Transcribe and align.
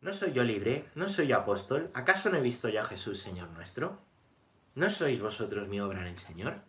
¿No 0.00 0.12
soy 0.12 0.32
yo 0.32 0.44
libre? 0.44 0.84
¿No 0.94 1.08
soy 1.08 1.26
yo 1.26 1.38
apóstol? 1.38 1.90
¿Acaso 1.92 2.30
no 2.30 2.36
he 2.36 2.40
visto 2.40 2.68
ya 2.68 2.82
a 2.82 2.84
Jesús, 2.84 3.18
Señor 3.20 3.48
nuestro? 3.50 3.98
¿No 4.76 4.90
sois 4.90 5.20
vosotros 5.20 5.66
mi 5.66 5.80
obra 5.80 6.00
en 6.02 6.06
el 6.06 6.18
Señor? 6.18 6.60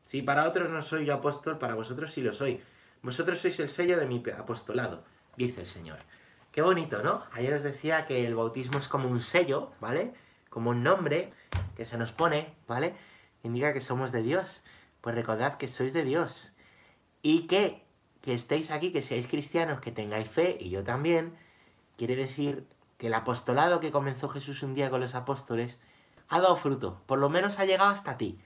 Si 0.00 0.22
para 0.22 0.48
otros 0.48 0.70
no 0.70 0.80
soy 0.80 1.04
yo 1.04 1.12
apóstol, 1.12 1.58
para 1.58 1.74
vosotros 1.74 2.10
sí 2.10 2.22
lo 2.22 2.32
soy. 2.32 2.62
Vosotros 3.02 3.40
sois 3.40 3.60
el 3.60 3.68
sello 3.68 3.98
de 3.98 4.06
mi 4.06 4.22
apostolado, 4.38 5.04
dice 5.36 5.60
el 5.60 5.66
Señor. 5.66 5.98
Qué 6.50 6.62
bonito, 6.62 7.02
¿no? 7.02 7.24
Ayer 7.32 7.52
os 7.52 7.62
decía 7.62 8.06
que 8.06 8.26
el 8.26 8.34
bautismo 8.34 8.78
es 8.78 8.88
como 8.88 9.10
un 9.10 9.20
sello, 9.20 9.72
¿vale? 9.78 10.14
Como 10.48 10.70
un 10.70 10.82
nombre 10.82 11.34
que 11.76 11.84
se 11.84 11.98
nos 11.98 12.12
pone, 12.12 12.54
¿vale? 12.66 12.94
Indica 13.42 13.74
que 13.74 13.82
somos 13.82 14.12
de 14.12 14.22
Dios. 14.22 14.62
Pues 15.02 15.14
recordad 15.14 15.58
que 15.58 15.68
sois 15.68 15.92
de 15.92 16.04
Dios. 16.04 16.52
Y 17.20 17.46
que, 17.48 17.84
que 18.22 18.32
estéis 18.32 18.70
aquí, 18.70 18.92
que 18.92 19.02
seáis 19.02 19.28
cristianos, 19.28 19.82
que 19.82 19.92
tengáis 19.92 20.28
fe, 20.30 20.56
y 20.58 20.70
yo 20.70 20.82
también, 20.84 21.36
quiere 21.98 22.16
decir 22.16 22.64
que 22.96 23.08
el 23.08 23.14
apostolado 23.14 23.80
que 23.80 23.90
comenzó 23.90 24.28
Jesús 24.28 24.62
un 24.62 24.74
día 24.74 24.88
con 24.88 25.00
los 25.00 25.14
apóstoles 25.14 25.78
ha 26.28 26.40
dado 26.40 26.56
fruto, 26.56 27.02
por 27.06 27.18
lo 27.18 27.28
menos 27.28 27.58
ha 27.58 27.64
llegado 27.64 27.90
hasta 27.90 28.16
ti. 28.16 28.38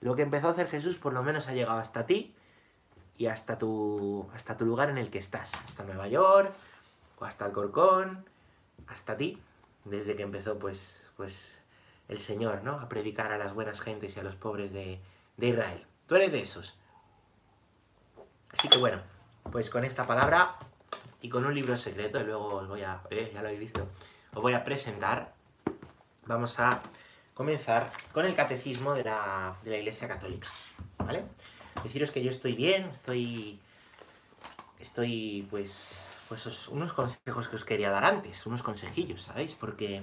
Lo 0.00 0.14
que 0.14 0.22
empezó 0.22 0.48
a 0.48 0.50
hacer 0.52 0.68
Jesús 0.68 0.98
por 0.98 1.12
lo 1.14 1.22
menos 1.22 1.48
ha 1.48 1.54
llegado 1.54 1.78
hasta 1.78 2.06
ti 2.06 2.34
y 3.16 3.26
hasta 3.26 3.58
tu, 3.58 4.28
hasta 4.34 4.56
tu 4.56 4.66
lugar 4.66 4.90
en 4.90 4.98
el 4.98 5.10
que 5.10 5.18
estás, 5.18 5.54
hasta 5.54 5.84
Nueva 5.84 6.06
York 6.06 6.52
o 7.18 7.24
hasta 7.24 7.46
Alcorcón, 7.46 8.26
hasta 8.86 9.16
ti, 9.16 9.40
desde 9.84 10.14
que 10.14 10.22
empezó 10.22 10.58
pues, 10.58 11.02
pues 11.16 11.58
el 12.08 12.20
Señor, 12.20 12.62
¿no? 12.62 12.78
A 12.78 12.88
predicar 12.88 13.32
a 13.32 13.38
las 13.38 13.54
buenas 13.54 13.80
gentes 13.80 14.16
y 14.16 14.20
a 14.20 14.22
los 14.22 14.36
pobres 14.36 14.72
de, 14.72 15.00
de 15.38 15.48
Israel. 15.48 15.86
Tú 16.06 16.14
eres 16.14 16.30
de 16.30 16.42
esos. 16.42 16.76
Así 18.52 18.68
que 18.68 18.78
bueno, 18.78 19.00
pues 19.50 19.70
con 19.70 19.84
esta 19.84 20.06
palabra 20.06 20.56
y 21.20 21.28
con 21.28 21.44
un 21.44 21.54
libro 21.54 21.76
secreto, 21.76 22.20
y 22.20 22.24
luego 22.24 22.46
os 22.56 22.68
voy 22.68 22.82
a, 22.82 23.02
eh, 23.10 23.30
ya 23.32 23.40
lo 23.40 23.48
habéis 23.48 23.60
visto, 23.60 23.88
os 24.34 24.42
voy 24.42 24.52
a 24.52 24.64
presentar, 24.64 25.32
vamos 26.26 26.58
a 26.60 26.82
comenzar 27.34 27.90
con 28.12 28.24
el 28.26 28.34
catecismo 28.34 28.94
de 28.94 29.04
la, 29.04 29.56
de 29.64 29.70
la 29.70 29.76
Iglesia 29.78 30.08
Católica, 30.08 30.48
¿vale? 30.98 31.24
Deciros 31.82 32.10
que 32.10 32.22
yo 32.22 32.30
estoy 32.30 32.54
bien, 32.54 32.84
estoy, 32.90 33.58
estoy, 34.78 35.46
pues, 35.50 35.94
pues 36.28 36.68
unos 36.68 36.92
consejos 36.92 37.48
que 37.48 37.56
os 37.56 37.64
quería 37.64 37.90
dar 37.90 38.04
antes, 38.04 38.44
unos 38.46 38.62
consejillos, 38.62 39.22
¿sabéis? 39.22 39.54
Porque 39.54 40.02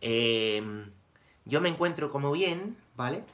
eh, 0.00 0.62
yo 1.44 1.60
me 1.60 1.68
encuentro 1.68 2.10
como 2.10 2.32
bien, 2.32 2.76
¿vale? 2.96 3.24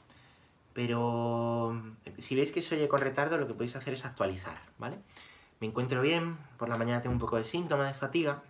Pero 0.73 1.81
si 2.17 2.35
veis 2.35 2.51
que 2.51 2.61
se 2.61 2.75
oye 2.75 2.87
con 2.87 2.99
retardo, 2.99 3.37
lo 3.37 3.47
que 3.47 3.53
podéis 3.53 3.75
hacer 3.75 3.93
es 3.93 4.05
actualizar, 4.05 4.61
¿vale? 4.77 4.97
Me 5.59 5.67
encuentro 5.67 6.01
bien, 6.01 6.37
por 6.57 6.69
la 6.69 6.77
mañana 6.77 7.01
tengo 7.01 7.13
un 7.13 7.19
poco 7.19 7.37
de 7.37 7.43
síntoma 7.43 7.87
de 7.87 7.93
fatiga. 7.93 8.43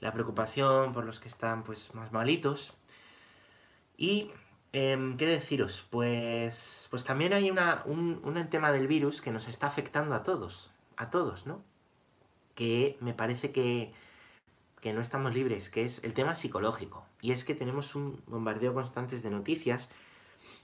La 0.00 0.12
preocupación 0.12 0.92
por 0.92 1.04
los 1.04 1.20
que 1.20 1.28
están 1.28 1.62
pues 1.64 1.94
más 1.94 2.12
malitos, 2.12 2.74
y, 3.96 4.30
em, 4.72 5.16
¿qué 5.16 5.26
deciros? 5.26 5.86
Pues, 5.90 6.88
pues 6.90 7.04
también 7.04 7.32
hay 7.32 7.50
una, 7.50 7.82
un, 7.86 8.20
un 8.24 8.48
tema 8.48 8.72
del 8.72 8.86
virus 8.86 9.20
que 9.20 9.30
nos 9.30 9.48
está 9.48 9.66
afectando 9.66 10.14
a 10.14 10.22
todos, 10.22 10.70
a 10.96 11.10
todos, 11.10 11.46
¿no? 11.46 11.62
Que 12.54 12.96
me 13.00 13.14
parece 13.14 13.52
que, 13.52 13.92
que 14.80 14.92
no 14.92 15.00
estamos 15.00 15.34
libres, 15.34 15.70
que 15.70 15.84
es 15.84 16.02
el 16.04 16.14
tema 16.14 16.34
psicológico. 16.34 17.06
Y 17.20 17.32
es 17.32 17.44
que 17.44 17.54
tenemos 17.54 17.94
un 17.94 18.22
bombardeo 18.26 18.74
constante 18.74 19.18
de 19.18 19.30
noticias, 19.30 19.90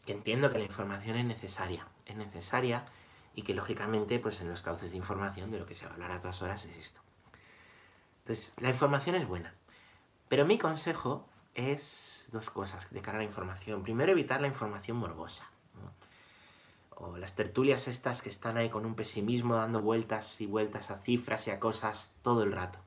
que 0.04 0.12
entiendo 0.12 0.50
que 0.50 0.58
la 0.58 0.64
información 0.64 1.16
es 1.16 1.24
necesaria, 1.24 1.86
es 2.06 2.16
necesaria, 2.16 2.86
y 3.34 3.42
que 3.42 3.54
lógicamente, 3.54 4.18
pues 4.18 4.40
en 4.40 4.48
los 4.48 4.62
cauces 4.62 4.90
de 4.90 4.96
información 4.96 5.50
de 5.50 5.58
lo 5.58 5.66
que 5.66 5.74
se 5.74 5.84
va 5.84 5.92
a 5.92 5.94
hablar 5.94 6.12
a 6.12 6.20
todas 6.20 6.42
horas 6.42 6.64
es 6.64 6.76
esto. 6.76 7.00
Entonces, 8.24 8.52
la 8.58 8.70
información 8.70 9.16
es 9.16 9.26
buena. 9.26 9.54
Pero 10.28 10.46
mi 10.46 10.58
consejo 10.58 11.26
es 11.54 12.28
dos 12.30 12.50
cosas 12.50 12.88
de 12.90 13.00
cara 13.00 13.18
a 13.18 13.20
la 13.20 13.26
información. 13.26 13.82
Primero, 13.82 14.12
evitar 14.12 14.40
la 14.40 14.46
información 14.46 14.96
morbosa. 14.96 15.48
O 16.96 17.16
las 17.16 17.34
tertulias 17.34 17.88
estas 17.88 18.20
que 18.20 18.28
están 18.28 18.56
ahí 18.56 18.68
con 18.68 18.84
un 18.84 18.94
pesimismo 18.94 19.56
dando 19.56 19.80
vueltas 19.80 20.40
y 20.40 20.46
vueltas 20.46 20.90
a 20.90 20.98
cifras 20.98 21.46
y 21.46 21.50
a 21.50 21.58
cosas 21.58 22.14
todo 22.22 22.42
el 22.42 22.52
rato. 22.52 22.78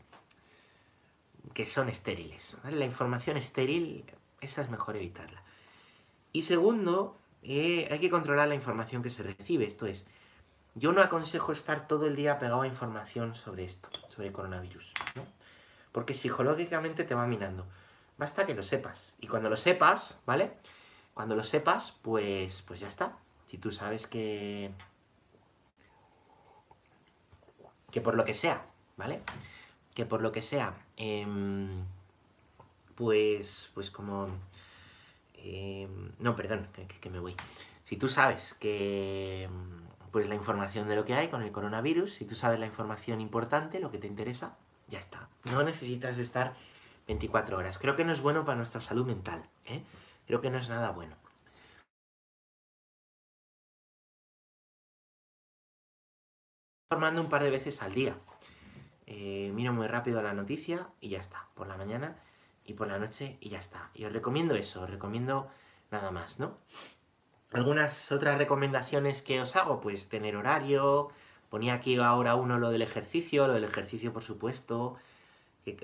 Que 1.53 1.65
son 1.65 1.89
estériles. 1.89 2.57
La 2.63 2.85
información 2.85 3.37
estéril, 3.37 4.05
esa 4.39 4.61
es 4.61 4.69
mejor 4.69 4.95
evitarla. 4.95 5.43
Y 6.31 6.43
segundo, 6.43 7.17
eh, 7.41 7.87
hay 7.91 7.99
que 7.99 8.09
controlar 8.09 8.47
la 8.47 8.55
información 8.55 9.03
que 9.03 9.09
se 9.09 9.23
recibe. 9.23 9.65
Esto 9.65 9.87
es, 9.87 10.05
yo 10.75 10.91
no 10.91 11.01
aconsejo 11.01 11.51
estar 11.51 11.87
todo 11.87 12.07
el 12.07 12.15
día 12.15 12.39
pegado 12.39 12.61
a 12.61 12.67
información 12.67 13.35
sobre 13.35 13.63
esto, 13.63 13.89
sobre 14.07 14.27
el 14.27 14.33
coronavirus. 14.33 14.91
Porque 15.91 16.15
psicológicamente 16.15 17.03
te 17.03 17.13
va 17.13 17.27
minando. 17.27 17.65
Basta 18.17 18.45
que 18.45 18.55
lo 18.55 18.63
sepas. 18.63 19.15
Y 19.19 19.27
cuando 19.27 19.49
lo 19.49 19.57
sepas, 19.57 20.19
¿vale? 20.25 20.53
Cuando 21.13 21.35
lo 21.35 21.43
sepas, 21.43 21.97
pues, 22.01 22.63
pues 22.63 22.79
ya 22.79 22.87
está. 22.87 23.17
Si 23.49 23.57
tú 23.57 23.71
sabes 23.71 24.07
que... 24.07 24.71
Que 27.91 28.01
por 28.01 28.15
lo 28.15 28.25
que 28.25 28.33
sea, 28.33 28.65
¿vale? 28.97 29.21
Que 29.93 30.07
por 30.07 30.21
lo 30.21 30.31
que 30.31 30.41
sea, 30.41 30.73
em, 30.97 31.85
pues, 32.95 33.69
pues 33.75 33.91
como... 33.91 34.27
Em, 35.35 36.11
no, 36.17 36.35
perdón, 36.35 36.67
que, 36.73 36.87
que 36.87 37.09
me 37.11 37.19
voy. 37.19 37.35
Si 37.83 37.97
tú 37.97 38.07
sabes 38.07 38.55
que 38.55 39.47
pues 40.13 40.29
la 40.29 40.35
información 40.35 40.87
de 40.87 40.95
lo 40.95 41.05
que 41.05 41.15
hay 41.15 41.29
con 41.29 41.41
el 41.41 41.51
coronavirus, 41.51 42.13
si 42.13 42.25
tú 42.25 42.35
sabes 42.35 42.59
la 42.59 42.67
información 42.67 43.19
importante, 43.19 43.79
lo 43.79 43.89
que 43.89 43.97
te 43.97 44.05
interesa, 44.05 44.55
ya 44.87 44.99
está. 44.99 45.27
No 45.51 45.63
necesitas 45.63 46.19
estar 46.19 46.53
24 47.07 47.57
horas. 47.57 47.79
Creo 47.79 47.95
que 47.95 48.05
no 48.05 48.11
es 48.11 48.21
bueno 48.21 48.45
para 48.45 48.55
nuestra 48.55 48.79
salud 48.79 49.07
mental. 49.07 49.49
¿eh? 49.65 49.83
Creo 50.27 50.39
que 50.39 50.51
no 50.51 50.59
es 50.59 50.69
nada 50.69 50.91
bueno. 50.91 51.15
Formando 56.91 57.19
un 57.19 57.29
par 57.29 57.43
de 57.43 57.49
veces 57.49 57.81
al 57.81 57.95
día. 57.95 58.15
Eh, 59.07 59.51
miro 59.55 59.73
muy 59.73 59.87
rápido 59.87 60.21
la 60.21 60.33
noticia 60.33 60.89
y 61.01 61.09
ya 61.09 61.19
está. 61.21 61.47
Por 61.55 61.65
la 61.65 61.75
mañana 61.75 62.17
y 62.63 62.75
por 62.75 62.87
la 62.87 62.99
noche 62.99 63.37
y 63.41 63.49
ya 63.49 63.57
está. 63.57 63.89
Y 63.95 64.05
os 64.05 64.13
recomiendo 64.13 64.53
eso, 64.53 64.83
os 64.83 64.89
recomiendo 64.91 65.49
nada 65.89 66.11
más, 66.11 66.39
¿no? 66.39 66.59
Algunas 67.53 68.11
otras 68.11 68.37
recomendaciones 68.37 69.21
que 69.21 69.41
os 69.41 69.55
hago, 69.55 69.79
pues 69.79 70.09
tener 70.09 70.35
horario. 70.35 71.09
Ponía 71.49 71.75
aquí 71.75 71.97
ahora 71.97 72.35
uno 72.35 72.57
lo 72.57 72.71
del 72.71 72.81
ejercicio, 72.81 73.47
lo 73.47 73.53
del 73.53 73.63
ejercicio 73.63 74.11
por 74.11 74.23
supuesto 74.23 74.97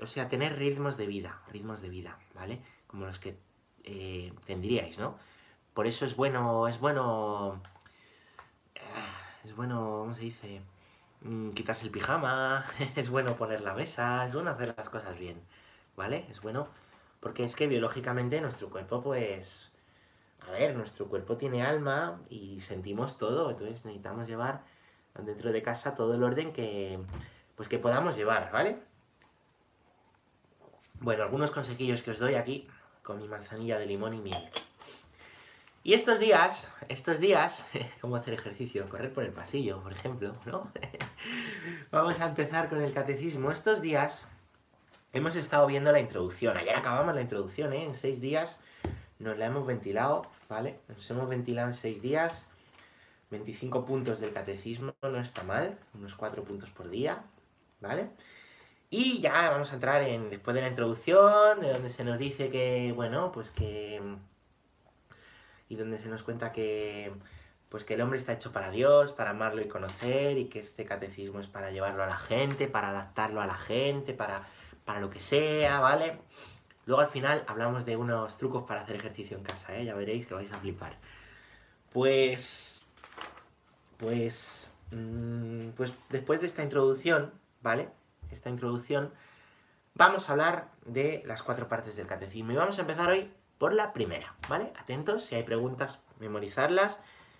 o 0.02 0.06
sea, 0.06 0.28
tener 0.28 0.58
ritmos 0.58 0.96
de 0.96 1.06
vida, 1.06 1.40
ritmos 1.50 1.80
de 1.80 1.88
vida, 1.88 2.18
¿vale? 2.34 2.60
Como 2.86 3.06
los 3.06 3.18
que 3.18 3.36
eh, 3.84 4.32
tendríais, 4.46 4.98
¿no? 4.98 5.18
Por 5.74 5.86
eso 5.86 6.04
es 6.04 6.16
bueno, 6.16 6.68
es 6.68 6.78
bueno, 6.80 7.62
ah, 8.76 9.40
es 9.44 9.54
bueno, 9.56 10.00
¿cómo 10.00 10.14
se 10.14 10.22
dice? 10.22 10.62
Mm, 11.22 11.50
quitarse 11.50 11.86
el 11.86 11.90
pijama, 11.90 12.64
es 12.96 13.08
bueno 13.10 13.36
poner 13.36 13.62
la 13.62 13.74
mesa, 13.74 14.26
es 14.26 14.34
bueno 14.34 14.50
hacer 14.50 14.74
las 14.76 14.88
cosas 14.90 15.18
bien, 15.18 15.40
¿vale? 15.96 16.26
Es 16.30 16.40
bueno, 16.40 16.68
porque 17.20 17.44
es 17.44 17.56
que 17.56 17.66
biológicamente 17.66 18.40
nuestro 18.40 18.68
cuerpo, 18.68 19.02
pues, 19.02 19.69
a 20.46 20.50
ver, 20.52 20.74
nuestro 20.74 21.06
cuerpo 21.06 21.36
tiene 21.36 21.62
alma 21.62 22.20
y 22.28 22.60
sentimos 22.60 23.18
todo, 23.18 23.50
entonces 23.50 23.84
necesitamos 23.84 24.28
llevar 24.28 24.62
dentro 25.14 25.52
de 25.52 25.62
casa 25.62 25.94
todo 25.94 26.14
el 26.14 26.22
orden 26.22 26.52
que, 26.52 26.98
pues, 27.56 27.68
que 27.68 27.78
podamos 27.78 28.16
llevar, 28.16 28.50
¿vale? 28.52 28.78
Bueno, 31.00 31.22
algunos 31.22 31.50
consejillos 31.50 32.02
que 32.02 32.10
os 32.10 32.18
doy 32.18 32.34
aquí 32.34 32.68
con 33.02 33.18
mi 33.18 33.28
manzanilla 33.28 33.78
de 33.78 33.86
limón 33.86 34.14
y 34.14 34.20
miel. 34.20 34.50
Y 35.82 35.94
estos 35.94 36.20
días, 36.20 36.70
estos 36.88 37.20
días, 37.20 37.64
¿cómo 38.00 38.16
hacer 38.16 38.34
ejercicio? 38.34 38.88
Correr 38.88 39.12
por 39.12 39.24
el 39.24 39.32
pasillo, 39.32 39.82
por 39.82 39.92
ejemplo, 39.92 40.32
¿no? 40.44 40.70
Vamos 41.90 42.20
a 42.20 42.28
empezar 42.28 42.68
con 42.68 42.82
el 42.82 42.92
catecismo. 42.92 43.50
Estos 43.50 43.80
días 43.80 44.26
hemos 45.14 45.36
estado 45.36 45.66
viendo 45.66 45.90
la 45.90 46.00
introducción. 46.00 46.56
Ayer 46.56 46.76
acabamos 46.76 47.14
la 47.14 47.22
introducción, 47.22 47.72
¿eh? 47.72 47.84
En 47.84 47.94
seis 47.94 48.20
días 48.20 48.60
nos 49.20 49.38
la 49.38 49.46
hemos 49.46 49.66
ventilado, 49.66 50.26
¿vale? 50.48 50.80
Nos 50.88 51.08
hemos 51.10 51.28
ventilado 51.28 51.68
en 51.68 51.74
seis 51.74 52.02
días. 52.02 52.46
25 53.30 53.84
puntos 53.86 54.18
del 54.18 54.32
catecismo, 54.32 54.92
no 55.02 55.20
está 55.20 55.44
mal. 55.44 55.78
Unos 55.94 56.16
4 56.16 56.42
puntos 56.42 56.70
por 56.70 56.90
día, 56.90 57.22
¿vale? 57.80 58.10
Y 58.88 59.20
ya 59.20 59.50
vamos 59.50 59.70
a 59.70 59.74
entrar 59.74 60.02
en, 60.02 60.30
después 60.30 60.54
de 60.54 60.62
la 60.62 60.68
introducción, 60.68 61.60
de 61.60 61.72
donde 61.72 61.90
se 61.90 62.02
nos 62.02 62.18
dice 62.18 62.50
que, 62.50 62.92
bueno, 62.92 63.30
pues 63.30 63.50
que... 63.50 64.02
Y 65.68 65.76
donde 65.76 65.98
se 65.98 66.08
nos 66.08 66.24
cuenta 66.24 66.50
que, 66.50 67.12
pues 67.68 67.84
que 67.84 67.94
el 67.94 68.00
hombre 68.00 68.18
está 68.18 68.32
hecho 68.32 68.50
para 68.52 68.72
Dios, 68.72 69.12
para 69.12 69.30
amarlo 69.30 69.62
y 69.62 69.68
conocer, 69.68 70.36
y 70.36 70.46
que 70.46 70.58
este 70.58 70.84
catecismo 70.84 71.38
es 71.38 71.46
para 71.46 71.70
llevarlo 71.70 72.02
a 72.02 72.08
la 72.08 72.16
gente, 72.16 72.66
para 72.66 72.88
adaptarlo 72.88 73.40
a 73.40 73.46
la 73.46 73.54
gente, 73.54 74.12
para, 74.12 74.48
para 74.84 74.98
lo 74.98 75.10
que 75.10 75.20
sea, 75.20 75.78
¿vale? 75.78 76.18
Luego 76.90 77.02
al 77.02 77.08
final 77.08 77.44
hablamos 77.46 77.86
de 77.86 77.96
unos 77.96 78.36
trucos 78.36 78.64
para 78.64 78.80
hacer 78.80 78.96
ejercicio 78.96 79.36
en 79.36 79.44
casa, 79.44 79.76
¿eh? 79.76 79.84
Ya 79.84 79.94
veréis 79.94 80.26
que 80.26 80.34
vais 80.34 80.52
a 80.52 80.58
flipar. 80.58 80.96
Pues... 81.92 82.84
Pues... 83.96 84.68
Mmm, 84.90 85.68
pues 85.76 85.92
después 86.08 86.40
de 86.40 86.48
esta 86.48 86.64
introducción, 86.64 87.32
¿vale? 87.62 87.90
esta 88.32 88.50
introducción, 88.50 89.12
vamos 89.94 90.28
a 90.28 90.32
hablar 90.32 90.72
de 90.84 91.22
las 91.26 91.44
cuatro 91.44 91.68
partes 91.68 91.94
del 91.94 92.08
catecismo. 92.08 92.50
Y 92.50 92.56
vamos 92.56 92.78
a 92.78 92.80
empezar 92.80 93.08
hoy 93.08 93.30
por 93.58 93.72
la 93.72 93.92
primera, 93.92 94.34
¿vale? 94.48 94.72
Atentos, 94.76 95.22
si 95.22 95.36
hay 95.36 95.44
preguntas, 95.44 96.00
memorizarlas, 96.18 96.98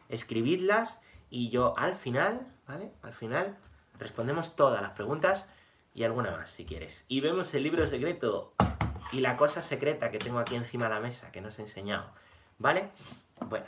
escribidlas 0.08 1.02
y 1.28 1.50
yo 1.50 1.76
al 1.76 1.96
final, 1.96 2.46
¿vale? 2.68 2.92
Al 3.02 3.14
final 3.14 3.58
respondemos 3.98 4.54
todas 4.54 4.80
las 4.80 4.92
preguntas 4.92 5.50
y 5.92 6.04
alguna 6.04 6.30
más 6.30 6.50
si 6.50 6.64
quieres. 6.64 7.04
Y 7.08 7.20
vemos 7.20 7.52
el 7.52 7.64
libro 7.64 7.84
secreto 7.88 8.54
y 9.12 9.20
la 9.20 9.36
cosa 9.36 9.62
secreta 9.62 10.10
que 10.10 10.18
tengo 10.18 10.38
aquí 10.38 10.54
encima 10.54 10.84
de 10.88 10.94
la 10.94 11.00
mesa 11.00 11.32
que 11.32 11.40
nos 11.40 11.58
he 11.58 11.62
enseñado, 11.62 12.10
¿vale? 12.58 12.90
Bueno, 13.40 13.66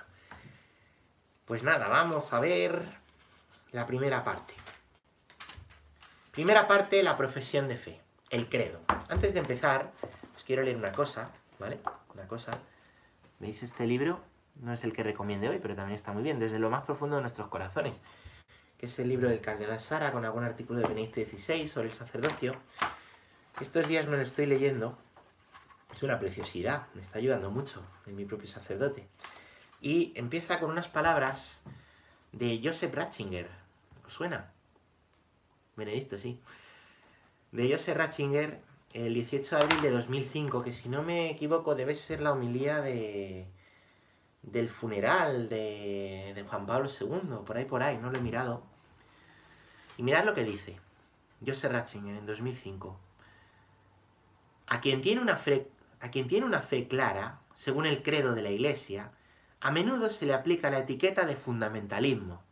pues 1.45 1.63
nada, 1.63 1.89
vamos 1.89 2.33
a 2.33 2.41
ver 2.41 2.83
la 3.73 3.87
primera 3.87 4.23
parte. 4.25 4.55
Primera 6.31 6.67
parte, 6.67 7.03
la 7.03 7.17
profesión 7.17 7.69
de 7.69 7.77
fe, 7.77 8.01
el 8.31 8.49
credo. 8.49 8.81
Antes 9.09 9.35
de 9.35 9.41
empezar, 9.41 9.91
os 10.35 10.45
quiero 10.45 10.63
leer 10.63 10.77
una 10.77 10.93
cosa, 10.93 11.31
¿vale? 11.59 11.79
Una 12.15 12.27
cosa. 12.27 12.53
¿Veis 13.39 13.63
este 13.63 13.87
libro? 13.87 14.21
No 14.57 14.73
es 14.73 14.85
el 14.85 14.93
que 14.93 15.03
recomiende 15.03 15.49
hoy, 15.49 15.59
pero 15.61 15.75
también 15.75 15.97
está 15.97 16.13
muy 16.13 16.23
bien, 16.23 16.39
desde 16.39 16.59
lo 16.59 16.71
más 16.71 16.85
profundo 16.85 17.17
de 17.17 17.23
nuestros 17.23 17.49
corazones. 17.49 17.95
Que 18.79 18.87
es 18.87 18.99
el 18.99 19.09
libro 19.09 19.29
del 19.29 19.41
Cardenal 19.41 19.81
Sara, 19.81 20.13
con 20.13 20.25
algún 20.25 20.45
artículo 20.45 20.81
de 20.81 20.89
Benedicto 20.89 21.21
XVI 21.21 21.67
sobre 21.67 21.89
el 21.89 21.93
sacerdocio. 21.93 22.55
Estos 23.61 23.87
días 23.89 24.07
me 24.07 24.17
lo 24.17 24.23
estoy 24.23 24.47
leyendo. 24.47 24.97
Es 25.93 26.03
una 26.03 26.19
preciosidad, 26.19 26.87
me 26.95 27.03
está 27.03 27.19
ayudando 27.19 27.51
mucho 27.51 27.83
en 28.07 28.17
mi 28.17 28.25
propio 28.25 28.49
sacerdote. 28.49 29.07
Y 29.81 30.13
empieza 30.17 30.59
con 30.59 30.71
unas 30.71 30.89
palabras 30.89 31.63
de 32.33 32.61
Joseph 32.65 32.95
Ratzinger. 32.95 33.49
¿Os 34.07 34.13
suena? 34.13 34.51
Benedicto, 35.77 36.19
sí. 36.19 36.41
De 37.51 37.71
Joseph 37.71 37.97
Ratzinger, 37.97 38.61
el 38.95 39.13
18 39.13 39.57
de 39.57 39.63
abril 39.63 39.83
de 39.83 39.91
2005, 39.91 40.63
que 40.63 40.73
si 40.73 40.89
no 40.89 41.03
me 41.03 41.31
equivoco 41.31 41.75
debe 41.75 41.95
ser 41.95 42.23
la 42.23 42.33
homilía 42.33 42.81
de, 42.81 43.47
del 44.43 44.71
funeral 44.71 45.51
de, 45.51 46.33
de 46.35 46.43
Juan 46.43 46.65
Pablo 46.65 46.89
II, 46.89 47.45
por 47.45 47.59
ahí, 47.59 47.67
por 47.67 47.83
ahí, 47.83 47.99
no 47.99 48.11
lo 48.11 48.19
he 48.19 48.23
mirado. 48.23 48.63
Y 49.99 50.03
mirad 50.03 50.25
lo 50.25 50.33
que 50.33 50.45
dice 50.45 50.79
Joseph 51.47 51.73
Ratzinger 51.73 52.17
en 52.17 52.25
2005. 52.25 52.99
A 54.69 54.81
quien 54.81 55.03
tiene 55.03 55.21
una 55.21 55.37
a 56.03 56.11
quien 56.11 56.27
tiene 56.27 56.45
una 56.45 56.61
fe 56.61 56.89
clara, 56.89 57.39
según 57.55 57.87
el 57.87 58.03
credo 58.03 58.35
de 58.35 58.43
la 58.43 58.51
Iglesia, 58.51 59.13
a 59.61 59.71
menudo 59.71 60.11
se 60.11 60.27
le 60.27 60.35
aplica 60.35 60.69
la 60.69 60.81
etiqueta 60.81 61.25
de 61.25 61.37
fundamentalismo. 61.37 62.43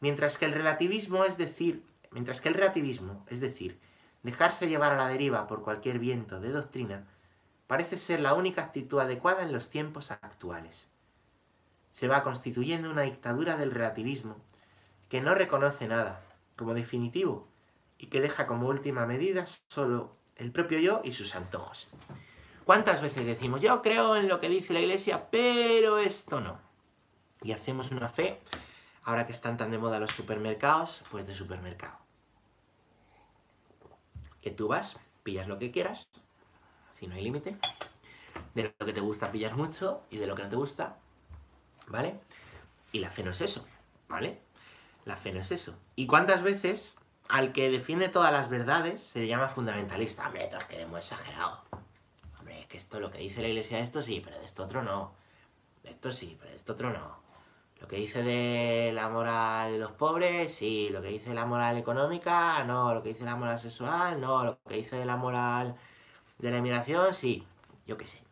Mientras 0.00 0.36
que 0.36 0.46
el 0.46 0.52
relativismo 0.52 1.24
es 1.24 1.38
decir, 1.38 1.84
mientras 2.10 2.40
que 2.40 2.48
el 2.48 2.56
relativismo, 2.56 3.24
es 3.28 3.38
decir, 3.38 3.78
dejarse 4.24 4.68
llevar 4.68 4.92
a 4.92 4.96
la 4.96 5.06
deriva 5.06 5.46
por 5.46 5.62
cualquier 5.62 6.00
viento 6.00 6.40
de 6.40 6.50
doctrina, 6.50 7.06
parece 7.68 7.96
ser 7.96 8.18
la 8.18 8.34
única 8.34 8.62
actitud 8.62 8.98
adecuada 8.98 9.44
en 9.44 9.52
los 9.52 9.70
tiempos 9.70 10.10
actuales. 10.10 10.88
Se 11.92 12.08
va 12.08 12.24
constituyendo 12.24 12.90
una 12.90 13.02
dictadura 13.02 13.56
del 13.56 13.70
relativismo 13.70 14.36
que 15.08 15.20
no 15.20 15.36
reconoce 15.36 15.86
nada 15.86 16.22
como 16.56 16.74
definitivo 16.74 17.46
y 17.98 18.08
que 18.08 18.20
deja 18.20 18.48
como 18.48 18.66
última 18.66 19.06
medida 19.06 19.46
solo 19.68 20.19
el 20.40 20.52
propio 20.52 20.78
yo 20.78 21.02
y 21.04 21.12
sus 21.12 21.34
antojos. 21.36 21.88
¿Cuántas 22.64 23.02
veces 23.02 23.26
decimos, 23.26 23.60
yo 23.60 23.82
creo 23.82 24.16
en 24.16 24.26
lo 24.26 24.40
que 24.40 24.48
dice 24.48 24.72
la 24.72 24.80
iglesia, 24.80 25.28
pero 25.30 25.98
esto 25.98 26.40
no? 26.40 26.58
Y 27.42 27.52
hacemos 27.52 27.90
una 27.90 28.08
fe, 28.08 28.40
ahora 29.04 29.26
que 29.26 29.32
están 29.32 29.56
tan 29.56 29.70
de 29.70 29.78
moda 29.78 30.00
los 30.00 30.12
supermercados, 30.12 31.02
pues 31.10 31.26
de 31.26 31.34
supermercado. 31.34 31.98
Que 34.40 34.50
tú 34.50 34.68
vas, 34.68 34.98
pillas 35.22 35.46
lo 35.46 35.58
que 35.58 35.70
quieras, 35.70 36.08
si 36.92 37.06
no 37.06 37.14
hay 37.14 37.22
límite, 37.22 37.58
de 38.54 38.74
lo 38.78 38.86
que 38.86 38.92
te 38.92 39.00
gusta 39.00 39.30
pillas 39.30 39.54
mucho 39.54 40.02
y 40.10 40.16
de 40.16 40.26
lo 40.26 40.34
que 40.34 40.44
no 40.44 40.48
te 40.48 40.56
gusta, 40.56 40.96
¿vale? 41.86 42.18
Y 42.92 43.00
la 43.00 43.10
fe 43.10 43.22
no 43.22 43.30
es 43.30 43.42
eso, 43.42 43.66
¿vale? 44.08 44.40
La 45.04 45.16
fe 45.16 45.32
no 45.32 45.40
es 45.40 45.52
eso. 45.52 45.78
¿Y 45.96 46.06
cuántas 46.06 46.42
veces 46.42 46.96
al 47.30 47.52
que 47.52 47.70
defiende 47.70 48.08
todas 48.08 48.32
las 48.32 48.48
verdades 48.50 49.02
se 49.02 49.20
le 49.20 49.26
llama 49.26 49.48
fundamentalista? 49.48 50.26
Hombre, 50.26 50.48
todos 50.48 50.64
queremos 50.64 50.98
exagerado 51.00 51.60
es 52.58 52.66
que 52.66 52.78
esto, 52.78 53.00
lo 53.00 53.10
que 53.10 53.18
dice 53.18 53.42
la 53.42 53.48
iglesia 53.48 53.78
de 53.78 53.84
esto 53.84 54.02
sí, 54.02 54.20
pero 54.24 54.38
de 54.38 54.44
esto 54.44 54.64
otro 54.64 54.82
no. 54.82 55.12
De 55.82 55.90
esto 55.90 56.12
sí, 56.12 56.36
pero 56.38 56.50
de 56.50 56.56
esto 56.56 56.72
otro 56.72 56.92
no. 56.92 57.20
Lo 57.80 57.88
que 57.88 57.96
dice 57.96 58.22
de 58.22 58.92
la 58.94 59.08
moral 59.08 59.72
de 59.72 59.78
los 59.78 59.92
pobres, 59.92 60.54
sí. 60.54 60.88
Lo 60.90 61.00
que 61.00 61.08
dice 61.08 61.30
de 61.30 61.34
la 61.34 61.46
moral 61.46 61.76
económica, 61.78 62.62
no. 62.64 62.94
Lo 62.94 63.02
que 63.02 63.10
dice 63.10 63.20
de 63.20 63.30
la 63.30 63.36
moral 63.36 63.58
sexual, 63.58 64.20
no. 64.20 64.44
Lo 64.44 64.58
que 64.68 64.76
dice 64.76 64.96
de 64.96 65.06
la 65.06 65.16
moral 65.16 65.76
de 66.38 66.50
la 66.50 66.58
inmigración, 66.58 67.14
sí. 67.14 67.46
Yo 67.86 67.96
qué 67.96 68.06
sé. 68.06 68.22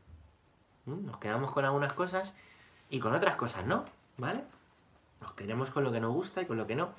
¿Mm? 0.84 1.06
Nos 1.06 1.18
quedamos 1.18 1.50
con 1.52 1.64
algunas 1.64 1.92
cosas 1.94 2.34
y 2.90 3.00
con 3.00 3.14
otras 3.14 3.36
cosas 3.36 3.66
no, 3.66 3.84
¿vale? 4.16 4.44
Nos 5.20 5.32
quedamos 5.32 5.70
con 5.70 5.84
lo 5.84 5.92
que 5.92 6.00
nos 6.00 6.12
gusta 6.12 6.42
y 6.42 6.46
con 6.46 6.56
lo 6.56 6.66
que 6.66 6.76
no. 6.76 6.90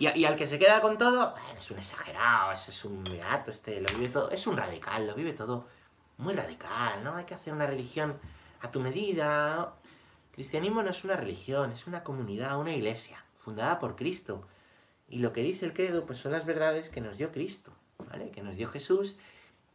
Y, 0.00 0.24
al 0.24 0.34
que 0.34 0.46
se 0.46 0.58
queda 0.58 0.80
con 0.80 0.96
todo, 0.96 1.34
es 1.58 1.70
un 1.70 1.78
exagerado, 1.78 2.52
es 2.52 2.84
un 2.86 3.04
beato, 3.04 3.50
este 3.50 3.82
lo 3.82 3.98
vive 3.98 4.08
todo, 4.08 4.30
es 4.30 4.46
un 4.46 4.56
radical, 4.56 5.06
lo 5.06 5.14
vive 5.14 5.34
todo 5.34 5.66
muy 6.16 6.32
radical, 6.32 7.04
¿no? 7.04 7.16
Hay 7.16 7.26
que 7.26 7.34
hacer 7.34 7.52
una 7.52 7.66
religión 7.66 8.18
a 8.62 8.70
tu 8.70 8.80
medida. 8.80 9.74
cristianismo 10.32 10.82
no 10.82 10.88
es 10.88 11.04
una 11.04 11.16
religión, 11.16 11.70
es 11.72 11.86
una 11.86 12.02
comunidad, 12.02 12.58
una 12.58 12.74
iglesia, 12.74 13.22
fundada 13.40 13.78
por 13.78 13.94
Cristo. 13.94 14.42
Y 15.10 15.18
lo 15.18 15.34
que 15.34 15.42
dice 15.42 15.66
el 15.66 15.74
credo, 15.74 16.06
pues 16.06 16.18
son 16.18 16.32
las 16.32 16.46
verdades 16.46 16.88
que 16.88 17.02
nos 17.02 17.18
dio 17.18 17.30
Cristo, 17.30 17.70
¿vale? 17.98 18.30
Que 18.30 18.40
nos 18.40 18.56
dio 18.56 18.70
Jesús 18.70 19.18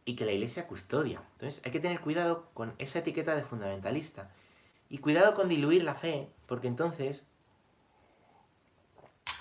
y 0.04 0.16
que 0.16 0.24
la 0.24 0.32
iglesia 0.32 0.66
custodia. 0.66 1.22
Entonces 1.34 1.62
hay 1.64 1.70
que 1.70 1.78
tener 1.78 2.00
cuidado 2.00 2.48
con 2.52 2.74
esa 2.78 2.98
etiqueta 2.98 3.36
de 3.36 3.44
fundamentalista. 3.44 4.28
Y 4.88 4.98
cuidado 4.98 5.34
con 5.34 5.48
diluir 5.48 5.84
la 5.84 5.94
fe, 5.94 6.28
porque 6.48 6.66
entonces 6.66 7.22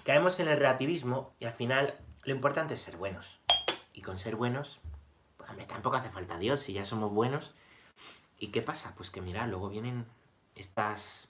caemos 0.05 0.39
en 0.39 0.47
el 0.47 0.57
relativismo 0.57 1.35
y 1.39 1.45
al 1.45 1.53
final 1.53 1.99
lo 2.23 2.31
importante 2.31 2.75
es 2.75 2.81
ser 2.81 2.95
buenos. 2.95 3.41
Y 3.93 4.01
con 4.01 4.17
ser 4.17 4.37
buenos 4.37 4.79
Hombre, 5.49 5.65
tampoco 5.65 5.97
hace 5.97 6.09
falta 6.09 6.37
Dios 6.37 6.61
si 6.61 6.73
ya 6.73 6.85
somos 6.85 7.13
buenos. 7.13 7.53
¿Y 8.39 8.47
qué 8.47 8.61
pasa? 8.61 8.93
Pues 8.95 9.09
que 9.09 9.21
mira, 9.21 9.47
luego 9.47 9.69
vienen 9.69 10.05
estas, 10.55 11.29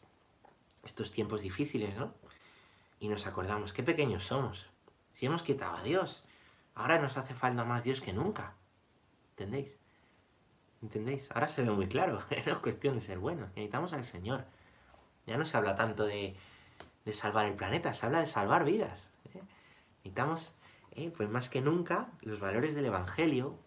estos 0.84 1.12
tiempos 1.12 1.42
difíciles, 1.42 1.96
¿no? 1.96 2.14
Y 3.00 3.08
nos 3.08 3.28
acordamos, 3.28 3.74
qué 3.74 3.84
pequeños 3.84 4.24
somos. 4.24 4.68
Si 5.12 5.26
hemos 5.26 5.44
quitado 5.44 5.78
a 5.78 5.84
Dios, 5.84 6.24
ahora 6.74 7.00
nos 7.00 7.18
hace 7.18 7.34
falta 7.34 7.64
más 7.64 7.84
Dios 7.84 8.02
que 8.02 8.14
nunca. 8.14 8.56
¿Entendéis? 9.32 9.80
¿Entendéis? 10.82 11.32
Ahora 11.32 11.48
se 11.48 11.64
ve 11.64 11.72
muy 11.72 11.88
claro, 11.88 12.24
es 12.30 12.46
cuestión 12.58 12.96
de 12.96 13.02
ser 13.02 13.20
buenos, 13.20 13.50
necesitamos 13.50 13.94
al 13.94 14.06
Señor. 14.06 14.46
Ya 15.26 15.38
no 15.38 15.46
se 15.46 15.58
habla 15.58 15.76
tanto 15.76 16.06
de, 16.06 16.36
de 17.06 17.14
salvar 17.14 17.46
el 17.46 17.54
planeta, 17.54 17.94
se 17.94 18.06
habla 18.06 18.20
de 18.20 18.26
salvar 18.26 18.66
vidas. 18.66 19.08
¿eh? 19.34 19.42
Necesitamos, 19.98 20.56
eh, 20.92 21.14
pues 21.16 21.30
más 21.30 21.50
que 21.50 21.62
nunca, 21.62 22.10
los 22.22 22.40
valores 22.40 22.76
del 22.76 22.86
Evangelio, 22.86 23.58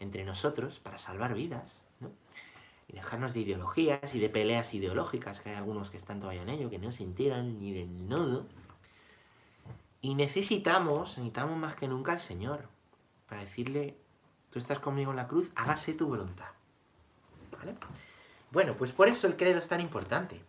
entre 0.00 0.24
nosotros 0.24 0.78
para 0.78 0.98
salvar 0.98 1.34
vidas. 1.34 1.82
Y 2.86 2.94
dejarnos 2.94 3.34
de 3.34 3.40
ideologías 3.40 4.14
y 4.14 4.18
de 4.18 4.30
peleas 4.30 4.72
ideológicas, 4.72 5.40
que 5.40 5.50
hay 5.50 5.56
algunos 5.56 5.90
que 5.90 5.98
están 5.98 6.20
todavía 6.20 6.42
en 6.42 6.48
ello, 6.48 6.70
que 6.70 6.78
no 6.78 6.90
se 6.90 7.02
enteran 7.02 7.58
ni 7.60 7.72
del 7.72 8.08
nodo. 8.08 8.46
Y 10.00 10.14
necesitamos, 10.14 11.18
necesitamos 11.18 11.58
más 11.58 11.74
que 11.74 11.88
nunca 11.88 12.12
al 12.12 12.20
Señor, 12.20 12.68
para 13.28 13.42
decirle, 13.42 13.98
tú 14.50 14.58
estás 14.58 14.78
conmigo 14.78 15.10
en 15.10 15.16
la 15.16 15.28
cruz, 15.28 15.50
hágase 15.54 15.92
tu 15.92 16.06
voluntad. 16.06 16.48
¿Vale? 17.58 17.74
Bueno, 18.50 18.74
pues 18.74 18.92
por 18.92 19.08
eso 19.08 19.26
el 19.26 19.36
credo 19.36 19.58
es 19.58 19.68
tan 19.68 19.82
importante. 19.82 20.40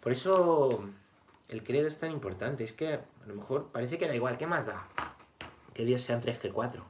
Por 0.00 0.12
eso 0.12 0.88
el 1.48 1.64
credo 1.64 1.88
es 1.88 1.98
tan 1.98 2.10
importante. 2.10 2.64
Es 2.64 2.72
que 2.72 2.94
a 2.94 3.26
lo 3.26 3.34
mejor 3.34 3.72
parece 3.72 3.98
que 3.98 4.06
da 4.06 4.14
igual, 4.14 4.38
¿qué 4.38 4.46
más 4.46 4.66
da? 4.66 4.86
Que 5.74 5.84
Dios 5.84 6.02
sean 6.02 6.20
tres 6.20 6.38
que 6.38 6.50
cuatro. 6.50 6.84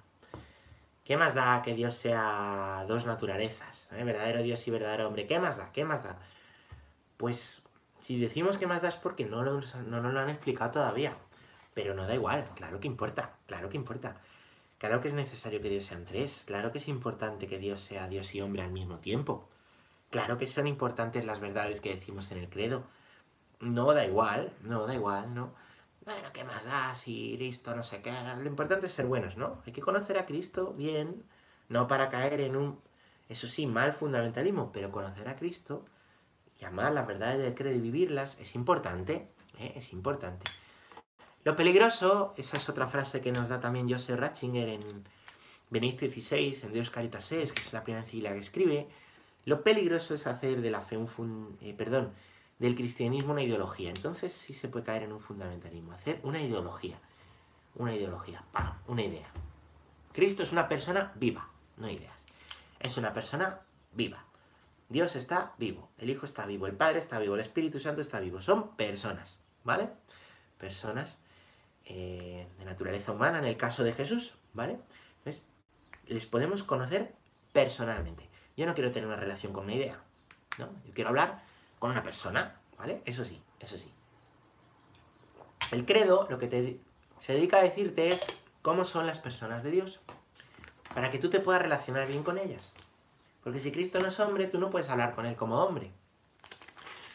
¿Qué 1.04 1.16
más 1.16 1.34
da 1.34 1.62
que 1.62 1.74
Dios 1.74 1.94
sea 1.94 2.84
dos 2.86 3.06
naturalezas? 3.06 3.88
¿eh? 3.92 4.04
Verdadero 4.04 4.42
Dios 4.42 4.66
y 4.68 4.70
verdadero 4.70 5.08
hombre. 5.08 5.26
¿Qué 5.26 5.38
más 5.38 5.56
da? 5.56 5.72
¿Qué 5.72 5.84
más 5.84 6.04
da? 6.04 6.18
Pues 7.16 7.62
si 7.98 8.18
decimos 8.18 8.58
que 8.58 8.66
más 8.66 8.82
da 8.82 8.88
es 8.88 8.96
porque 8.96 9.24
no, 9.24 9.42
nos 9.42 9.74
lo 9.84 10.20
han 10.20 10.28
explicado 10.28 10.72
todavía. 10.72 11.16
Pero 11.74 11.94
no 11.94 12.06
da 12.06 12.14
igual, 12.14 12.44
claro 12.56 12.80
que 12.80 12.88
importa, 12.88 13.36
claro 13.46 13.68
que 13.68 13.76
importa. 13.76 14.20
Claro 14.78 15.00
que 15.00 15.08
es 15.08 15.14
necesario 15.14 15.60
que 15.60 15.70
Dios 15.70 15.86
sean 15.86 16.04
tres, 16.04 16.42
claro 16.46 16.72
que 16.72 16.78
es 16.78 16.88
importante 16.88 17.46
que 17.46 17.58
Dios 17.58 17.80
sea 17.80 18.06
Dios 18.06 18.34
y 18.34 18.40
hombre 18.40 18.62
al 18.62 18.72
mismo 18.72 18.98
tiempo. 18.98 19.48
Claro 20.10 20.38
que 20.38 20.46
son 20.46 20.66
importantes 20.66 21.24
las 21.24 21.40
verdades 21.40 21.80
que 21.80 21.94
decimos 21.94 22.30
en 22.32 22.38
el 22.38 22.48
credo. 22.48 22.84
No 23.60 23.92
da 23.92 24.04
igual, 24.06 24.52
no 24.62 24.86
da 24.86 24.94
igual, 24.94 25.34
no 25.34 25.52
bueno, 26.08 26.30
¿qué 26.32 26.42
más 26.42 26.64
da 26.64 26.94
si 26.94 27.34
Cristo 27.36 27.76
no 27.76 27.82
sé 27.82 28.00
qué? 28.00 28.10
Lo 28.10 28.46
importante 28.46 28.86
es 28.86 28.92
ser 28.92 29.04
buenos, 29.04 29.36
¿no? 29.36 29.60
Hay 29.66 29.74
que 29.74 29.82
conocer 29.82 30.16
a 30.16 30.24
Cristo 30.24 30.72
bien, 30.72 31.22
no 31.68 31.86
para 31.86 32.08
caer 32.08 32.40
en 32.40 32.56
un, 32.56 32.80
eso 33.28 33.46
sí, 33.46 33.66
mal 33.66 33.92
fundamentalismo, 33.92 34.72
pero 34.72 34.90
conocer 34.90 35.28
a 35.28 35.36
Cristo 35.36 35.84
y 36.58 36.64
amar 36.64 36.92
las 36.92 37.06
verdades 37.06 37.38
del 37.42 37.54
credo 37.54 37.76
y 37.76 37.80
vivirlas 37.80 38.40
es 38.40 38.54
importante, 38.54 39.28
¿eh? 39.58 39.74
es 39.76 39.92
importante. 39.92 40.50
Lo 41.44 41.54
peligroso, 41.56 42.32
esa 42.38 42.56
es 42.56 42.66
otra 42.70 42.86
frase 42.86 43.20
que 43.20 43.30
nos 43.30 43.50
da 43.50 43.60
también 43.60 43.86
Joseph 43.86 44.18
Ratzinger 44.18 44.70
en, 44.70 45.04
Benedicto 45.68 46.06
XVI, 46.06 46.58
en 46.62 46.72
Deus 46.72 46.88
Caritas 46.88 47.30
Es, 47.32 47.52
que 47.52 47.60
es 47.60 47.74
la 47.74 47.84
primera 47.84 48.02
encíclica 48.02 48.32
que 48.32 48.40
escribe, 48.40 48.88
lo 49.44 49.62
peligroso 49.62 50.14
es 50.14 50.26
hacer 50.26 50.62
de 50.62 50.70
la 50.70 50.80
fe 50.80 50.96
un 50.96 51.58
eh, 51.60 51.74
perdón, 51.74 52.14
del 52.58 52.74
cristianismo 52.74 53.32
una 53.32 53.42
ideología. 53.42 53.90
Entonces 53.90 54.32
sí 54.32 54.54
se 54.54 54.68
puede 54.68 54.84
caer 54.84 55.04
en 55.04 55.12
un 55.12 55.20
fundamentalismo, 55.20 55.92
hacer 55.92 56.20
una 56.22 56.40
ideología. 56.40 56.98
Una 57.74 57.94
ideología, 57.94 58.42
una 58.88 59.02
idea. 59.02 59.28
Cristo 60.12 60.42
es 60.42 60.50
una 60.50 60.68
persona 60.68 61.12
viva, 61.14 61.48
no 61.76 61.88
ideas. 61.88 62.26
Es 62.80 62.96
una 62.96 63.12
persona 63.12 63.60
viva. 63.92 64.24
Dios 64.88 65.16
está 65.16 65.52
vivo, 65.58 65.90
el 65.98 66.10
Hijo 66.10 66.24
está 66.24 66.46
vivo, 66.46 66.66
el 66.66 66.74
Padre 66.74 66.98
está 66.98 67.18
vivo, 67.18 67.34
el 67.34 67.42
Espíritu 67.42 67.78
Santo 67.78 68.00
está 68.00 68.20
vivo. 68.20 68.40
Son 68.40 68.74
personas, 68.74 69.38
¿vale? 69.62 69.90
Personas 70.58 71.20
eh, 71.84 72.48
de 72.58 72.64
naturaleza 72.64 73.12
humana 73.12 73.38
en 73.38 73.44
el 73.44 73.56
caso 73.56 73.84
de 73.84 73.92
Jesús, 73.92 74.34
¿vale? 74.54 74.78
Entonces, 75.18 75.44
les 76.06 76.26
podemos 76.26 76.62
conocer 76.62 77.14
personalmente. 77.52 78.28
Yo 78.56 78.66
no 78.66 78.74
quiero 78.74 78.90
tener 78.90 79.06
una 79.06 79.16
relación 79.16 79.52
con 79.52 79.64
una 79.64 79.74
idea, 79.74 80.00
¿no? 80.58 80.68
Yo 80.86 80.94
quiero 80.94 81.10
hablar 81.10 81.42
con 81.78 81.90
una 81.90 82.02
persona, 82.02 82.60
¿vale? 82.76 83.02
Eso 83.04 83.24
sí, 83.24 83.42
eso 83.60 83.78
sí. 83.78 83.92
El 85.72 85.84
credo 85.84 86.26
lo 86.30 86.38
que 86.38 86.46
te, 86.46 86.80
se 87.18 87.34
dedica 87.34 87.58
a 87.58 87.62
decirte 87.62 88.08
es 88.08 88.40
cómo 88.62 88.84
son 88.84 89.06
las 89.06 89.18
personas 89.18 89.62
de 89.62 89.70
Dios, 89.70 90.00
para 90.94 91.10
que 91.10 91.18
tú 91.18 91.30
te 91.30 91.40
puedas 91.40 91.62
relacionar 91.62 92.06
bien 92.08 92.22
con 92.22 92.38
ellas. 92.38 92.72
Porque 93.42 93.60
si 93.60 93.70
Cristo 93.70 94.00
no 94.00 94.08
es 94.08 94.18
hombre, 94.20 94.46
tú 94.46 94.58
no 94.58 94.70
puedes 94.70 94.88
hablar 94.88 95.14
con 95.14 95.26
él 95.26 95.36
como 95.36 95.62
hombre. 95.62 95.92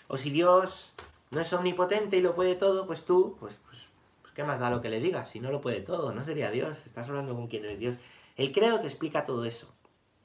O 0.07 0.17
si 0.17 0.29
Dios 0.29 0.93
no 1.31 1.41
es 1.41 1.51
omnipotente 1.53 2.17
y 2.17 2.21
lo 2.21 2.35
puede 2.35 2.55
todo, 2.55 2.85
pues 2.85 3.05
tú, 3.05 3.35
pues, 3.39 3.55
pues, 3.67 3.79
pues, 4.21 4.33
¿qué 4.33 4.43
más 4.43 4.59
da 4.59 4.69
lo 4.69 4.81
que 4.81 4.89
le 4.89 4.99
digas? 4.99 5.29
Si 5.29 5.39
no 5.39 5.51
lo 5.51 5.61
puede 5.61 5.81
todo, 5.81 6.13
no 6.13 6.23
sería 6.23 6.51
Dios, 6.51 6.85
estás 6.85 7.09
hablando 7.09 7.33
con 7.33 7.47
quien 7.47 7.65
es 7.65 7.79
Dios. 7.79 7.95
El 8.35 8.51
credo 8.51 8.79
te 8.79 8.87
explica 8.87 9.25
todo 9.25 9.45
eso, 9.45 9.73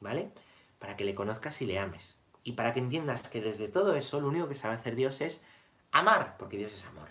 ¿vale? 0.00 0.30
Para 0.78 0.96
que 0.96 1.04
le 1.04 1.14
conozcas 1.14 1.60
y 1.62 1.66
le 1.66 1.78
ames. 1.78 2.17
Y 2.44 2.52
para 2.52 2.72
que 2.72 2.80
entiendas 2.80 3.28
que 3.28 3.40
desde 3.40 3.68
todo 3.68 3.94
eso 3.94 4.20
lo 4.20 4.28
único 4.28 4.48
que 4.48 4.54
sabe 4.54 4.74
hacer 4.74 4.94
Dios 4.94 5.20
es 5.20 5.44
amar, 5.92 6.36
porque 6.38 6.56
Dios 6.56 6.72
es 6.72 6.84
amor. 6.86 7.08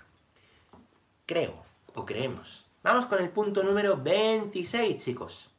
Creo, 1.25 1.63
o 1.93 2.05
creemos. 2.05 2.65
Vamos 2.83 3.05
con 3.05 3.19
el 3.19 3.29
punto 3.29 3.63
número 3.63 3.97
26, 3.97 5.03
chicos. 5.03 5.51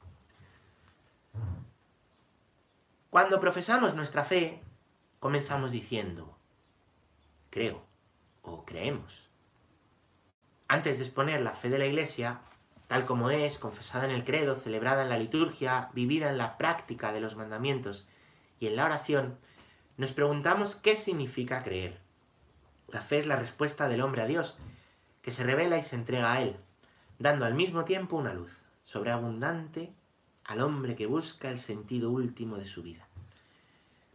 Cuando 3.11 3.41
profesamos 3.41 3.95
nuestra 3.95 4.25
fe, 4.25 4.63
comenzamos 5.19 5.73
diciendo, 5.73 6.37
creo 7.51 7.83
o 8.43 8.65
creemos. 8.65 9.29
Antes 10.69 10.99
de 10.99 11.05
exponer 11.05 11.41
la 11.41 11.53
fe 11.53 11.71
de 11.71 11.79
la 11.79 11.87
Iglesia, 11.87 12.41
tal 12.87 13.07
como 13.07 13.31
es, 13.31 13.59
confesada 13.59 14.05
en 14.05 14.11
el 14.11 14.25
credo, 14.25 14.57
celebrada 14.57 15.03
en 15.03 15.09
la 15.09 15.19
liturgia, 15.19 15.91
vivida 15.93 16.31
en 16.31 16.39
la 16.39 16.59
práctica 16.59 17.13
de 17.13 17.21
los 17.21 17.37
mandamientos 17.37 18.07
y 18.61 18.67
en 18.67 18.77
la 18.77 18.85
oración, 18.85 19.39
nos 19.99 20.12
preguntamos 20.12 20.76
qué 20.76 20.97
significa 20.97 21.62
creer. 21.62 21.99
La 22.87 23.02
fe 23.02 23.19
es 23.19 23.26
la 23.26 23.37
respuesta 23.37 23.88
del 23.88 24.00
hombre 24.00 24.23
a 24.23 24.26
Dios, 24.26 24.57
que 25.23 25.33
se 25.33 25.45
revela 25.45 25.76
y 25.76 25.83
se 25.83 25.97
entrega 25.97 26.33
a 26.33 26.40
Él, 26.40 26.57
dando 27.19 27.45
al 27.45 27.55
mismo 27.55 27.85
tiempo 27.85 28.17
una 28.17 28.33
luz 28.33 28.57
sobreabundante 28.85 29.93
al 30.45 30.62
hombre 30.62 30.95
que 30.95 31.07
busca 31.07 31.50
el 31.50 31.59
sentido 31.59 32.11
último 32.11 32.57
de 32.57 32.67
su 32.67 32.83
vida. 32.83 33.07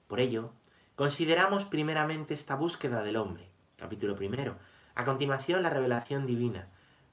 Por 0.07 0.21
ello, 0.21 0.51
consideramos 0.95 1.65
primeramente 1.65 2.33
esta 2.33 2.55
búsqueda 2.55 3.03
del 3.03 3.17
hombre, 3.17 3.49
capítulo 3.75 4.15
primero, 4.15 4.55
a 4.95 5.03
continuación 5.03 5.63
la 5.63 5.69
revelación 5.69 6.25
divina, 6.25 6.69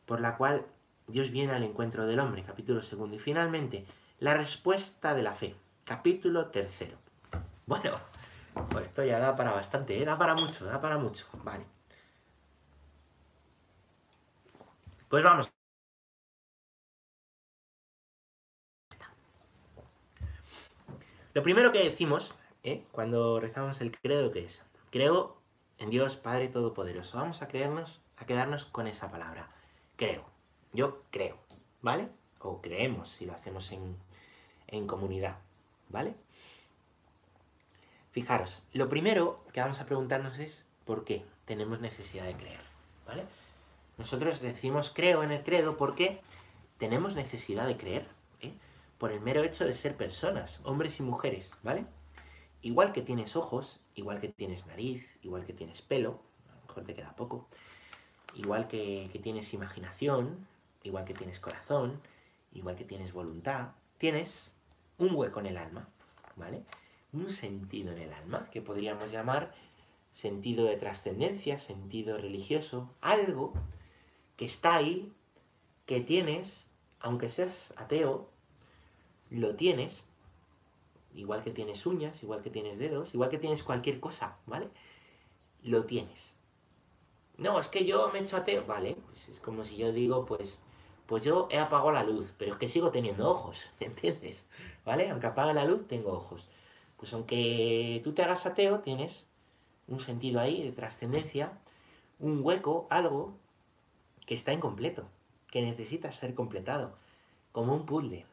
por 0.06 0.20
la 0.20 0.36
cual 0.36 0.64
Dios 1.08 1.32
viene 1.32 1.52
al 1.52 1.64
encuentro 1.64 2.06
del 2.06 2.20
hombre, 2.20 2.44
capítulo 2.44 2.82
segundo, 2.82 3.16
y 3.16 3.18
finalmente 3.18 3.84
la 4.20 4.34
respuesta 4.34 5.12
de 5.14 5.24
la 5.24 5.34
fe, 5.34 5.56
capítulo 5.84 6.46
tercero. 6.46 6.96
Bueno, 7.66 7.98
pues 8.70 8.88
esto 8.88 9.04
ya 9.04 9.18
da 9.18 9.36
para 9.36 9.52
bastante, 9.52 10.00
¿eh? 10.00 10.04
da 10.04 10.18
para 10.18 10.34
mucho, 10.34 10.64
da 10.64 10.80
para 10.80 10.98
mucho, 10.98 11.26
vale. 11.44 11.64
Pues 15.08 15.24
vamos 15.24 15.50
Lo 21.32 21.44
primero 21.44 21.70
que 21.70 21.84
decimos 21.84 22.34
¿eh? 22.64 22.84
cuando 22.90 23.38
rezamos 23.38 23.80
el 23.80 23.96
credo, 23.96 24.32
¿qué 24.32 24.44
es? 24.44 24.64
Creo 24.90 25.36
en 25.78 25.90
Dios 25.90 26.16
Padre 26.16 26.48
Todopoderoso. 26.48 27.18
Vamos 27.18 27.40
a 27.40 27.46
creernos, 27.46 28.00
a 28.16 28.26
quedarnos 28.26 28.64
con 28.64 28.88
esa 28.88 29.12
palabra. 29.12 29.48
Creo. 29.94 30.24
Yo 30.72 31.02
creo, 31.10 31.38
¿vale? 31.82 32.08
O 32.40 32.60
creemos 32.60 33.10
si 33.10 33.26
lo 33.26 33.32
hacemos 33.32 33.70
en, 33.70 33.96
en 34.66 34.88
comunidad, 34.88 35.36
¿vale? 35.88 36.14
Fijaros, 38.12 38.64
lo 38.72 38.88
primero 38.88 39.44
que 39.52 39.60
vamos 39.60 39.80
a 39.80 39.86
preguntarnos 39.86 40.38
es 40.38 40.66
¿por 40.84 41.04
qué 41.04 41.24
tenemos 41.44 41.80
necesidad 41.80 42.24
de 42.24 42.34
creer? 42.34 42.60
¿Vale? 43.06 43.24
Nosotros 43.98 44.40
decimos 44.40 44.92
creo 44.94 45.22
en 45.22 45.30
el 45.30 45.42
credo 45.42 45.76
porque 45.76 46.20
tenemos 46.78 47.14
necesidad 47.14 47.66
de 47.66 47.76
creer 47.76 48.06
por 49.00 49.12
el 49.12 49.20
mero 49.20 49.42
hecho 49.42 49.64
de 49.64 49.72
ser 49.72 49.96
personas, 49.96 50.60
hombres 50.62 51.00
y 51.00 51.02
mujeres, 51.02 51.54
¿vale? 51.62 51.86
Igual 52.60 52.92
que 52.92 53.00
tienes 53.00 53.34
ojos, 53.34 53.80
igual 53.94 54.20
que 54.20 54.28
tienes 54.28 54.66
nariz, 54.66 55.06
igual 55.22 55.46
que 55.46 55.54
tienes 55.54 55.80
pelo, 55.80 56.20
a 56.50 56.54
lo 56.56 56.66
mejor 56.66 56.84
te 56.84 56.92
queda 56.92 57.16
poco, 57.16 57.48
igual 58.34 58.68
que, 58.68 59.08
que 59.10 59.18
tienes 59.18 59.54
imaginación, 59.54 60.46
igual 60.82 61.06
que 61.06 61.14
tienes 61.14 61.40
corazón, 61.40 61.98
igual 62.52 62.76
que 62.76 62.84
tienes 62.84 63.14
voluntad, 63.14 63.68
tienes 63.96 64.52
un 64.98 65.14
hueco 65.14 65.40
en 65.40 65.46
el 65.46 65.56
alma, 65.56 65.88
¿vale? 66.36 66.62
Un 67.12 67.30
sentido 67.30 67.92
en 67.92 67.98
el 67.98 68.12
alma, 68.12 68.48
que 68.50 68.62
podríamos 68.62 69.10
llamar 69.10 69.52
sentido 70.12 70.66
de 70.66 70.76
trascendencia, 70.76 71.58
sentido 71.58 72.18
religioso, 72.18 72.90
algo 73.00 73.52
que 74.36 74.44
está 74.44 74.76
ahí, 74.76 75.12
que 75.86 76.00
tienes, 76.00 76.70
aunque 77.00 77.28
seas 77.28 77.74
ateo, 77.76 78.28
lo 79.30 79.54
tienes, 79.54 80.04
igual 81.14 81.42
que 81.42 81.50
tienes 81.50 81.86
uñas, 81.86 82.22
igual 82.22 82.42
que 82.42 82.50
tienes 82.50 82.78
dedos, 82.78 83.14
igual 83.14 83.30
que 83.30 83.38
tienes 83.38 83.62
cualquier 83.62 84.00
cosa, 84.00 84.36
¿vale? 84.46 84.68
Lo 85.62 85.84
tienes. 85.84 86.34
No, 87.38 87.58
es 87.58 87.68
que 87.68 87.84
yo 87.86 88.10
me 88.10 88.18
he 88.18 88.22
hecho 88.22 88.36
ateo, 88.36 88.66
vale, 88.66 88.96
pues 89.06 89.28
es 89.28 89.40
como 89.40 89.64
si 89.64 89.76
yo 89.76 89.92
digo, 89.92 90.26
pues, 90.26 90.62
pues 91.06 91.24
yo 91.24 91.48
he 91.50 91.58
apagado 91.58 91.92
la 91.92 92.04
luz, 92.04 92.34
pero 92.36 92.52
es 92.52 92.58
que 92.58 92.68
sigo 92.68 92.90
teniendo 92.90 93.28
ojos, 93.28 93.70
¿entiendes? 93.80 94.46
¿Vale? 94.84 95.10
Aunque 95.10 95.28
apague 95.28 95.54
la 95.54 95.64
luz, 95.64 95.86
tengo 95.88 96.12
ojos. 96.12 96.46
Pues 97.00 97.14
aunque 97.14 98.02
tú 98.04 98.12
te 98.12 98.22
hagas 98.22 98.44
ateo, 98.44 98.80
tienes 98.80 99.26
un 99.88 100.00
sentido 100.00 100.38
ahí 100.38 100.62
de 100.62 100.70
trascendencia, 100.70 101.50
un 102.18 102.44
hueco, 102.44 102.86
algo 102.90 103.38
que 104.26 104.34
está 104.34 104.52
incompleto, 104.52 105.08
que 105.50 105.62
necesita 105.62 106.12
ser 106.12 106.34
completado, 106.34 106.94
como 107.52 107.74
un 107.74 107.86
puzzle 107.86 108.26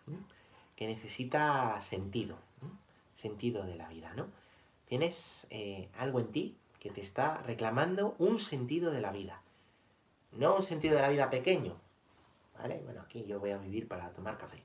que 0.75 0.85
necesita 0.85 1.79
sentido, 1.79 2.37
sentido 3.15 3.63
de 3.63 3.75
la 3.75 3.87
vida, 3.87 4.13
¿no? 4.15 4.27
Tienes 4.85 5.47
eh, 5.49 5.87
algo 5.97 6.19
en 6.19 6.27
ti 6.33 6.57
que 6.81 6.91
te 6.91 6.99
está 6.99 7.41
reclamando 7.43 8.15
un 8.19 8.37
sentido 8.37 8.91
de 8.91 8.99
la 8.99 9.13
vida, 9.13 9.41
no 10.33 10.57
un 10.57 10.61
sentido 10.61 10.97
de 10.97 11.03
la 11.03 11.09
vida 11.09 11.29
pequeño, 11.29 11.77
¿vale? 12.59 12.81
Bueno, 12.83 12.99
aquí 12.99 13.23
yo 13.25 13.39
voy 13.39 13.51
a 13.51 13.57
vivir 13.57 13.87
para 13.87 14.09
tomar 14.09 14.37
café. 14.37 14.61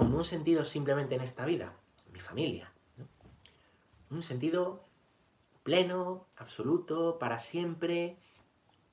Con 0.00 0.14
un 0.14 0.24
sentido 0.24 0.64
simplemente 0.64 1.14
en 1.14 1.20
esta 1.20 1.44
vida, 1.44 1.74
mi 2.10 2.20
familia. 2.20 2.72
Un 4.08 4.22
sentido 4.22 4.82
pleno, 5.62 6.26
absoluto, 6.38 7.18
para 7.18 7.38
siempre, 7.38 8.16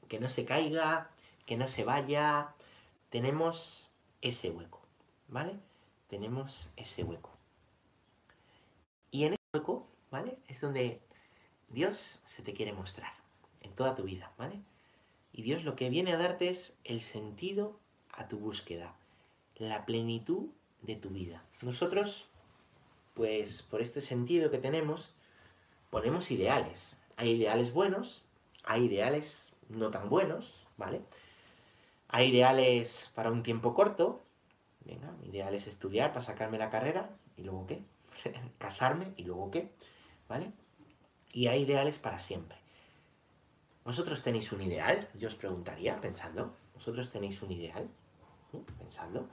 que 0.10 0.20
no 0.20 0.28
se 0.28 0.44
caiga, 0.44 1.10
que 1.46 1.56
no 1.56 1.66
se 1.66 1.86
vaya. 1.86 2.56
Tenemos 3.10 3.90
ese 4.20 4.50
hueco, 4.50 4.82
¿vale? 5.30 5.58
Tenemos 6.10 6.74
ese 6.76 7.06
hueco. 7.06 7.32
Y 9.10 9.24
en 9.24 9.36
ese 9.36 9.44
hueco, 9.54 9.88
¿vale? 10.12 10.38
Es 10.50 10.60
donde 10.60 11.00
Dios 11.70 12.20
se 12.26 12.44
te 12.44 12.54
quiere 12.54 12.74
mostrar 12.74 13.14
en 13.62 13.74
toda 13.74 13.96
tu 13.96 14.04
vida, 14.04 14.34
¿vale? 14.38 14.60
Y 15.32 15.44
Dios 15.44 15.64
lo 15.64 15.78
que 15.78 15.90
viene 15.90 16.12
a 16.12 16.18
darte 16.18 16.50
es 16.50 16.76
el 16.84 17.00
sentido 17.00 17.80
a 18.12 18.28
tu 18.28 18.40
búsqueda, 18.40 18.94
la 19.56 19.86
plenitud 19.86 20.50
de 20.81 20.96
tu 20.96 21.10
vida. 21.10 21.43
Nosotros, 21.62 22.27
pues 23.13 23.62
por 23.62 23.81
este 23.81 24.01
sentido 24.01 24.51
que 24.51 24.57
tenemos, 24.57 25.13
ponemos 25.89 26.31
ideales. 26.31 26.98
Hay 27.15 27.31
ideales 27.31 27.74
buenos, 27.74 28.25
hay 28.63 28.86
ideales 28.86 29.55
no 29.69 29.89
tan 29.91 30.10
buenos, 30.10 30.67
¿vale? 30.77 31.01
Hay 32.10 32.29
ideales 32.29 33.12
para 33.15 33.31
un 33.31 33.43
tiempo 33.43 33.74
corto. 33.74 34.22
Venga, 34.86 35.12
mi 35.19 35.27
ideal 35.27 35.53
es 35.53 35.67
estudiar 35.67 36.12
para 36.12 36.22
sacarme 36.22 36.57
la 36.57 36.69
carrera. 36.69 37.10
¿Y 37.36 37.43
luego 37.43 37.67
qué? 37.67 37.81
Casarme. 38.57 39.13
¿Y 39.17 39.24
luego 39.24 39.51
qué? 39.51 39.69
¿Vale? 40.29 40.51
Y 41.34 41.48
hay 41.48 41.63
ideales 41.63 42.00
para 42.00 42.19
siempre. 42.19 42.57
¿Vosotros 43.84 44.24
tenéis 44.24 44.51
un 44.51 44.62
ideal? 44.62 45.10
Yo 45.15 45.27
os 45.27 45.36
preguntaría, 45.36 46.00
pensando. 46.01 46.53
¿Vosotros 46.74 47.10
tenéis 47.10 47.41
un 47.41 47.51
ideal? 47.51 47.89
¿Mm? 48.51 48.57
Pensando. 48.79 49.27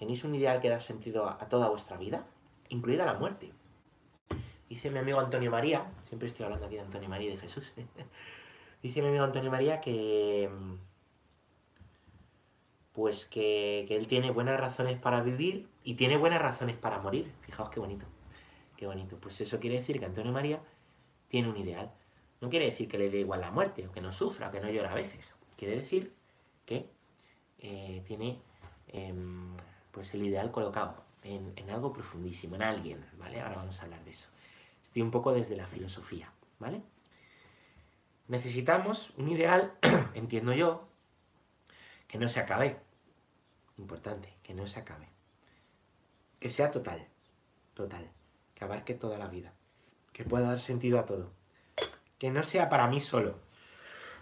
¿Tenéis 0.00 0.24
un 0.24 0.34
ideal 0.34 0.62
que 0.62 0.70
da 0.70 0.80
sentido 0.80 1.28
a, 1.28 1.36
toda 1.50 1.68
vuestra 1.68 1.98
vida? 1.98 2.24
Incluida 2.70 3.04
la 3.04 3.12
muerte. 3.12 3.52
Dice 4.66 4.88
mi 4.88 4.98
amigo 4.98 5.20
Antonio 5.20 5.50
María, 5.50 5.92
siempre 6.08 6.26
estoy 6.26 6.44
hablando 6.44 6.64
aquí 6.64 6.76
de 6.76 6.80
Antonio 6.80 7.06
María 7.06 7.28
y 7.28 7.32
de 7.32 7.36
Jesús. 7.36 7.70
Dice 8.82 9.02
mi 9.02 9.08
amigo 9.08 9.24
Antonio 9.24 9.50
María 9.50 9.82
que. 9.82 10.48
Pues 12.94 13.26
que, 13.26 13.84
que 13.88 13.94
él 13.94 14.06
tiene 14.06 14.30
buenas 14.30 14.58
razones 14.58 14.98
para 14.98 15.20
vivir 15.20 15.68
y 15.84 15.96
tiene 15.96 16.16
buenas 16.16 16.40
razones 16.40 16.76
para 16.76 16.98
morir. 16.98 17.30
Fijaos 17.42 17.68
qué 17.68 17.78
bonito. 17.78 18.06
Qué 18.78 18.86
bonito. 18.86 19.18
Pues 19.20 19.38
eso 19.42 19.60
quiere 19.60 19.76
decir 19.76 20.00
que 20.00 20.06
Antonio 20.06 20.32
María 20.32 20.62
tiene 21.28 21.50
un 21.50 21.58
ideal. 21.58 21.92
No 22.40 22.48
quiere 22.48 22.64
decir 22.64 22.88
que 22.88 22.96
le 22.96 23.10
dé 23.10 23.18
igual 23.18 23.42
la 23.42 23.50
muerte, 23.50 23.86
o 23.86 23.92
que 23.92 24.00
no 24.00 24.12
sufra, 24.12 24.48
o 24.48 24.50
que 24.50 24.60
no 24.60 24.70
llora 24.70 24.92
a 24.92 24.94
veces. 24.94 25.34
Quiere 25.58 25.76
decir 25.76 26.14
que 26.64 26.88
eh, 27.58 28.02
tiene 28.06 28.40
em, 28.88 29.54
pues 29.90 30.14
el 30.14 30.24
ideal 30.24 30.50
colocado 30.50 31.02
en, 31.22 31.52
en 31.56 31.70
algo 31.70 31.92
profundísimo, 31.92 32.56
en 32.56 32.62
alguien, 32.62 33.04
¿vale? 33.18 33.40
Ahora 33.40 33.56
vamos 33.56 33.80
a 33.80 33.84
hablar 33.84 34.04
de 34.04 34.10
eso. 34.10 34.28
Estoy 34.84 35.02
un 35.02 35.10
poco 35.10 35.32
desde 35.32 35.56
la 35.56 35.66
filosofía, 35.66 36.32
¿vale? 36.58 36.82
Necesitamos 38.28 39.10
un 39.16 39.28
ideal, 39.28 39.72
entiendo 40.14 40.52
yo, 40.52 40.88
que 42.06 42.18
no 42.18 42.28
se 42.28 42.40
acabe. 42.40 42.78
Importante, 43.78 44.34
que 44.42 44.54
no 44.54 44.66
se 44.66 44.80
acabe. 44.80 45.08
Que 46.38 46.50
sea 46.50 46.70
total, 46.70 47.06
total, 47.74 48.10
que 48.54 48.64
abarque 48.64 48.94
toda 48.94 49.18
la 49.18 49.28
vida, 49.28 49.52
que 50.12 50.24
pueda 50.24 50.48
dar 50.48 50.60
sentido 50.60 50.98
a 50.98 51.06
todo. 51.06 51.32
Que 52.18 52.30
no 52.30 52.42
sea 52.42 52.68
para 52.68 52.86
mí 52.86 53.00
solo. 53.00 53.38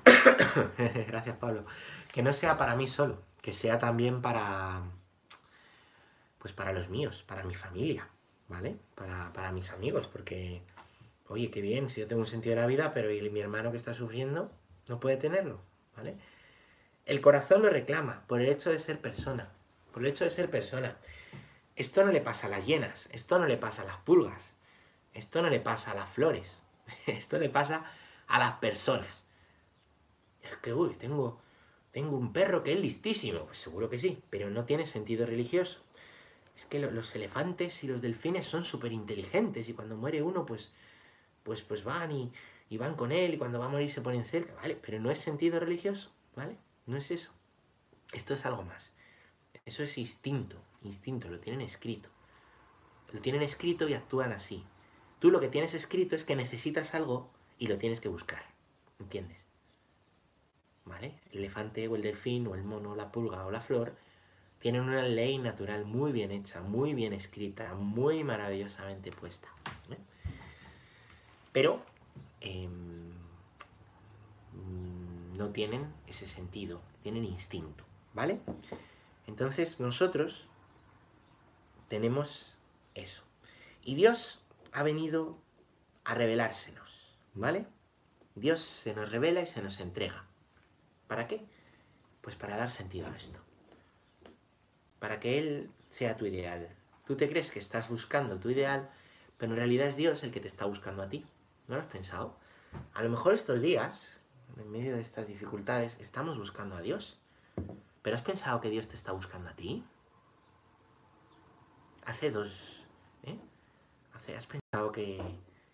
Gracias, 1.09 1.37
Pablo. 1.37 1.67
Que 2.13 2.23
no 2.23 2.33
sea 2.33 2.57
para 2.57 2.77
mí 2.77 2.87
solo, 2.87 3.23
que 3.43 3.53
sea 3.53 3.79
también 3.79 4.23
para 4.23 4.83
pues 6.39 6.53
para 6.53 6.73
los 6.73 6.89
míos, 6.89 7.25
para 7.27 7.43
mi 7.43 7.55
familia, 7.55 8.09
¿vale? 8.49 8.77
Para, 8.95 9.33
para 9.33 9.53
mis 9.53 9.71
amigos, 9.71 10.07
porque, 10.07 10.63
oye, 11.29 11.51
qué 11.51 11.61
bien, 11.61 11.89
si 11.89 12.01
yo 12.01 12.07
tengo 12.07 12.21
un 12.21 12.27
sentido 12.27 12.55
de 12.55 12.61
la 12.63 12.67
vida, 12.67 12.93
pero 12.95 13.11
¿y 13.11 13.29
mi 13.31 13.41
hermano 13.41 13.71
que 13.71 13.77
está 13.77 13.95
sufriendo 13.95 14.51
no 14.89 15.01
puede 15.01 15.17
tenerlo, 15.17 15.61
¿vale? 15.97 16.17
El 17.05 17.21
corazón 17.21 17.63
lo 17.63 17.71
reclama 17.71 18.25
por 18.27 18.41
el 18.41 18.49
hecho 18.49 18.71
de 18.71 18.79
ser 18.79 19.01
persona, 19.01 19.51
por 19.93 20.03
el 20.03 20.11
hecho 20.11 20.25
de 20.25 20.31
ser 20.31 20.51
persona. 20.51 20.97
Esto 21.75 22.05
no 22.05 22.13
le 22.13 22.21
pasa 22.21 22.49
a 22.49 22.51
las 22.51 22.67
hienas, 22.67 23.09
esto 23.13 23.39
no 23.39 23.47
le 23.47 23.57
pasa 23.57 23.83
a 23.83 23.87
las 23.87 23.97
pulgas, 23.99 24.55
esto 25.15 25.41
no 25.43 25.49
le 25.49 25.61
pasa 25.61 25.93
a 25.93 25.95
las 25.95 26.11
flores, 26.11 26.61
esto 27.07 27.39
le 27.39 27.49
pasa 27.49 27.85
a 28.27 28.39
las 28.39 28.53
personas. 28.59 29.25
Es 30.43 30.57
que, 30.59 30.73
uy, 30.73 30.95
tengo, 30.95 31.41
tengo 31.93 32.17
un 32.17 32.33
perro 32.33 32.63
que 32.63 32.73
es 32.73 32.81
listísimo, 32.81 33.47
pues 33.47 33.59
seguro 33.59 33.89
que 33.89 33.99
sí, 33.99 34.23
pero 34.31 34.51
no 34.51 34.65
tiene 34.65 34.87
sentido 34.87 35.27
religioso. 35.27 35.81
Es 36.59 36.67
que 36.67 36.81
lo- 36.81 36.91
los 36.91 37.15
elefantes 37.15 37.85
y 37.85 37.87
los 37.87 38.03
delfines 38.03 38.45
son 38.45 38.65
súper 38.65 38.91
inteligentes 38.91 39.69
y 39.69 39.75
cuando 39.75 39.97
muere 39.97 40.23
uno, 40.25 40.45
pues, 40.45 40.73
pues, 41.45 41.63
pues 41.63 41.85
van 41.85 42.11
y, 42.11 42.33
van 42.77 42.97
con 42.97 43.13
él 43.13 43.35
y 43.35 43.39
cuando 43.39 43.61
va 43.61 43.67
a 43.67 43.69
morir 43.69 43.93
se 43.93 44.01
ponen 44.01 44.25
cerca, 44.25 44.55
¿vale? 44.55 44.75
Pero 44.75 44.99
no 44.99 45.13
es 45.13 45.19
sentido 45.19 45.61
religioso, 45.61 46.11
¿vale? 46.35 46.57
No 46.87 46.97
es 46.97 47.13
eso. 47.13 47.31
Esto 48.13 48.35
es 48.35 48.45
algo 48.45 48.65
más. 48.65 48.93
Eso 49.67 49.85
es 49.85 49.97
instinto, 49.99 50.57
instinto, 50.83 51.29
lo 51.29 51.39
tienen 51.39 51.61
escrito. 51.61 52.09
Lo 53.13 53.21
tienen 53.21 53.43
escrito 53.43 53.89
y 53.89 53.95
actúan 53.95 54.33
así. 54.33 54.65
Tú 55.21 55.31
lo 55.31 55.39
que 55.39 55.49
tienes 55.49 55.75
escrito 55.75 56.17
es 56.17 56.25
que 56.25 56.35
necesitas 56.35 56.93
algo 56.93 57.31
y 57.57 57.69
lo 57.69 57.79
tienes 57.79 58.01
que 58.01 58.09
buscar. 58.09 58.43
¿Entiendes? 58.99 59.39
¿Vale? 60.85 61.21
El 61.31 61.39
elefante 61.39 61.87
o 61.87 61.95
el 61.95 62.03
delfín 62.03 62.49
o 62.49 62.57
el 62.57 62.65
mono, 62.65 62.97
la 62.97 63.13
pulga 63.13 63.47
o 63.47 63.53
la 63.53 63.61
flor 63.61 63.95
tienen 64.61 64.83
una 64.83 65.03
ley 65.03 65.39
natural 65.39 65.85
muy 65.85 66.13
bien 66.13 66.31
hecha, 66.31 66.61
muy 66.61 66.95
bien 66.95 67.13
escrita, 67.13 67.75
muy 67.75 68.25
maravillosamente 68.25 69.13
puesta. 69.13 69.49
Pero 71.53 71.83
em, 72.41 73.11
no 75.37 75.51
tienen 75.51 75.93
ese 76.07 76.27
sentido, 76.27 76.81
tienen 77.03 77.25
instinto, 77.25 77.85
¿vale? 78.15 78.41
Entonces 79.27 79.81
nosotros 79.81 80.47
tenemos 81.89 82.59
eso. 82.95 83.23
Y 83.83 83.95
Dios 83.95 84.45
ha 84.73 84.83
venido 84.83 85.39
a 86.05 86.15
revelársenos, 86.15 87.17
¿vale? 87.35 87.67
Dios 88.35 88.61
se 88.61 88.95
nos 88.95 89.11
revela 89.11 89.41
y 89.41 89.47
se 89.47 89.63
nos 89.63 89.81
entrega. 89.81 90.27
¿Para 91.07 91.27
qué? 91.27 91.45
Pues 92.21 92.37
para 92.37 92.57
dar 92.57 92.71
sentido 92.71 93.09
a 93.09 93.17
esto. 93.17 93.48
Para 94.99 95.21
que 95.21 95.39
Él 95.39 95.71
sea 95.91 96.17
tu 96.17 96.27
ideal. 96.27 96.69
Tú 97.07 97.17
te 97.17 97.29
crees 97.29 97.51
que 97.51 97.59
estás 97.59 97.89
buscando 97.89 98.39
tu 98.39 98.51
ideal, 98.51 98.91
pero 99.39 99.53
en 99.53 99.59
realidad 99.59 99.87
es 99.89 99.97
Dios 99.97 100.23
el 100.25 100.33
que 100.33 100.41
te 100.41 100.49
está 100.49 100.65
buscando 100.67 101.03
a 101.03 101.09
ti. 101.09 101.25
¿No 101.69 101.77
lo 101.77 101.81
has 101.83 101.87
pensado? 101.89 102.37
A 102.95 103.03
lo 103.03 103.09
mejor 103.11 103.33
estos 103.35 103.61
días, 103.63 104.21
en 104.59 104.71
medio 104.71 104.95
de 104.97 105.03
estas 105.03 105.27
dificultades, 105.27 105.97
estamos 106.01 106.39
buscando 106.39 106.77
a 106.77 106.83
Dios. 106.83 107.19
¿Pero 108.03 108.17
has 108.17 108.23
pensado 108.23 108.61
que 108.61 108.71
Dios 108.71 108.89
te 108.89 108.97
está 108.97 109.13
buscando 109.13 109.49
a 109.49 109.55
ti? 109.55 109.85
Hace 112.05 112.31
dos... 112.31 112.83
¿eh? 113.25 113.39
Hace, 114.15 114.37
¿Has 114.37 114.47
pensado 114.47 114.93
que, 114.93 115.21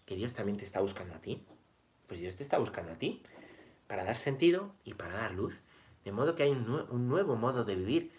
que 0.07 0.17
Dios 0.17 0.35
también 0.35 0.59
te 0.59 0.65
está 0.65 0.81
buscando 0.81 1.15
a 1.15 1.19
ti? 1.21 1.45
Pues 2.07 2.21
Dios 2.21 2.37
te 2.37 2.43
está 2.43 2.59
buscando 2.59 2.93
a 2.93 2.97
ti 2.97 3.23
para 3.87 4.05
dar 4.05 4.17
sentido 4.17 4.73
y 4.85 4.95
para 4.95 5.15
dar 5.15 5.33
luz. 5.33 5.61
De 6.05 6.13
modo 6.13 6.35
que 6.35 6.43
hay 6.43 6.51
un, 6.51 6.67
nue- 6.67 6.87
un 6.91 7.09
nuevo 7.09 7.37
modo 7.37 7.65
de 7.65 7.77
vivir. 7.77 8.13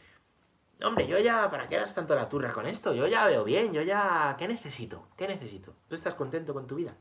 Hombre, 0.84 1.08
yo 1.08 1.18
ya, 1.20 1.50
¿para 1.50 1.70
qué 1.70 1.78
das 1.78 1.96
tanto 1.96 2.16
la 2.16 2.28
turra 2.28 2.52
con 2.52 2.66
esto? 2.66 2.94
Yo 2.94 3.08
ya 3.08 3.26
veo 3.28 3.44
bien, 3.44 3.74
yo 3.74 3.82
ya... 3.82 4.36
¿Qué 4.38 4.48
necesito? 4.48 5.08
¿Qué 5.16 5.28
necesito? 5.28 5.74
¿Tú 5.88 5.96
estás 5.96 6.16
contento 6.16 6.54
con 6.54 6.68
tu 6.68 6.76
vida? 6.76 6.96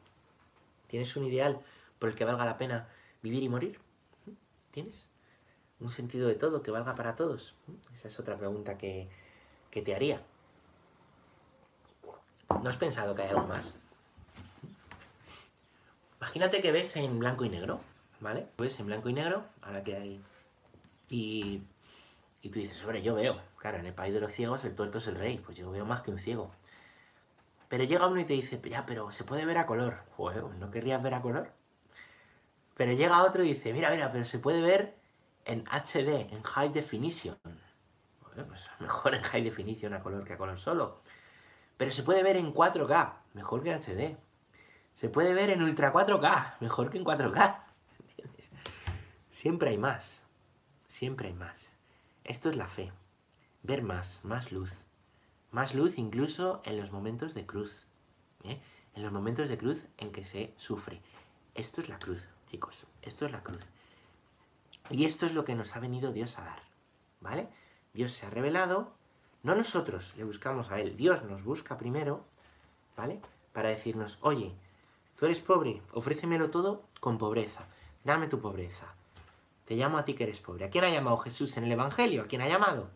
¿Tienes 0.86 1.16
un 1.16 1.24
ideal 1.24 1.60
por 1.98 2.08
el 2.08 2.14
que 2.14 2.24
valga 2.24 2.44
la 2.44 2.56
pena 2.56 2.88
vivir 3.20 3.42
y 3.42 3.48
morir? 3.48 3.80
¿Tienes? 4.70 5.08
¿Un 5.80 5.90
sentido 5.90 6.28
de 6.28 6.36
todo 6.36 6.62
que 6.62 6.70
valga 6.70 6.94
para 6.94 7.16
todos? 7.16 7.56
Esa 7.92 8.08
es 8.08 8.20
otra 8.20 8.36
pregunta 8.36 8.78
que, 8.78 9.08
que 9.70 9.82
te 9.82 9.94
haría. 9.94 10.22
¿No 12.62 12.68
has 12.68 12.76
pensado 12.76 13.14
que 13.14 13.22
hay 13.22 13.30
algo 13.30 13.48
más? 13.48 13.74
Imagínate 16.20 16.62
que 16.62 16.72
ves 16.72 16.94
en 16.96 17.18
blanco 17.18 17.44
y 17.44 17.48
negro, 17.48 17.80
¿vale? 18.20 18.46
Ves 18.56 18.78
en 18.78 18.86
blanco 18.86 19.08
y 19.08 19.14
negro, 19.14 19.44
ahora 19.62 19.82
que 19.82 19.96
hay... 19.96 20.24
Y, 21.08 21.62
y 22.40 22.48
tú 22.48 22.60
dices, 22.60 22.80
hombre, 22.82 23.02
yo 23.02 23.14
veo. 23.14 23.40
Claro, 23.64 23.78
en 23.78 23.86
el 23.86 23.94
país 23.94 24.12
de 24.12 24.20
los 24.20 24.30
ciegos 24.30 24.62
el 24.66 24.74
tuerto 24.74 24.98
es 24.98 25.06
el 25.06 25.14
rey, 25.14 25.38
pues 25.38 25.56
yo 25.56 25.70
veo 25.70 25.86
más 25.86 26.02
que 26.02 26.10
un 26.10 26.18
ciego. 26.18 26.50
Pero 27.70 27.84
llega 27.84 28.06
uno 28.06 28.20
y 28.20 28.26
te 28.26 28.34
dice, 28.34 28.60
ya, 28.62 28.84
pero 28.84 29.10
se 29.10 29.24
puede 29.24 29.46
ver 29.46 29.56
a 29.56 29.64
color. 29.64 30.00
Joder, 30.18 30.44
¿no 30.44 30.70
querrías 30.70 31.02
ver 31.02 31.14
a 31.14 31.22
color? 31.22 31.50
Pero 32.76 32.92
llega 32.92 33.22
otro 33.22 33.42
y 33.42 33.54
dice, 33.54 33.72
mira, 33.72 33.88
mira, 33.88 34.12
pero 34.12 34.26
se 34.26 34.38
puede 34.38 34.60
ver 34.60 34.94
en 35.46 35.64
HD, 35.64 36.30
en 36.30 36.42
High 36.42 36.74
Definition. 36.74 37.38
Pues 38.34 38.70
mejor 38.80 39.14
en 39.14 39.22
High 39.22 39.44
Definition 39.44 39.94
a 39.94 40.02
color 40.02 40.24
que 40.24 40.34
a 40.34 40.36
color 40.36 40.58
solo. 40.58 41.00
Pero 41.78 41.90
se 41.90 42.02
puede 42.02 42.22
ver 42.22 42.36
en 42.36 42.52
4K, 42.52 43.14
mejor 43.32 43.62
que 43.62 43.72
en 43.72 43.80
HD. 43.80 44.18
Se 44.96 45.08
puede 45.08 45.32
ver 45.32 45.48
en 45.48 45.62
Ultra 45.62 45.90
4K, 45.90 46.56
mejor 46.60 46.90
que 46.90 46.98
en 46.98 47.04
4K. 47.06 47.62
¿Entiendes? 47.98 48.50
Siempre 49.30 49.70
hay 49.70 49.78
más. 49.78 50.26
Siempre 50.86 51.28
hay 51.28 51.34
más. 51.34 51.72
Esto 52.24 52.50
es 52.50 52.56
la 52.56 52.68
fe. 52.68 52.92
Ver 53.64 53.82
más, 53.82 54.20
más 54.24 54.52
luz. 54.52 54.70
Más 55.50 55.74
luz 55.74 55.96
incluso 55.96 56.60
en 56.66 56.76
los 56.76 56.92
momentos 56.92 57.32
de 57.32 57.46
cruz. 57.46 57.86
¿eh? 58.44 58.60
En 58.94 59.02
los 59.02 59.10
momentos 59.10 59.48
de 59.48 59.56
cruz 59.56 59.86
en 59.96 60.12
que 60.12 60.22
se 60.22 60.52
sufre. 60.58 61.00
Esto 61.54 61.80
es 61.80 61.88
la 61.88 61.98
cruz, 61.98 62.22
chicos. 62.50 62.84
Esto 63.00 63.24
es 63.24 63.32
la 63.32 63.42
cruz. 63.42 63.62
Y 64.90 65.06
esto 65.06 65.24
es 65.24 65.32
lo 65.32 65.46
que 65.46 65.54
nos 65.54 65.74
ha 65.74 65.80
venido 65.80 66.12
Dios 66.12 66.38
a 66.38 66.44
dar. 66.44 66.62
¿Vale? 67.22 67.48
Dios 67.94 68.12
se 68.12 68.26
ha 68.26 68.30
revelado. 68.30 68.92
No 69.42 69.54
nosotros 69.54 70.12
le 70.18 70.24
buscamos 70.24 70.70
a 70.70 70.78
Él. 70.78 70.98
Dios 70.98 71.24
nos 71.24 71.42
busca 71.42 71.78
primero. 71.78 72.22
¿Vale? 72.98 73.22
Para 73.54 73.70
decirnos, 73.70 74.18
oye, 74.20 74.52
tú 75.16 75.24
eres 75.24 75.40
pobre, 75.40 75.80
ofrécemelo 75.92 76.50
todo 76.50 76.82
con 77.00 77.16
pobreza. 77.16 77.66
Dame 78.04 78.28
tu 78.28 78.42
pobreza. 78.42 78.94
Te 79.64 79.74
llamo 79.74 79.96
a 79.96 80.04
ti 80.04 80.12
que 80.12 80.24
eres 80.24 80.40
pobre. 80.40 80.66
¿A 80.66 80.70
quién 80.70 80.84
ha 80.84 80.90
llamado 80.90 81.16
Jesús 81.16 81.56
en 81.56 81.64
el 81.64 81.72
Evangelio? 81.72 82.24
¿A 82.24 82.26
quién 82.26 82.42
ha 82.42 82.48
llamado? 82.48 82.90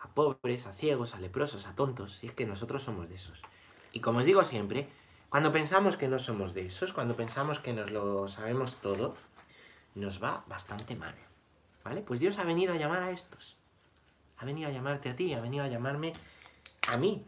A 0.00 0.08
pobres, 0.08 0.66
a 0.66 0.72
ciegos, 0.72 1.14
a 1.14 1.20
leprosos, 1.20 1.66
a 1.66 1.74
tontos. 1.74 2.18
Y 2.22 2.26
es 2.26 2.34
que 2.34 2.46
nosotros 2.46 2.82
somos 2.82 3.08
de 3.08 3.14
esos. 3.14 3.40
Y 3.92 4.00
como 4.00 4.18
os 4.20 4.26
digo 4.26 4.42
siempre, 4.42 4.88
cuando 5.28 5.52
pensamos 5.52 5.96
que 5.96 6.08
no 6.08 6.18
somos 6.18 6.54
de 6.54 6.66
esos, 6.66 6.92
cuando 6.92 7.14
pensamos 7.14 7.60
que 7.60 7.72
nos 7.72 7.90
lo 7.90 8.26
sabemos 8.26 8.76
todo, 8.76 9.14
nos 9.94 10.22
va 10.22 10.44
bastante 10.48 10.96
mal. 10.96 11.14
¿Vale? 11.84 12.02
Pues 12.02 12.20
Dios 12.20 12.38
ha 12.38 12.44
venido 12.44 12.72
a 12.72 12.76
llamar 12.76 13.02
a 13.02 13.10
estos. 13.10 13.56
Ha 14.38 14.44
venido 14.44 14.68
a 14.68 14.72
llamarte 14.72 15.10
a 15.10 15.16
ti, 15.16 15.32
ha 15.34 15.40
venido 15.40 15.64
a 15.64 15.68
llamarme 15.68 16.12
a 16.88 16.96
mí. 16.96 17.24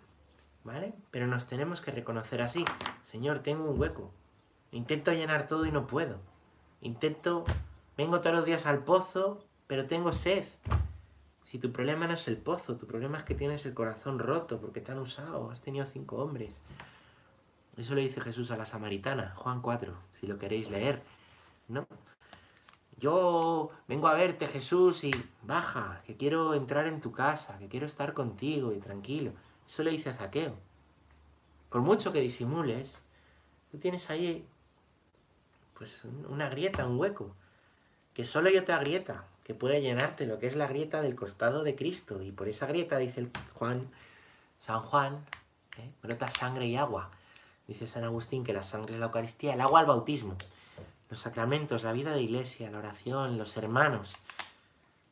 ¿Vale? 0.65 0.95
Pero 1.11 1.27
nos 1.27 1.47
tenemos 1.47 1.81
que 1.81 1.91
reconocer 1.91 2.43
así. 2.43 2.65
Señor, 3.05 3.41
tengo 3.41 3.71
un 3.71 3.81
hueco. 3.81 4.11
Intento 4.71 5.13
llenar 5.13 5.47
todo 5.47 5.67
y 5.67 5.73
no 5.73 5.87
puedo. 5.87 6.19
Intento... 6.81 7.45
Vengo 7.97 8.21
todos 8.21 8.37
los 8.37 8.47
días 8.47 8.67
al 8.67 8.85
pozo, 8.85 9.45
pero 9.67 9.87
tengo 9.87 10.13
sed. 10.13 10.45
Si 11.53 11.59
tu 11.59 11.71
problema 11.71 12.07
no 12.07 12.15
es 12.15 12.27
el 12.29 12.39
pozo, 12.39 12.79
tu 12.79 12.87
problema 12.87 13.19
es 13.19 13.25
que 13.25 13.35
tienes 13.35 13.67
el 13.67 13.75
corazón 13.75 14.19
roto 14.19 14.59
porque 14.59 14.81
te 14.81 14.91
han 14.91 14.99
usado, 14.99 15.51
has 15.51 15.61
tenido 15.61 15.85
cinco 15.85 16.17
hombres. 16.17 16.55
Eso 17.77 17.95
le 17.95 18.01
dice 18.01 18.23
Jesús 18.23 18.51
a 18.53 18.57
la 18.57 18.65
samaritana, 18.65 19.35
Juan 19.37 19.61
4, 19.61 19.95
si 20.19 20.27
lo 20.27 20.39
queréis 20.39 20.71
leer. 20.71 21.03
¿No? 21.69 21.87
Yo 22.97 23.69
vengo 23.87 24.09
a 24.09 24.15
verte, 24.15 24.47
Jesús, 24.47 25.05
y 25.05 25.11
baja, 25.43 26.01
que 26.07 26.17
quiero 26.17 26.55
entrar 26.55 26.87
en 26.87 27.03
tu 27.03 27.13
casa, 27.13 27.59
que 27.59 27.69
quiero 27.69 27.85
estar 27.85 28.15
contigo 28.15 28.73
y 28.73 28.79
tranquilo. 28.79 29.33
Eso 29.67 29.83
le 29.83 29.91
dice 29.91 30.09
a 30.09 30.15
Zaqueo. 30.15 30.57
Por 31.69 31.83
mucho 31.83 32.15
que 32.15 32.21
disimules, 32.21 33.03
tú 33.71 33.77
tienes 33.77 34.09
ahí 34.09 34.47
pues 35.75 36.07
una 36.31 36.49
grieta, 36.49 36.87
un 36.87 36.99
hueco, 36.99 37.37
que 38.15 38.25
solo 38.25 38.49
hay 38.49 38.57
otra 38.57 38.79
grieta 38.79 39.27
que 39.45 39.55
puede 39.55 39.81
llenarte, 39.81 40.27
lo 40.27 40.39
que 40.39 40.47
es 40.47 40.57
la 40.57 40.67
grieta 40.67 41.03
del 41.03 41.17
costado 41.17 41.65
de 41.65 41.75
Cristo. 41.75 42.23
Y 42.23 42.33
por 42.33 42.49
esa 42.49 42.67
grieta, 42.67 42.99
dice 42.99 43.21
el 43.21 43.31
Juan, 43.55 43.89
San 44.59 44.81
Juan, 44.83 45.25
¿eh? 45.79 45.91
brota 46.03 46.29
sangre 46.29 46.67
y 46.67 46.77
agua. 46.77 47.11
Dice 47.67 47.87
San 47.87 48.05
Agustín 48.05 48.45
que 48.45 48.53
la 48.53 48.63
sangre 48.63 48.95
es 48.95 49.01
la 49.01 49.07
Eucaristía, 49.07 49.55
el 49.55 49.61
agua 49.61 49.81
al 49.81 49.87
bautismo, 49.87 50.37
los 51.11 51.21
sacramentos, 51.21 51.83
la 51.85 51.93
vida 51.93 52.13
de 52.13 52.23
iglesia, 52.23 52.71
la 52.71 52.79
oración, 52.79 53.39
los 53.39 53.57
hermanos. 53.57 54.15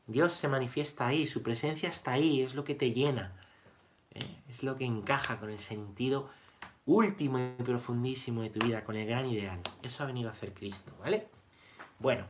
Dios 0.07 0.33
se 0.33 0.49
manifiesta 0.49 1.07
ahí, 1.07 1.27
su 1.27 1.43
presencia 1.43 1.89
está 1.89 2.13
ahí, 2.13 2.43
es 2.43 2.55
lo 2.55 2.65
que 2.65 2.75
te 2.75 2.93
llena, 2.93 3.33
¿eh? 4.15 4.43
es 4.49 4.63
lo 4.63 4.77
que 4.77 4.85
encaja 4.85 5.39
con 5.39 5.51
el 5.51 5.61
sentido 5.61 6.29
último 6.87 7.39
y 7.39 7.63
profundísimo 7.63 8.43
de 8.43 8.51
tu 8.51 8.65
vida, 8.65 8.85
con 8.85 8.97
el 8.97 9.07
gran 9.07 9.27
ideal. 9.27 9.61
Eso 9.83 10.03
ha 10.03 10.07
venido 10.07 10.29
a 10.29 10.33
hacer 10.33 10.53
Cristo, 10.53 10.93
¿vale? 11.01 11.29
Bueno, 12.01 12.25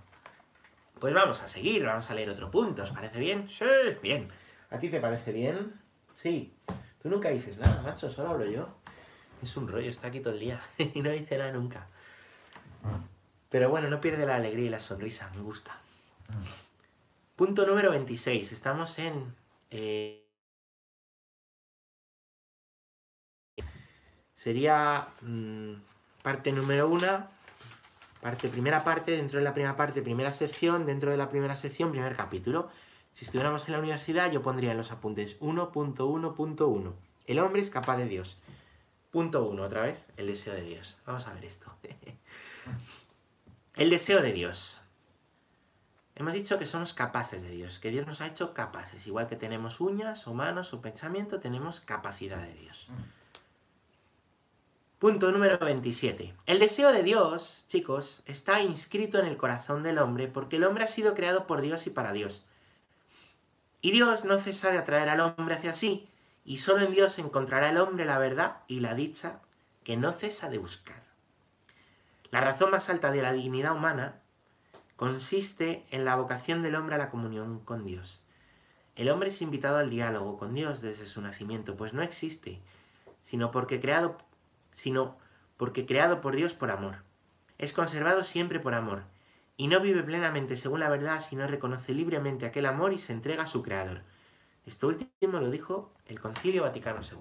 pues 1.00 1.14
vamos 1.14 1.40
a 1.40 1.48
seguir, 1.48 1.84
vamos 1.84 2.10
a 2.10 2.14
leer 2.14 2.28
otro 2.30 2.50
punto, 2.50 2.82
¿os 2.82 2.90
parece 2.90 3.18
bien? 3.18 3.48
Sí, 3.48 3.64
bien. 4.02 4.28
¿A 4.70 4.78
ti 4.78 4.90
te 4.90 5.00
parece 5.00 5.32
bien? 5.32 5.80
Sí. 6.14 6.54
Tú 7.02 7.08
nunca 7.08 7.30
dices 7.30 7.58
nada, 7.58 7.80
macho, 7.82 8.10
solo 8.10 8.30
hablo 8.30 8.44
yo. 8.44 8.68
Es 9.42 9.56
un 9.56 9.66
rollo, 9.66 9.90
está 9.90 10.08
aquí 10.08 10.20
todo 10.20 10.34
el 10.34 10.40
día 10.40 10.60
y 10.78 11.00
no 11.00 11.10
dice 11.10 11.38
nada 11.38 11.52
nunca. 11.52 11.86
Pero 13.48 13.70
bueno, 13.70 13.88
no 13.88 14.00
pierde 14.00 14.26
la 14.26 14.36
alegría 14.36 14.66
y 14.66 14.68
la 14.70 14.78
sonrisa, 14.78 15.30
me 15.34 15.42
gusta. 15.42 15.76
Punto 17.34 17.66
número 17.66 17.90
26. 17.90 18.52
Estamos 18.52 18.98
en... 18.98 19.34
Eh, 19.70 20.26
sería 24.36 25.08
mm, 25.22 25.74
parte 26.22 26.52
número 26.52 26.88
1, 26.88 27.28
parte, 28.20 28.48
primera 28.48 28.84
parte, 28.84 29.12
dentro 29.12 29.38
de 29.38 29.44
la 29.44 29.54
primera 29.54 29.76
parte, 29.76 30.02
primera 30.02 30.32
sección, 30.32 30.86
dentro 30.86 31.10
de 31.10 31.16
la 31.16 31.28
primera 31.28 31.56
sección, 31.56 31.90
primer 31.90 32.16
capítulo. 32.16 32.68
Si 33.14 33.24
estuviéramos 33.24 33.66
en 33.66 33.72
la 33.72 33.78
universidad, 33.78 34.30
yo 34.30 34.42
pondría 34.42 34.70
en 34.70 34.76
los 34.76 34.92
apuntes 34.92 35.38
1.1.1. 35.40 36.92
El 37.26 37.38
hombre 37.38 37.60
es 37.60 37.70
capaz 37.70 37.96
de 37.96 38.06
Dios. 38.06 38.38
Punto 39.10 39.44
uno, 39.44 39.64
otra 39.64 39.82
vez, 39.82 39.98
el 40.16 40.28
deseo 40.28 40.54
de 40.54 40.62
Dios. 40.62 40.96
Vamos 41.04 41.26
a 41.26 41.32
ver 41.34 41.44
esto. 41.44 41.72
el 43.74 43.90
deseo 43.90 44.22
de 44.22 44.32
Dios. 44.32 44.80
Hemos 46.14 46.34
dicho 46.34 46.58
que 46.58 46.66
somos 46.66 46.92
capaces 46.92 47.42
de 47.42 47.50
Dios, 47.50 47.78
que 47.78 47.90
Dios 47.90 48.06
nos 48.06 48.20
ha 48.20 48.26
hecho 48.26 48.52
capaces. 48.52 49.06
Igual 49.06 49.26
que 49.26 49.36
tenemos 49.36 49.80
uñas 49.80 50.26
o 50.28 50.34
manos 50.34 50.72
o 50.74 50.82
pensamiento, 50.82 51.40
tenemos 51.40 51.80
capacidad 51.80 52.42
de 52.42 52.52
Dios. 52.54 52.88
Punto 55.00 55.32
número 55.32 55.56
27. 55.56 56.34
El 56.44 56.58
deseo 56.58 56.92
de 56.92 57.02
Dios, 57.02 57.64
chicos, 57.68 58.22
está 58.26 58.60
inscrito 58.60 59.18
en 59.18 59.24
el 59.24 59.38
corazón 59.38 59.82
del 59.82 59.96
hombre 59.96 60.28
porque 60.28 60.56
el 60.56 60.64
hombre 60.64 60.84
ha 60.84 60.88
sido 60.88 61.14
creado 61.14 61.46
por 61.46 61.62
Dios 61.62 61.86
y 61.86 61.90
para 61.90 62.12
Dios. 62.12 62.44
Y 63.80 63.92
Dios 63.92 64.26
no 64.26 64.36
cesa 64.36 64.70
de 64.70 64.76
atraer 64.76 65.08
al 65.08 65.20
hombre 65.20 65.54
hacia 65.54 65.72
sí, 65.72 66.10
y 66.44 66.58
solo 66.58 66.84
en 66.84 66.92
Dios 66.92 67.18
encontrará 67.18 67.70
el 67.70 67.78
hombre 67.78 68.04
la 68.04 68.18
verdad 68.18 68.58
y 68.68 68.80
la 68.80 68.92
dicha 68.92 69.40
que 69.84 69.96
no 69.96 70.12
cesa 70.12 70.50
de 70.50 70.58
buscar. 70.58 71.02
La 72.30 72.42
razón 72.42 72.70
más 72.70 72.90
alta 72.90 73.10
de 73.10 73.22
la 73.22 73.32
dignidad 73.32 73.74
humana 73.74 74.20
consiste 74.96 75.86
en 75.88 76.04
la 76.04 76.16
vocación 76.16 76.62
del 76.62 76.74
hombre 76.74 76.96
a 76.96 76.98
la 76.98 77.08
comunión 77.08 77.60
con 77.60 77.86
Dios. 77.86 78.22
El 78.96 79.08
hombre 79.08 79.30
es 79.30 79.40
invitado 79.40 79.78
al 79.78 79.88
diálogo 79.88 80.36
con 80.36 80.52
Dios 80.52 80.82
desde 80.82 81.06
su 81.06 81.22
nacimiento, 81.22 81.74
pues 81.74 81.94
no 81.94 82.02
existe, 82.02 82.60
sino 83.24 83.50
porque 83.50 83.80
creado, 83.80 84.18
sino 84.72 85.16
porque 85.56 85.86
creado 85.86 86.20
por 86.20 86.36
Dios 86.36 86.54
por 86.54 86.70
amor. 86.70 86.96
Es 87.58 87.72
conservado 87.72 88.24
siempre 88.24 88.60
por 88.60 88.74
amor, 88.74 89.02
y 89.60 89.66
no 89.66 89.78
vive 89.80 90.02
plenamente 90.02 90.56
según 90.56 90.80
la 90.80 90.88
verdad, 90.88 91.20
sino 91.20 91.46
reconoce 91.46 91.92
libremente 91.92 92.46
aquel 92.46 92.64
amor 92.64 92.94
y 92.94 92.98
se 92.98 93.12
entrega 93.12 93.42
a 93.42 93.46
su 93.46 93.62
creador. 93.62 94.00
Esto 94.64 94.88
último 94.88 95.38
lo 95.38 95.50
dijo 95.50 95.92
el 96.06 96.18
Concilio 96.18 96.62
Vaticano 96.62 97.00
II, 97.02 97.18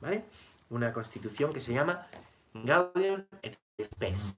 ¿vale? 0.00 0.24
Una 0.70 0.92
constitución 0.92 1.52
que 1.52 1.60
se 1.60 1.72
llama 1.72 2.08
Gaudium 2.52 3.22
et 3.42 3.56
Spes. 3.80 4.36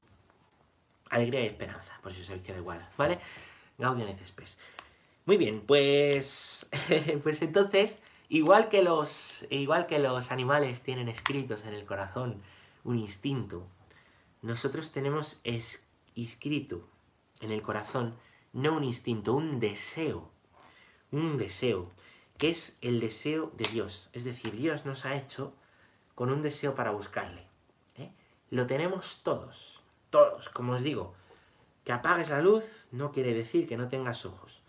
Alegría 1.09 1.41
y 1.41 1.47
esperanza, 1.47 1.99
por 2.03 2.13
si 2.13 2.21
os 2.21 2.29
habéis 2.29 2.45
quedado 2.45 2.61
igual, 2.61 2.87
¿vale? 2.99 3.19
Gaudium 3.79 4.11
et 4.11 4.21
Spes. 4.27 4.59
Muy 5.25 5.39
bien, 5.39 5.63
pues, 5.67 6.69
pues 7.23 7.41
entonces, 7.41 8.03
igual 8.31 8.69
que, 8.69 8.83
los, 8.83 9.47
igual 9.51 9.87
que 9.87 9.99
los 9.99 10.31
animales 10.33 10.83
tienen 10.83 11.09
escritos 11.09 11.67
en 11.67 11.75
el 11.75 11.85
corazón 11.85 12.41
un 12.85 12.99
instinto, 12.99 13.67
nosotros 14.41 14.93
tenemos 14.93 15.41
escrito 15.45 16.89
en 17.41 17.51
el 17.51 17.61
corazón 17.61 18.15
no 18.53 18.77
un 18.77 18.85
instinto, 18.85 19.35
un 19.35 19.61
deseo, 19.61 20.31
un 21.11 21.37
deseo 21.37 21.91
que 22.39 22.51
es 22.51 22.79
el 22.81 23.01
deseo 23.01 23.53
de 23.59 23.69
Dios. 23.71 24.09
Es 24.15 24.25
decir, 24.25 24.57
Dios 24.57 24.87
nos 24.87 25.05
ha 25.05 25.15
hecho 25.15 25.53
con 26.15 26.31
un 26.31 26.41
deseo 26.41 26.75
para 26.75 26.91
buscarle. 26.91 27.47
¿eh? 27.97 28.13
Lo 28.49 28.67
tenemos 28.67 29.23
todos, 29.23 29.83
todos, 30.09 30.49
como 30.49 30.73
os 30.73 30.83
digo. 30.83 31.15
Que 31.85 31.93
apagues 31.93 32.31
la 32.31 32.41
luz 32.41 32.65
no 32.93 33.13
quiere 33.13 33.35
decir 33.35 33.69
que 33.69 33.77
no 33.77 33.89
tengas 33.89 34.25
ojos. 34.25 34.63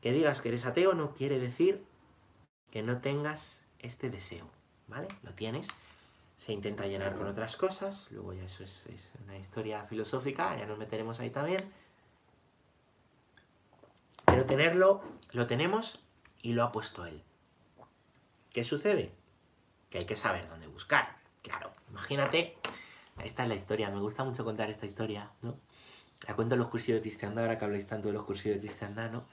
Que 0.00 0.12
digas 0.12 0.40
que 0.40 0.48
eres 0.48 0.66
ateo 0.66 0.94
no 0.94 1.14
quiere 1.14 1.38
decir 1.38 1.84
que 2.70 2.82
no 2.82 3.00
tengas 3.00 3.60
este 3.78 4.10
deseo, 4.10 4.48
¿vale? 4.88 5.08
Lo 5.22 5.32
tienes. 5.34 5.68
Se 6.36 6.52
intenta 6.52 6.86
llenar 6.86 7.16
con 7.16 7.26
otras 7.26 7.56
cosas, 7.56 8.08
luego 8.10 8.32
ya 8.32 8.44
eso 8.44 8.64
es, 8.64 9.12
una 9.24 9.36
historia 9.36 9.84
filosófica, 9.84 10.56
ya 10.56 10.66
nos 10.66 10.78
meteremos 10.78 11.20
ahí 11.20 11.30
también. 11.30 11.60
Pero 14.24 14.46
tenerlo, 14.46 15.02
lo 15.32 15.46
tenemos 15.46 16.00
y 16.40 16.52
lo 16.54 16.64
ha 16.64 16.72
puesto 16.72 17.04
él. 17.04 17.22
¿Qué 18.50 18.64
sucede? 18.64 19.12
Que 19.90 19.98
hay 19.98 20.06
que 20.06 20.16
saber 20.16 20.48
dónde 20.48 20.66
buscar. 20.66 21.16
Claro, 21.42 21.72
imagínate, 21.90 22.56
esta 23.22 23.42
es 23.42 23.48
la 23.48 23.54
historia, 23.54 23.90
me 23.90 24.00
gusta 24.00 24.24
mucho 24.24 24.44
contar 24.44 24.70
esta 24.70 24.86
historia, 24.86 25.30
¿no? 25.42 25.58
La 26.26 26.36
cuento 26.36 26.54
en 26.54 26.60
los 26.60 26.68
cursillos 26.68 26.98
de 26.98 27.02
cristiandad, 27.02 27.44
ahora 27.44 27.58
que 27.58 27.64
habláis 27.64 27.86
tanto 27.86 28.08
de 28.08 28.14
los 28.14 28.24
cursillos 28.24 28.56
de 28.56 28.66
cristiandad, 28.66 29.10
¿no? 29.10 29.24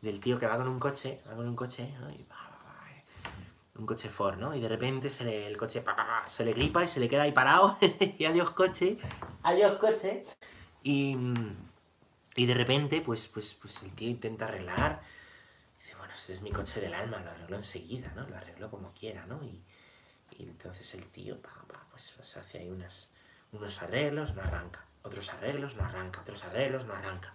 Del 0.00 0.18
tío 0.20 0.38
que 0.38 0.46
va 0.46 0.56
con 0.56 0.68
un 0.68 0.80
coche, 0.80 1.20
va 1.28 1.36
con 1.36 1.48
un 1.48 1.56
coche, 1.56 1.92
¿no? 2.00 2.10
Un 3.82 3.86
coche 3.86 4.08
Ford, 4.08 4.38
¿no? 4.38 4.54
Y 4.54 4.60
de 4.60 4.68
repente 4.68 5.10
se 5.10 5.24
le, 5.24 5.46
el 5.46 5.56
coche 5.56 5.84
se 6.26 6.44
le 6.44 6.52
gripa 6.52 6.84
y 6.84 6.88
se 6.88 7.00
le 7.00 7.08
queda 7.08 7.22
ahí 7.22 7.32
parado, 7.32 7.76
y 8.18 8.24
adiós 8.24 8.50
coche, 8.50 8.98
adiós 9.42 9.78
coche, 9.78 10.24
y, 10.82 11.16
y 12.36 12.46
de 12.46 12.54
repente, 12.54 13.00
pues, 13.00 13.28
pues, 13.28 13.54
pues 13.54 13.82
el 13.82 13.92
tío 13.92 14.08
intenta 14.08 14.46
arreglar, 14.46 15.02
este 16.14 16.34
es 16.34 16.42
mi 16.42 16.52
coche 16.52 16.80
del 16.80 16.94
alma, 16.94 17.18
lo 17.18 17.30
arreglo 17.30 17.56
enseguida, 17.56 18.12
¿no? 18.14 18.26
Lo 18.28 18.36
arreglo 18.36 18.70
como 18.70 18.92
quiera, 18.92 19.26
¿no? 19.26 19.42
Y, 19.42 19.60
entonces 20.38 20.94
el 20.94 21.06
tío, 21.08 21.40
pues, 21.40 22.12
pues, 22.16 22.36
hace 22.36 22.58
ahí 22.58 22.70
unas, 22.70 23.10
unos 23.52 23.82
arreglos, 23.82 24.34
no 24.34 24.42
arranca. 24.42 24.84
Otros 25.02 25.30
arreglos, 25.30 25.76
no 25.76 25.84
arranca. 25.84 26.20
Otros 26.20 26.44
arreglos, 26.44 26.86
no 26.86 26.94
arranca. 26.94 27.32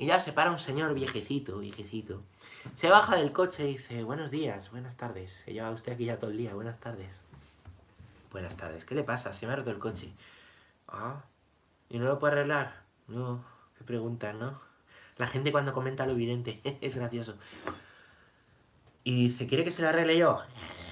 Y 0.00 0.06
ya 0.06 0.18
se 0.18 0.32
para 0.32 0.50
un 0.50 0.58
señor 0.58 0.94
viejecito, 0.94 1.58
viejecito. 1.58 2.22
Se 2.74 2.88
baja 2.88 3.16
del 3.16 3.32
coche 3.32 3.68
y 3.68 3.72
dice, 3.72 4.02
buenos 4.02 4.30
días, 4.30 4.70
buenas 4.70 4.96
tardes. 4.96 5.42
Que 5.44 5.52
lleva 5.52 5.70
usted 5.72 5.92
aquí 5.92 6.06
ya 6.06 6.18
todo 6.18 6.30
el 6.30 6.38
día, 6.38 6.54
buenas 6.54 6.80
tardes. 6.80 7.20
Buenas 8.32 8.56
tardes, 8.56 8.86
¿qué 8.86 8.94
le 8.94 9.04
pasa? 9.04 9.34
Se 9.34 9.46
me 9.46 9.52
ha 9.52 9.56
roto 9.56 9.70
el 9.70 9.78
coche. 9.78 10.10
Ah, 10.88 11.22
¿y 11.90 11.98
no 11.98 12.06
lo 12.06 12.18
puede 12.18 12.32
arreglar? 12.32 12.82
No, 13.08 13.44
qué 13.76 13.84
pregunta, 13.84 14.32
¿no? 14.32 14.58
La 15.18 15.26
gente 15.26 15.52
cuando 15.52 15.74
comenta 15.74 16.06
lo 16.06 16.12
evidente, 16.12 16.62
es 16.80 16.96
gracioso. 16.96 17.36
Y 19.04 19.24
dice, 19.28 19.46
¿quiere 19.46 19.64
que 19.64 19.70
se 19.70 19.82
la 19.82 19.90
arregle 19.90 20.16
yo? 20.16 20.40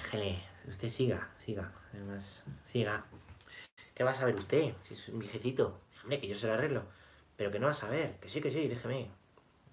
Déjele, 0.03 0.39
usted 0.67 0.89
siga, 0.89 1.29
siga. 1.43 1.71
Además, 1.93 2.43
siga. 2.63 3.05
¿Qué 3.95 4.03
va 4.03 4.11
a 4.11 4.13
saber 4.13 4.35
usted? 4.35 4.75
Si 4.87 4.93
es 4.93 5.09
un 5.09 5.17
viejecito. 5.17 5.79
Hombre, 6.03 6.19
que 6.19 6.27
yo 6.27 6.35
se 6.35 6.45
la 6.45 6.53
arreglo. 6.53 6.83
Pero 7.39 7.51
que 7.51 7.59
no 7.59 7.67
va 7.67 7.71
a 7.71 7.73
saber. 7.73 8.17
Que 8.19 8.27
sí, 8.27 8.41
que 8.41 8.51
sí, 8.51 8.67
déjeme. 8.67 9.07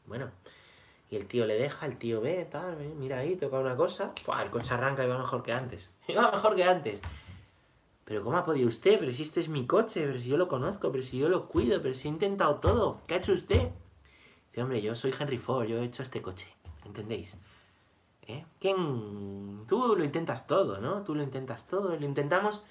Bueno. 0.07 0.31
Y 1.11 1.17
el 1.17 1.27
tío 1.27 1.47
le 1.47 1.59
deja, 1.59 1.87
el 1.87 1.99
tío 1.99 2.21
ve, 2.21 2.45
tal, 2.45 2.77
mira 2.97 3.19
ahí, 3.19 3.35
toca 3.35 3.59
una 3.59 3.75
cosa. 3.75 4.13
¡Pua! 4.25 4.41
El 4.45 4.51
coche 4.51 4.73
arranca 4.73 5.05
y 5.05 5.09
va 5.09 5.19
mejor 5.19 5.43
que 5.43 5.53
antes. 5.53 5.91
Y 6.07 6.15
va 6.15 6.31
mejor 6.31 6.55
que 6.55 6.63
antes. 6.63 7.01
Pero 8.05 8.23
¿cómo 8.23 8.37
ha 8.37 8.45
podido 8.45 8.69
usted? 8.69 9.01
Pero 9.01 9.11
si 9.11 9.23
este 9.25 9.41
es 9.41 9.49
mi 9.49 9.67
coche, 9.67 10.07
pero 10.07 10.17
si 10.17 10.29
yo 10.29 10.37
lo 10.37 10.47
conozco, 10.47 10.93
pero 10.93 11.03
si 11.03 11.19
yo 11.19 11.29
lo 11.29 11.49
cuido, 11.49 11.83
pero 11.83 11.93
si 11.93 12.07
he 12.07 12.11
intentado 12.13 12.61
todo. 12.61 13.01
¿Qué 13.09 13.15
ha 13.15 13.19
hecho 13.19 13.33
usted? 13.33 13.71
Dice, 14.51 14.63
hombre, 14.63 14.81
yo 14.81 14.95
soy 14.95 15.13
Henry 15.19 15.39
Ford, 15.39 15.67
yo 15.67 15.79
he 15.79 15.87
hecho 15.87 16.05
este 16.05 16.23
coche. 16.23 16.47
¿Entendéis? 16.85 17.37
¿eh? 18.29 18.47
¿Quién? 18.61 19.65
Tú 19.67 19.97
lo 19.97 20.05
intentas 20.05 20.47
todo, 20.47 20.79
¿no? 20.79 21.03
Tú 21.03 21.17
lo 21.17 21.25
intentas 21.25 21.67
todo, 21.67 21.97
lo 21.97 22.07
intentamos 22.07 22.63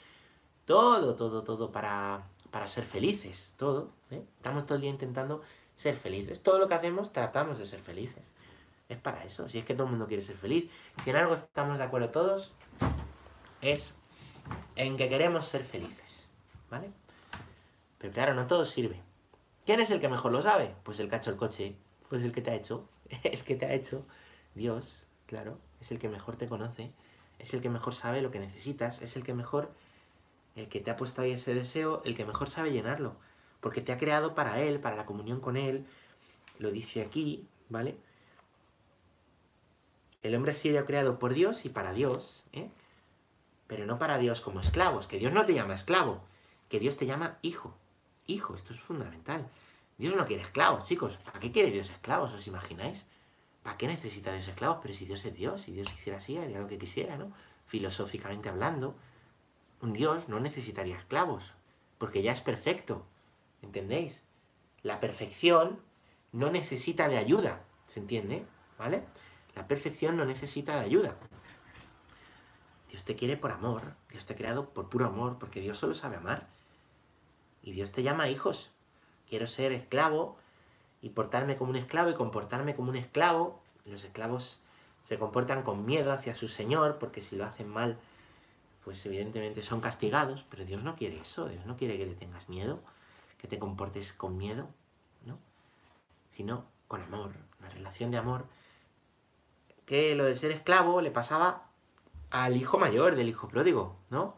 todo, 0.64 1.16
todo, 1.16 1.44
todo 1.44 1.70
para, 1.70 2.30
para 2.52 2.68
ser 2.68 2.86
felices, 2.86 3.54
todo. 3.58 3.92
¿eh? 4.12 4.24
Estamos 4.38 4.66
todo 4.66 4.76
el 4.76 4.82
día 4.82 4.90
intentando 4.90 5.42
ser 5.76 5.96
felices. 5.96 6.42
Todo 6.42 6.60
lo 6.60 6.68
que 6.68 6.76
hacemos 6.76 7.12
tratamos 7.12 7.58
de 7.58 7.66
ser 7.66 7.80
felices. 7.80 8.24
Es 8.88 8.98
para 8.98 9.24
eso, 9.24 9.50
si 9.50 9.58
es 9.58 9.66
que 9.66 9.74
todo 9.74 9.86
el 9.86 9.92
mundo 9.92 10.08
quiere 10.08 10.24
ser 10.24 10.38
feliz. 10.38 10.70
Si 11.04 11.10
en 11.10 11.16
algo 11.16 11.34
estamos 11.34 11.78
de 11.78 11.84
acuerdo 11.84 12.10
todos, 12.10 12.54
es 13.62 13.98
en 14.76 14.96
que 14.98 15.10
queremos 15.10 15.48
ser 15.48 15.64
felices, 15.64 16.30
¿vale? 16.70 16.92
Pero 17.98 18.14
claro, 18.14 18.34
no 18.36 18.46
todo 18.46 18.66
sirve. 18.66 19.02
¿Quién 19.66 19.80
es 19.80 19.90
el 19.90 20.00
que 20.00 20.08
mejor 20.08 20.32
lo 20.32 20.42
sabe? 20.42 20.76
Pues 20.84 21.00
el 21.00 21.10
que 21.10 21.16
ha 21.16 21.18
hecho 21.18 21.32
el 21.32 21.38
coche, 21.38 21.76
pues 22.10 22.22
el 22.22 22.32
que 22.32 22.42
te 22.42 22.52
ha 22.52 22.56
hecho, 22.56 22.88
el 23.24 23.44
que 23.44 23.56
te 23.56 23.66
ha 23.66 23.74
hecho, 23.74 24.06
Dios, 24.54 25.08
claro, 25.26 25.58
es 25.82 25.92
el 25.92 25.98
que 25.98 26.08
mejor 26.08 26.36
te 26.36 26.48
conoce, 26.48 26.92
es 27.40 27.54
el 27.54 27.62
que 27.62 27.70
mejor 27.70 27.96
sabe 27.96 28.22
lo 28.22 28.30
que 28.30 28.40
necesitas, 28.40 29.02
es 29.02 29.16
el 29.16 29.24
que 29.24 29.34
mejor, 29.34 29.74
el 30.56 30.68
que 30.70 30.80
te 30.80 30.92
ha 30.92 30.98
puesto 30.98 31.22
ahí 31.22 31.32
ese 31.32 31.54
deseo, 31.54 32.02
el 32.06 32.16
que 32.16 32.26
mejor 32.26 32.50
sabe 32.50 32.72
llenarlo, 32.72 33.16
porque 33.60 33.82
te 33.82 33.92
ha 33.92 33.98
creado 33.98 34.36
para 34.36 34.62
Él, 34.62 34.80
para 34.80 34.96
la 34.96 35.06
comunión 35.06 35.42
con 35.42 35.58
Él, 35.58 35.86
lo 36.60 36.72
dice 36.72 37.02
aquí, 37.02 37.48
¿vale? 37.70 37.98
El 40.24 40.34
hombre 40.36 40.52
ha 40.52 40.56
sido 40.56 40.84
creado 40.86 41.20
por 41.20 41.34
Dios 41.34 41.66
y 41.66 41.70
para 41.70 41.94
Dios, 41.94 42.44
¿eh? 42.54 42.70
pero 43.68 43.86
no 43.86 44.00
para 44.00 44.18
Dios 44.18 44.42
como 44.42 44.60
esclavos, 44.60 45.08
que 45.08 45.20
Dios 45.20 45.34
no 45.34 45.46
te 45.46 45.54
llama 45.54 45.76
esclavo, 45.76 46.24
que 46.70 46.80
Dios 46.80 46.98
te 46.98 47.06
llama 47.06 47.38
hijo. 47.42 47.76
Hijo, 48.28 48.56
esto 48.56 48.74
es 48.74 48.80
fundamental. 48.80 49.48
Dios 49.98 50.16
no 50.16 50.26
quiere 50.26 50.44
esclavos, 50.44 50.86
chicos. 50.86 51.18
¿Para 51.24 51.40
qué 51.40 51.52
quiere 51.52 51.72
Dios 51.72 51.90
esclavos? 51.90 52.34
¿Os 52.34 52.48
imagináis? 52.48 53.06
¿Para 53.64 53.78
qué 53.78 53.88
necesita 53.88 54.34
Dios 54.34 54.48
esclavos? 54.48 54.80
Pero 54.82 54.94
si 54.94 55.06
Dios 55.06 55.24
es 55.26 55.36
Dios, 55.36 55.62
si 55.62 55.72
Dios 55.72 55.92
hiciera 55.94 56.20
así, 56.20 56.38
haría 56.38 56.60
lo 56.60 56.68
que 56.68 56.78
quisiera, 56.78 57.18
¿no? 57.18 57.32
Filosóficamente 57.68 58.50
hablando, 58.50 58.96
un 59.86 59.94
Dios 59.94 60.30
no 60.30 60.40
necesitaría 60.40 60.98
esclavos, 60.98 61.54
porque 62.00 62.24
ya 62.24 62.32
es 62.32 62.42
perfecto. 62.42 63.06
¿Entendéis? 63.62 64.24
La 64.82 65.00
perfección 65.00 65.80
no 66.32 66.50
necesita 66.50 67.08
de 67.08 67.18
ayuda, 67.18 67.62
¿se 67.86 68.00
entiende? 68.00 68.46
¿Vale? 68.80 69.04
La 69.56 69.68
perfección 69.68 70.18
no 70.18 70.26
necesita 70.26 70.76
de 70.76 70.86
ayuda. 70.86 71.16
Dios 72.90 73.06
te 73.06 73.16
quiere 73.16 73.38
por 73.38 73.52
amor, 73.52 73.94
Dios 74.10 74.26
te 74.26 74.34
ha 74.34 74.36
creado 74.36 74.70
por 74.70 74.90
puro 74.90 75.06
amor, 75.06 75.38
porque 75.40 75.62
Dios 75.62 75.78
solo 75.78 75.94
sabe 75.94 76.16
amar. 76.16 76.48
Y 77.62 77.72
Dios 77.72 77.92
te 77.92 78.02
llama 78.02 78.30
hijos. 78.30 78.72
Quiero 79.30 79.46
ser 79.46 79.72
esclavo 79.72 80.38
y 81.02 81.10
portarme 81.10 81.58
como 81.58 81.70
un 81.70 81.78
esclavo 81.78 82.10
y 82.10 82.16
comportarme 82.16 82.76
como 82.76 82.90
un 82.90 82.96
esclavo. 82.96 83.62
Los 83.86 84.04
esclavos 84.04 84.62
se 85.04 85.20
comportan 85.20 85.62
con 85.62 85.86
miedo 85.86 86.12
hacia 86.12 86.36
su 86.36 86.48
Señor, 86.48 86.98
porque 86.98 87.22
si 87.22 87.36
lo 87.36 87.46
hacen 87.46 87.70
mal, 87.70 88.00
pues 88.86 89.04
evidentemente 89.08 89.64
son 89.64 89.82
castigados, 89.82 90.46
pero 90.48 90.64
Dios 90.64 90.84
no 90.84 90.96
quiere 90.96 91.20
eso, 91.20 91.50
Dios 91.50 91.66
no 91.66 91.76
quiere 91.76 91.98
que 91.98 92.06
le 92.06 92.14
tengas 92.14 92.50
miedo, 92.50 92.80
que 93.40 93.48
te 93.48 93.58
comportes 93.58 94.14
con 94.14 94.38
miedo, 94.38 94.70
¿no? 95.26 95.40
Sino 96.30 96.66
con 96.88 97.02
amor, 97.02 97.32
una 97.60 97.70
relación 97.70 98.12
de 98.12 98.18
amor. 98.18 98.46
Que 99.88 100.14
lo 100.14 100.26
de 100.26 100.36
ser 100.36 100.52
esclavo 100.52 101.02
le 101.02 101.10
pasaba 101.10 101.72
al 102.30 102.56
hijo 102.56 102.78
mayor 102.78 103.16
del 103.16 103.28
hijo 103.28 103.48
pródigo, 103.48 103.98
¿no? 104.12 104.38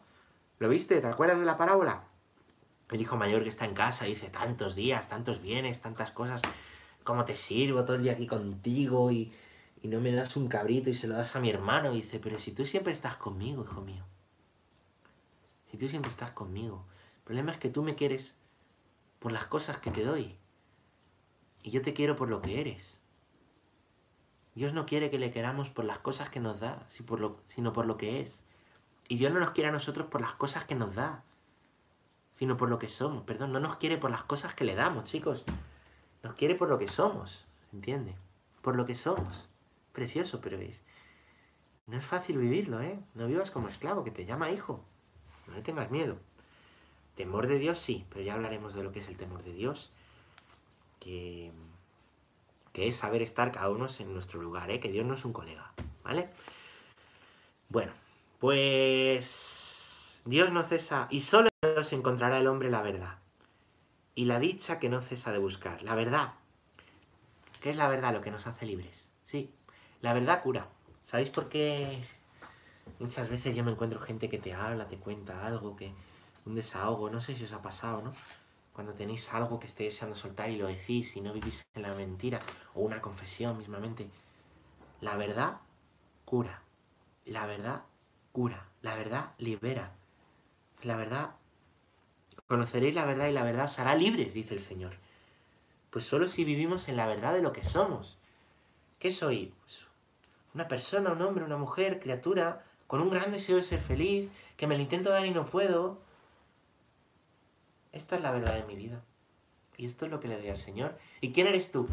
¿Lo 0.58 0.70
viste? 0.70 0.98
¿Te 1.02 1.06
acuerdas 1.06 1.38
de 1.38 1.44
la 1.44 1.58
parábola? 1.58 2.04
El 2.90 3.02
hijo 3.02 3.18
mayor 3.18 3.42
que 3.42 3.50
está 3.50 3.66
en 3.66 3.74
casa 3.74 4.06
dice 4.06 4.30
tantos 4.30 4.74
días, 4.74 5.10
tantos 5.10 5.42
bienes, 5.42 5.82
tantas 5.82 6.10
cosas, 6.10 6.40
¿cómo 7.04 7.26
te 7.26 7.36
sirvo 7.36 7.84
todo 7.84 7.96
el 7.96 8.02
día 8.02 8.12
aquí 8.12 8.26
contigo 8.26 9.10
y, 9.10 9.30
y 9.82 9.88
no 9.88 10.00
me 10.00 10.10
das 10.10 10.36
un 10.36 10.48
cabrito 10.48 10.88
y 10.88 10.94
se 10.94 11.06
lo 11.06 11.16
das 11.16 11.36
a 11.36 11.40
mi 11.40 11.50
hermano? 11.50 11.92
Dice, 11.92 12.18
pero 12.18 12.38
si 12.38 12.52
tú 12.52 12.64
siempre 12.64 12.94
estás 12.94 13.18
conmigo, 13.18 13.62
hijo 13.62 13.82
mío. 13.82 14.04
Si 15.70 15.76
tú 15.76 15.88
siempre 15.88 16.10
estás 16.10 16.30
conmigo. 16.32 16.84
El 17.18 17.22
problema 17.24 17.52
es 17.52 17.58
que 17.58 17.68
tú 17.68 17.82
me 17.82 17.94
quieres 17.94 18.36
por 19.18 19.32
las 19.32 19.46
cosas 19.46 19.78
que 19.78 19.90
te 19.90 20.04
doy. 20.04 20.36
Y 21.62 21.70
yo 21.70 21.82
te 21.82 21.92
quiero 21.92 22.16
por 22.16 22.28
lo 22.28 22.40
que 22.40 22.60
eres. 22.60 22.98
Dios 24.54 24.72
no 24.72 24.86
quiere 24.86 25.10
que 25.10 25.18
le 25.18 25.30
queramos 25.30 25.70
por 25.70 25.84
las 25.84 25.98
cosas 25.98 26.30
que 26.30 26.40
nos 26.40 26.58
da, 26.58 26.86
sino 26.88 27.72
por 27.72 27.86
lo 27.86 27.96
que 27.96 28.20
es. 28.20 28.42
Y 29.08 29.16
Dios 29.16 29.32
no 29.32 29.40
nos 29.40 29.50
quiere 29.52 29.68
a 29.68 29.72
nosotros 29.72 30.08
por 30.08 30.20
las 30.20 30.34
cosas 30.34 30.64
que 30.64 30.74
nos 30.74 30.94
da, 30.94 31.22
sino 32.34 32.56
por 32.56 32.68
lo 32.68 32.78
que 32.78 32.88
somos. 32.88 33.24
Perdón, 33.24 33.52
no 33.52 33.60
nos 33.60 33.76
quiere 33.76 33.98
por 33.98 34.10
las 34.10 34.22
cosas 34.24 34.54
que 34.54 34.64
le 34.64 34.74
damos, 34.74 35.04
chicos. 35.04 35.44
Nos 36.22 36.34
quiere 36.34 36.54
por 36.54 36.68
lo 36.68 36.78
que 36.78 36.88
somos, 36.88 37.46
¿entiende? 37.72 38.14
Por 38.62 38.76
lo 38.76 38.84
que 38.84 38.94
somos. 38.94 39.48
Precioso, 39.92 40.40
pero 40.40 40.58
es. 40.58 40.82
No 41.86 41.96
es 41.96 42.04
fácil 42.04 42.38
vivirlo, 42.38 42.80
¿eh? 42.80 43.00
No 43.14 43.26
vivas 43.26 43.50
como 43.50 43.68
esclavo, 43.68 44.04
que 44.04 44.10
te 44.10 44.26
llama 44.26 44.50
hijo. 44.50 44.84
No 45.48 45.54
le 45.54 45.62
tengas 45.62 45.90
miedo. 45.90 46.18
Temor 47.16 47.48
de 47.48 47.58
Dios 47.58 47.78
sí, 47.78 48.04
pero 48.10 48.22
ya 48.22 48.34
hablaremos 48.34 48.74
de 48.74 48.84
lo 48.84 48.92
que 48.92 49.00
es 49.00 49.08
el 49.08 49.16
temor 49.16 49.42
de 49.42 49.52
Dios. 49.52 49.90
Que 51.00 51.50
que 52.78 52.86
es 52.86 52.94
saber 52.94 53.22
estar 53.22 53.50
cada 53.50 53.70
uno 53.70 53.88
en 53.98 54.14
nuestro 54.14 54.40
lugar, 54.40 54.70
¿eh? 54.70 54.78
que 54.78 54.92
Dios 54.92 55.04
no 55.04 55.14
es 55.14 55.24
un 55.24 55.32
colega, 55.32 55.72
¿vale? 56.04 56.28
Bueno, 57.68 57.90
pues 58.38 60.22
Dios 60.24 60.52
no 60.52 60.62
cesa, 60.62 61.08
y 61.10 61.20
solo 61.20 61.48
Dios 61.60 61.92
encontrará 61.92 62.38
el 62.38 62.46
hombre 62.46 62.70
la 62.70 62.82
verdad, 62.82 63.18
y 64.14 64.26
la 64.26 64.38
dicha 64.38 64.78
que 64.78 64.88
no 64.88 65.00
cesa 65.00 65.32
de 65.32 65.38
buscar, 65.38 65.82
la 65.82 65.96
verdad. 65.96 66.34
¿Qué 67.60 67.70
es 67.70 67.76
la 67.76 67.88
verdad? 67.88 68.12
Lo 68.12 68.20
que 68.20 68.30
nos 68.30 68.46
hace 68.46 68.64
libres. 68.64 69.08
Sí, 69.24 69.50
la 70.00 70.12
verdad 70.12 70.40
cura. 70.44 70.68
¿Sabéis 71.02 71.30
por 71.30 71.48
qué 71.48 72.00
muchas 72.98 73.28
veces 73.28 73.54
yo 73.54 73.64
me 73.64 73.72
encuentro 73.72 74.00
gente 74.00 74.28
que 74.28 74.38
te 74.38 74.54
habla, 74.54 74.88
te 74.88 74.98
cuenta 74.98 75.46
algo, 75.46 75.76
que 75.76 75.92
un 76.46 76.54
desahogo, 76.54 77.10
no 77.10 77.20
sé 77.20 77.34
si 77.36 77.44
os 77.44 77.52
ha 77.52 77.62
pasado, 77.62 78.02
¿no? 78.02 78.12
cuando 78.78 78.94
tenéis 78.94 79.34
algo 79.34 79.58
que 79.58 79.66
estéis 79.66 79.94
deseando 79.94 80.14
soltar 80.14 80.50
y 80.50 80.56
lo 80.56 80.68
decís 80.68 81.16
y 81.16 81.20
no 81.20 81.32
vivís 81.32 81.66
en 81.74 81.82
la 81.82 81.92
mentira, 81.94 82.38
o 82.76 82.82
una 82.82 83.00
confesión 83.00 83.58
mismamente, 83.58 84.08
la 85.00 85.16
verdad 85.16 85.56
cura, 86.24 86.62
la 87.24 87.44
verdad 87.46 87.82
cura, 88.30 88.68
la 88.82 88.94
verdad 88.94 89.32
libera, 89.38 89.94
la 90.84 90.94
verdad, 90.94 91.30
conoceréis 92.46 92.94
la 92.94 93.04
verdad 93.04 93.26
y 93.26 93.32
la 93.32 93.42
verdad 93.42 93.64
os 93.64 93.80
hará 93.80 93.96
libres, 93.96 94.32
dice 94.32 94.54
el 94.54 94.60
Señor. 94.60 94.94
Pues 95.90 96.04
solo 96.04 96.28
si 96.28 96.44
vivimos 96.44 96.88
en 96.88 96.96
la 96.96 97.08
verdad 97.08 97.32
de 97.32 97.42
lo 97.42 97.52
que 97.52 97.64
somos. 97.64 98.16
¿Qué 99.00 99.10
soy? 99.10 99.52
Pues 99.62 99.86
una 100.54 100.68
persona, 100.68 101.10
un 101.10 101.22
hombre, 101.22 101.42
una 101.42 101.56
mujer, 101.56 101.98
criatura, 101.98 102.64
con 102.88 103.02
un 103.02 103.10
gran 103.10 103.30
deseo 103.30 103.56
de 103.56 103.62
ser 103.62 103.80
feliz, 103.80 104.28
que 104.56 104.66
me 104.66 104.74
lo 104.74 104.82
intento 104.82 105.10
dar 105.10 105.24
y 105.26 105.30
no 105.30 105.46
puedo, 105.46 105.98
esta 107.92 108.16
es 108.16 108.22
la 108.22 108.32
verdad 108.32 108.54
de 108.54 108.64
mi 108.64 108.74
vida. 108.74 109.02
Y 109.76 109.86
esto 109.86 110.06
es 110.06 110.10
lo 110.10 110.18
que 110.18 110.26
le 110.26 110.38
doy 110.38 110.48
al 110.48 110.56
Señor. 110.56 110.98
¿Y 111.20 111.32
quién 111.32 111.46
eres 111.46 111.70
tú? 111.70 111.86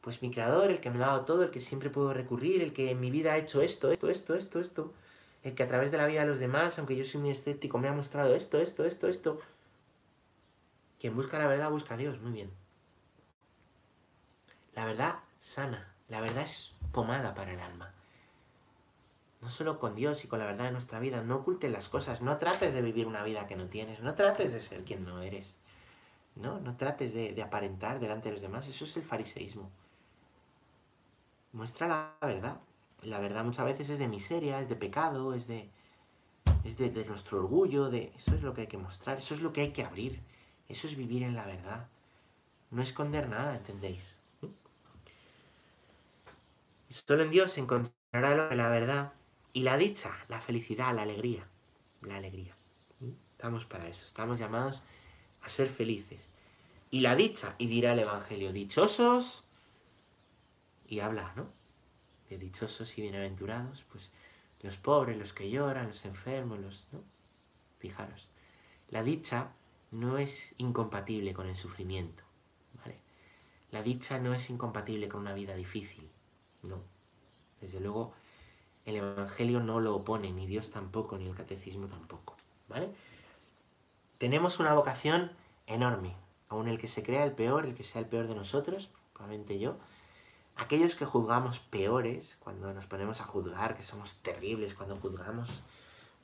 Pues 0.00 0.22
mi 0.22 0.30
creador, 0.30 0.70
el 0.70 0.80
que 0.80 0.90
me 0.90 1.02
ha 1.02 1.08
dado 1.08 1.24
todo, 1.24 1.42
el 1.42 1.50
que 1.50 1.60
siempre 1.60 1.90
puedo 1.90 2.14
recurrir, 2.14 2.62
el 2.62 2.72
que 2.72 2.92
en 2.92 3.00
mi 3.00 3.10
vida 3.10 3.32
ha 3.32 3.36
hecho 3.36 3.60
esto, 3.60 3.90
esto, 3.90 4.08
esto, 4.08 4.36
esto, 4.36 4.60
esto. 4.60 4.94
El 5.42 5.54
que 5.56 5.64
a 5.64 5.68
través 5.68 5.90
de 5.90 5.98
la 5.98 6.06
vida 6.06 6.20
de 6.20 6.28
los 6.28 6.38
demás, 6.38 6.78
aunque 6.78 6.96
yo 6.96 7.04
soy 7.04 7.20
muy 7.20 7.30
escéptico, 7.30 7.78
me 7.78 7.88
ha 7.88 7.92
mostrado 7.92 8.34
esto, 8.36 8.58
esto, 8.60 8.84
esto, 8.84 9.08
esto. 9.08 9.40
Quien 11.00 11.16
busca 11.16 11.38
la 11.38 11.48
verdad 11.48 11.70
busca 11.70 11.94
a 11.94 11.96
Dios, 11.96 12.20
muy 12.20 12.32
bien. 12.32 12.50
La 14.76 14.84
verdad 14.84 15.16
sana, 15.40 15.92
la 16.08 16.20
verdad 16.20 16.44
es 16.44 16.72
pomada 16.92 17.34
para 17.34 17.52
el 17.52 17.60
alma 17.60 17.92
no 19.40 19.50
solo 19.50 19.78
con 19.78 19.94
Dios 19.94 20.24
y 20.24 20.28
con 20.28 20.40
la 20.40 20.46
verdad 20.46 20.64
de 20.66 20.72
nuestra 20.72 20.98
vida, 20.98 21.22
no 21.22 21.36
ocultes 21.36 21.70
las 21.70 21.88
cosas, 21.88 22.22
no 22.22 22.38
trates 22.38 22.74
de 22.74 22.82
vivir 22.82 23.06
una 23.06 23.22
vida 23.22 23.46
que 23.46 23.56
no 23.56 23.66
tienes, 23.66 24.00
no 24.00 24.14
trates 24.14 24.52
de 24.52 24.60
ser 24.60 24.84
quien 24.84 25.04
no 25.04 25.22
eres, 25.22 25.54
no, 26.34 26.60
no 26.60 26.76
trates 26.76 27.14
de, 27.14 27.40
aparentar 27.42 28.00
delante 28.00 28.28
de 28.28 28.32
los 28.32 28.42
demás, 28.42 28.66
eso 28.66 28.84
es 28.84 28.96
el 28.96 29.04
fariseísmo. 29.04 29.70
Muestra 31.52 31.88
la 31.88 32.26
verdad. 32.26 32.60
La 33.02 33.20
verdad 33.20 33.44
muchas 33.44 33.64
veces 33.64 33.90
es 33.90 33.98
de 34.00 34.08
miseria, 34.08 34.60
es 34.60 34.68
de 34.68 34.74
pecado, 34.74 35.32
es 35.34 35.46
de, 35.46 35.70
es 36.64 36.76
de, 36.76 36.90
de 36.90 37.04
nuestro 37.04 37.38
orgullo, 37.38 37.90
de 37.90 38.12
eso 38.16 38.34
es 38.34 38.42
lo 38.42 38.54
que 38.54 38.62
hay 38.62 38.66
que 38.66 38.76
mostrar, 38.76 39.18
eso 39.18 39.34
es 39.34 39.40
lo 39.40 39.52
que 39.52 39.60
hay 39.60 39.72
que 39.72 39.84
abrir, 39.84 40.20
eso 40.68 40.88
es 40.88 40.96
vivir 40.96 41.22
en 41.22 41.36
la 41.36 41.46
verdad. 41.46 41.86
No 42.72 42.82
esconder 42.82 43.28
nada, 43.28 43.54
¿entendéis? 43.56 44.16
Y 46.88 46.94
solo 46.94 47.22
en 47.22 47.30
Dios 47.30 47.56
encontrará 47.56 48.54
la 48.54 48.68
verdad 48.68 49.12
y 49.58 49.62
la 49.62 49.76
dicha, 49.76 50.16
la 50.28 50.40
felicidad, 50.40 50.94
la 50.94 51.02
alegría. 51.02 51.44
La 52.02 52.14
alegría. 52.14 52.54
Estamos 53.32 53.64
para 53.64 53.88
eso. 53.88 54.06
Estamos 54.06 54.38
llamados 54.38 54.84
a 55.42 55.48
ser 55.48 55.68
felices. 55.68 56.30
Y 56.92 57.00
la 57.00 57.16
dicha, 57.16 57.56
y 57.58 57.66
dirá 57.66 57.94
el 57.94 57.98
Evangelio, 57.98 58.52
dichosos, 58.52 59.42
y 60.86 61.00
habla, 61.00 61.32
¿no? 61.34 61.50
De 62.30 62.38
dichosos 62.38 62.96
y 62.98 63.02
bienaventurados, 63.02 63.84
pues 63.90 64.12
los 64.60 64.76
pobres, 64.76 65.18
los 65.18 65.32
que 65.32 65.50
lloran, 65.50 65.88
los 65.88 66.04
enfermos, 66.04 66.60
los... 66.60 66.86
¿no? 66.92 67.02
Fijaros, 67.80 68.28
la 68.90 69.02
dicha 69.02 69.54
no 69.90 70.18
es 70.18 70.54
incompatible 70.58 71.34
con 71.34 71.48
el 71.48 71.56
sufrimiento, 71.56 72.22
¿vale? 72.74 73.00
La 73.72 73.82
dicha 73.82 74.20
no 74.20 74.34
es 74.34 74.50
incompatible 74.50 75.08
con 75.08 75.22
una 75.22 75.34
vida 75.34 75.56
difícil, 75.56 76.08
no. 76.62 76.80
Desde 77.60 77.80
luego, 77.80 78.14
el 78.88 78.96
Evangelio 78.96 79.60
no 79.60 79.80
lo 79.80 79.94
opone, 79.94 80.32
ni 80.32 80.46
Dios 80.46 80.70
tampoco, 80.70 81.18
ni 81.18 81.28
el 81.28 81.34
catecismo 81.34 81.86
tampoco, 81.88 82.36
¿vale? 82.68 82.90
Tenemos 84.18 84.58
una 84.60 84.74
vocación 84.74 85.32
enorme, 85.66 86.16
aun 86.48 86.68
el 86.68 86.78
que 86.78 86.88
se 86.88 87.02
crea 87.02 87.24
el 87.24 87.32
peor, 87.32 87.66
el 87.66 87.74
que 87.74 87.84
sea 87.84 88.00
el 88.00 88.08
peor 88.08 88.26
de 88.26 88.34
nosotros, 88.34 88.90
probablemente 89.12 89.58
yo, 89.58 89.76
aquellos 90.56 90.94
que 90.96 91.04
juzgamos 91.04 91.60
peores, 91.60 92.36
cuando 92.40 92.72
nos 92.72 92.86
ponemos 92.86 93.20
a 93.20 93.24
juzgar, 93.24 93.76
que 93.76 93.82
somos 93.82 94.22
terribles 94.22 94.74
cuando 94.74 94.96
juzgamos, 94.96 95.62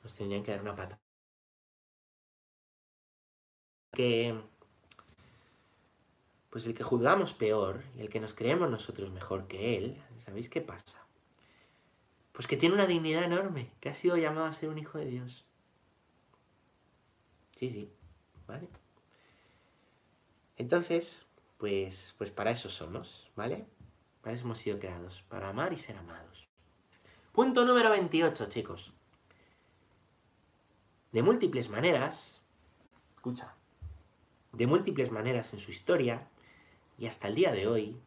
nos 0.03 0.15
tendrían 0.15 0.43
que 0.43 0.51
dar 0.51 0.61
una 0.61 0.75
pata. 0.75 0.99
Que, 3.93 4.37
pues 6.49 6.65
el 6.65 6.73
que 6.73 6.83
juzgamos 6.83 7.33
peor 7.33 7.83
y 7.95 8.01
el 8.01 8.09
que 8.09 8.19
nos 8.19 8.33
creemos 8.33 8.69
nosotros 8.69 9.11
mejor 9.11 9.47
que 9.47 9.77
él, 9.77 10.01
¿sabéis 10.19 10.49
qué 10.49 10.61
pasa? 10.61 11.04
Pues 12.35 12.47
que 12.47 12.57
tiene 12.57 12.75
una 12.75 12.85
dignidad 12.85 13.23
enorme, 13.23 13.71
que 13.79 13.87
ha 13.87 13.93
sido 13.93 14.17
llamado 14.17 14.47
a 14.47 14.53
ser 14.53 14.67
un 14.67 14.77
hijo 14.77 14.97
de 14.97 15.05
Dios. 15.05 15.45
Sí, 17.55 17.69
sí, 17.69 17.89
¿vale? 18.45 18.67
Entonces, 20.57 21.25
pues, 21.57 22.13
pues 22.17 22.31
para 22.31 22.51
eso 22.51 22.69
somos, 22.69 23.31
¿vale? 23.37 23.65
Para 24.21 24.35
eso 24.35 24.43
hemos 24.43 24.59
sido 24.59 24.79
creados, 24.79 25.23
para 25.29 25.47
amar 25.47 25.71
y 25.71 25.77
ser 25.77 25.95
amados. 25.95 26.49
Punto 27.31 27.63
número 27.63 27.89
28, 27.89 28.49
chicos. 28.49 28.91
De 31.13 31.23
múltiples 31.23 31.69
maneras, 31.69 32.41
escucha, 33.15 33.55
de 34.51 34.67
múltiples 34.67 35.09
maneras 35.09 35.53
en 35.53 35.59
su 35.59 35.71
historia 35.71 36.27
y 36.97 37.07
hasta 37.07 37.29
el 37.29 37.35
día 37.35 37.53
de 37.53 37.67
hoy, 37.67 37.97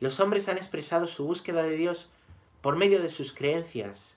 los 0.00 0.18
hombres 0.18 0.48
han 0.48 0.56
expresado 0.56 1.06
su 1.06 1.24
búsqueda 1.24 1.62
de 1.62 1.76
Dios 1.76 2.10
por 2.60 2.76
medio 2.76 3.00
de 3.00 3.08
sus 3.08 3.32
creencias 3.32 4.16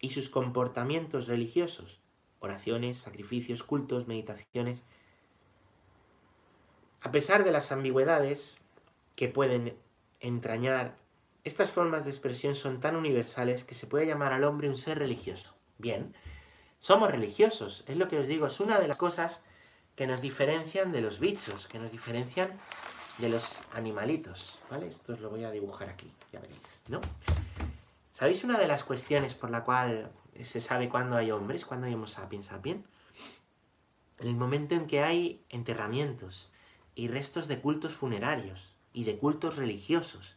y 0.00 0.10
sus 0.10 0.28
comportamientos 0.28 1.28
religiosos, 1.28 2.00
oraciones, 2.40 2.98
sacrificios, 2.98 3.62
cultos, 3.62 4.06
meditaciones. 4.08 4.84
A 7.02 7.10
pesar 7.12 7.44
de 7.44 7.52
las 7.52 7.72
ambigüedades 7.72 8.60
que 9.16 9.28
pueden 9.28 9.76
entrañar, 10.20 10.96
estas 11.44 11.70
formas 11.70 12.04
de 12.04 12.10
expresión 12.10 12.54
son 12.54 12.80
tan 12.80 12.96
universales 12.96 13.64
que 13.64 13.74
se 13.74 13.86
puede 13.86 14.06
llamar 14.06 14.32
al 14.32 14.44
hombre 14.44 14.68
un 14.68 14.76
ser 14.76 14.98
religioso. 14.98 15.54
Bien, 15.78 16.14
somos 16.78 17.10
religiosos, 17.10 17.84
es 17.86 17.96
lo 17.96 18.08
que 18.08 18.18
os 18.18 18.26
digo, 18.26 18.46
es 18.46 18.60
una 18.60 18.78
de 18.78 18.88
las 18.88 18.96
cosas 18.96 19.42
que 19.96 20.06
nos 20.06 20.20
diferencian 20.20 20.92
de 20.92 21.02
los 21.02 21.20
bichos, 21.20 21.66
que 21.66 21.78
nos 21.78 21.90
diferencian 21.90 22.58
de 23.18 23.28
los 23.28 23.60
animalitos, 23.72 24.58
¿vale? 24.70 24.88
Esto 24.88 25.12
os 25.12 25.20
lo 25.20 25.28
voy 25.30 25.44
a 25.44 25.50
dibujar 25.50 25.90
aquí, 25.90 26.10
ya 26.32 26.40
veréis, 26.40 26.80
¿no? 26.88 27.00
¿Sabéis 28.20 28.44
una 28.44 28.58
de 28.58 28.68
las 28.68 28.84
cuestiones 28.84 29.34
por 29.34 29.48
la 29.48 29.64
cual 29.64 30.12
se 30.42 30.60
sabe 30.60 30.90
cuándo 30.90 31.16
hay 31.16 31.30
hombres, 31.30 31.64
cuándo 31.64 31.86
hay 31.86 31.94
homo 31.94 32.06
sapiens 32.06 32.44
sapiens? 32.44 32.84
En 34.18 34.28
el 34.28 34.34
momento 34.34 34.74
en 34.74 34.86
que 34.86 35.00
hay 35.00 35.42
enterramientos 35.48 36.50
y 36.94 37.08
restos 37.08 37.48
de 37.48 37.62
cultos 37.62 37.94
funerarios 37.94 38.74
y 38.92 39.04
de 39.04 39.16
cultos 39.16 39.56
religiosos. 39.56 40.36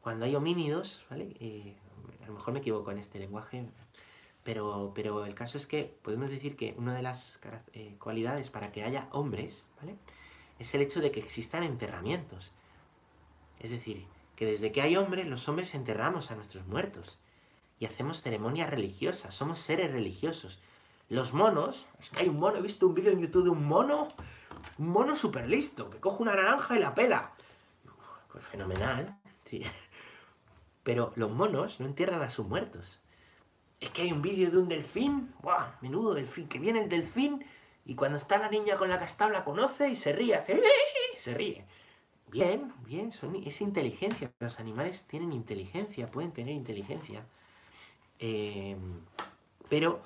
Cuando 0.00 0.24
hay 0.24 0.34
homínidos, 0.34 1.04
¿vale? 1.10 1.36
Eh, 1.40 1.76
a 2.22 2.26
lo 2.28 2.32
mejor 2.32 2.54
me 2.54 2.60
equivoco 2.60 2.90
en 2.90 2.96
este 2.96 3.18
lenguaje, 3.18 3.66
pero, 4.42 4.92
pero 4.94 5.26
el 5.26 5.34
caso 5.34 5.58
es 5.58 5.66
que 5.66 5.94
podemos 6.00 6.30
decir 6.30 6.56
que 6.56 6.74
una 6.78 6.94
de 6.94 7.02
las 7.02 7.38
eh, 7.74 7.96
cualidades 8.00 8.48
para 8.48 8.72
que 8.72 8.82
haya 8.82 9.08
hombres, 9.12 9.66
¿vale? 9.78 9.96
Es 10.58 10.74
el 10.74 10.80
hecho 10.80 11.02
de 11.02 11.10
que 11.10 11.20
existan 11.20 11.64
enterramientos. 11.64 12.50
Es 13.60 13.72
decir, 13.72 14.06
que 14.38 14.46
desde 14.46 14.70
que 14.70 14.80
hay 14.80 14.96
hombres, 14.96 15.26
los 15.26 15.48
hombres 15.48 15.74
enterramos 15.74 16.30
a 16.30 16.36
nuestros 16.36 16.64
muertos 16.68 17.18
y 17.80 17.86
hacemos 17.86 18.22
ceremonias 18.22 18.70
religiosas, 18.70 19.34
somos 19.34 19.58
seres 19.58 19.90
religiosos. 19.90 20.60
Los 21.08 21.32
monos, 21.32 21.88
es 21.98 22.08
que 22.08 22.20
hay 22.20 22.28
un 22.28 22.38
mono, 22.38 22.58
he 22.58 22.62
visto 22.62 22.86
un 22.86 22.94
vídeo 22.94 23.10
en 23.10 23.20
YouTube 23.20 23.42
de 23.42 23.50
un 23.50 23.66
mono, 23.66 24.06
un 24.78 24.90
mono 24.90 25.16
súper 25.16 25.48
listo, 25.48 25.90
que 25.90 25.98
coge 25.98 26.22
una 26.22 26.36
naranja 26.36 26.76
y 26.76 26.78
la 26.78 26.94
pela. 26.94 27.32
Pues 28.30 28.44
fenomenal, 28.44 29.18
sí. 29.44 29.64
Pero 30.84 31.12
los 31.16 31.32
monos 31.32 31.80
no 31.80 31.86
entierran 31.86 32.22
a 32.22 32.30
sus 32.30 32.46
muertos. 32.46 33.00
Es 33.80 33.90
que 33.90 34.02
hay 34.02 34.12
un 34.12 34.22
vídeo 34.22 34.52
de 34.52 34.58
un 34.58 34.68
delfín, 34.68 35.34
¡buah! 35.42 35.72
Menudo 35.80 36.14
delfín, 36.14 36.46
que 36.46 36.60
viene 36.60 36.80
el 36.80 36.88
delfín 36.88 37.44
y 37.84 37.96
cuando 37.96 38.18
está 38.18 38.38
la 38.38 38.48
niña 38.48 38.76
con 38.76 38.88
la 38.88 39.00
castabla 39.00 39.44
conoce 39.44 39.88
y 39.88 39.96
se 39.96 40.12
ríe, 40.12 40.36
hace 40.36 40.62
se 41.16 41.34
ríe. 41.34 41.66
Bien, 42.30 42.72
bien, 42.86 43.12
son, 43.12 43.36
es 43.36 43.60
inteligencia. 43.60 44.30
Los 44.40 44.60
animales 44.60 45.06
tienen 45.06 45.32
inteligencia, 45.32 46.06
pueden 46.06 46.32
tener 46.32 46.54
inteligencia. 46.54 47.24
Em, 48.18 49.00
pero 49.68 50.02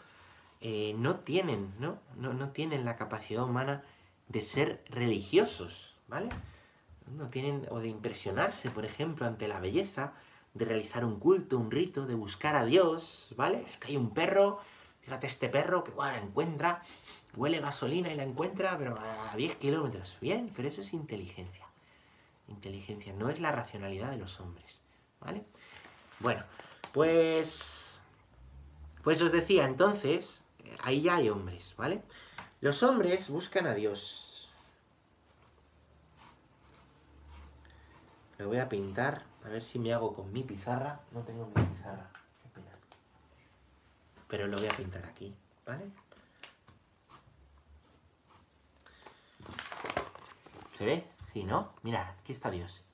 eh, 0.60 0.94
no 0.98 1.16
tienen, 1.20 1.72
¿no? 1.78 1.98
¿no? 2.16 2.32
No 2.34 2.50
tienen 2.50 2.84
la 2.84 2.96
capacidad 2.96 3.44
humana 3.44 3.82
de 4.28 4.42
ser 4.42 4.84
religiosos, 4.88 5.96
¿vale? 6.08 6.28
No 7.16 7.28
tienen, 7.28 7.66
o 7.70 7.80
de 7.80 7.88
impresionarse, 7.88 8.70
por 8.70 8.84
ejemplo, 8.84 9.26
ante 9.26 9.48
la 9.48 9.60
belleza, 9.60 10.14
de 10.54 10.64
realizar 10.64 11.04
un 11.04 11.18
culto, 11.18 11.58
un 11.58 11.70
rito, 11.70 12.06
de 12.06 12.14
buscar 12.14 12.56
a 12.56 12.64
Dios, 12.64 13.32
¿vale? 13.36 13.64
Es 13.68 13.76
que 13.78 13.88
hay 13.88 13.96
un 13.96 14.10
perro, 14.14 14.60
fíjate 15.02 15.26
este 15.26 15.48
perro 15.48 15.82
que 15.84 15.90
bueno, 15.92 16.12
la 16.12 16.22
encuentra, 16.22 16.82
huele 17.36 17.60
gasolina 17.60 18.12
y 18.12 18.16
la 18.16 18.24
encuentra, 18.24 18.78
pero 18.78 18.94
a 18.98 19.36
10 19.36 19.56
kilómetros. 19.56 20.16
Bien, 20.20 20.52
pero 20.54 20.68
eso 20.68 20.82
es 20.82 20.92
inteligencia. 20.92 21.61
Inteligencia, 22.48 23.12
no 23.12 23.30
es 23.30 23.40
la 23.40 23.52
racionalidad 23.52 24.10
de 24.10 24.18
los 24.18 24.40
hombres, 24.40 24.80
¿vale? 25.20 25.44
Bueno, 26.20 26.44
pues... 26.92 28.00
Pues 29.02 29.20
os 29.20 29.32
decía, 29.32 29.64
entonces, 29.64 30.44
ahí 30.82 31.02
ya 31.02 31.16
hay 31.16 31.28
hombres, 31.28 31.74
¿vale? 31.76 32.02
Los 32.60 32.82
hombres 32.82 33.28
buscan 33.28 33.66
a 33.66 33.74
Dios. 33.74 34.48
Lo 38.38 38.48
voy 38.48 38.58
a 38.58 38.68
pintar, 38.68 39.24
a 39.44 39.48
ver 39.48 39.62
si 39.62 39.78
me 39.78 39.92
hago 39.92 40.14
con 40.14 40.32
mi 40.32 40.42
pizarra. 40.42 41.00
No 41.10 41.22
tengo 41.22 41.46
mi 41.46 41.62
pizarra. 41.62 42.10
Pero 44.28 44.46
lo 44.46 44.56
voy 44.56 44.66
a 44.66 44.76
pintar 44.76 45.04
aquí, 45.04 45.34
¿vale? 45.66 45.90
¿Se 50.78 50.84
ve? 50.86 51.04
Sí, 51.32 51.44
¿no? 51.44 51.72
Mirad, 51.82 52.10
aquí 52.20 52.32
está 52.32 52.50
Dios. 52.50 52.84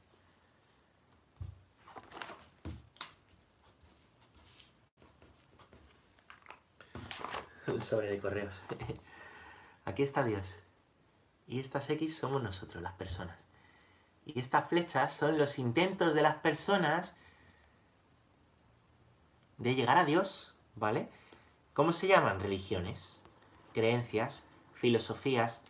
Un 7.66 7.80
sobre 7.80 8.08
de 8.08 8.18
correos. 8.18 8.54
Aquí 9.84 10.02
está 10.02 10.22
Dios. 10.22 10.58
Y 11.46 11.60
estas 11.60 11.88
X 11.88 12.18
somos 12.18 12.42
nosotros, 12.42 12.82
las 12.82 12.92
personas. 12.92 13.42
Y 14.26 14.38
estas 14.38 14.68
flechas 14.68 15.14
son 15.14 15.38
los 15.38 15.58
intentos 15.58 16.14
de 16.14 16.20
las 16.20 16.36
personas 16.36 17.16
de 19.56 19.74
llegar 19.74 19.96
a 19.96 20.04
Dios, 20.04 20.54
¿vale? 20.76 21.08
¿Cómo 21.72 21.92
se 21.92 22.06
llaman? 22.06 22.40
Religiones, 22.40 23.18
creencias, 23.72 24.42
filosofías, 24.74 25.62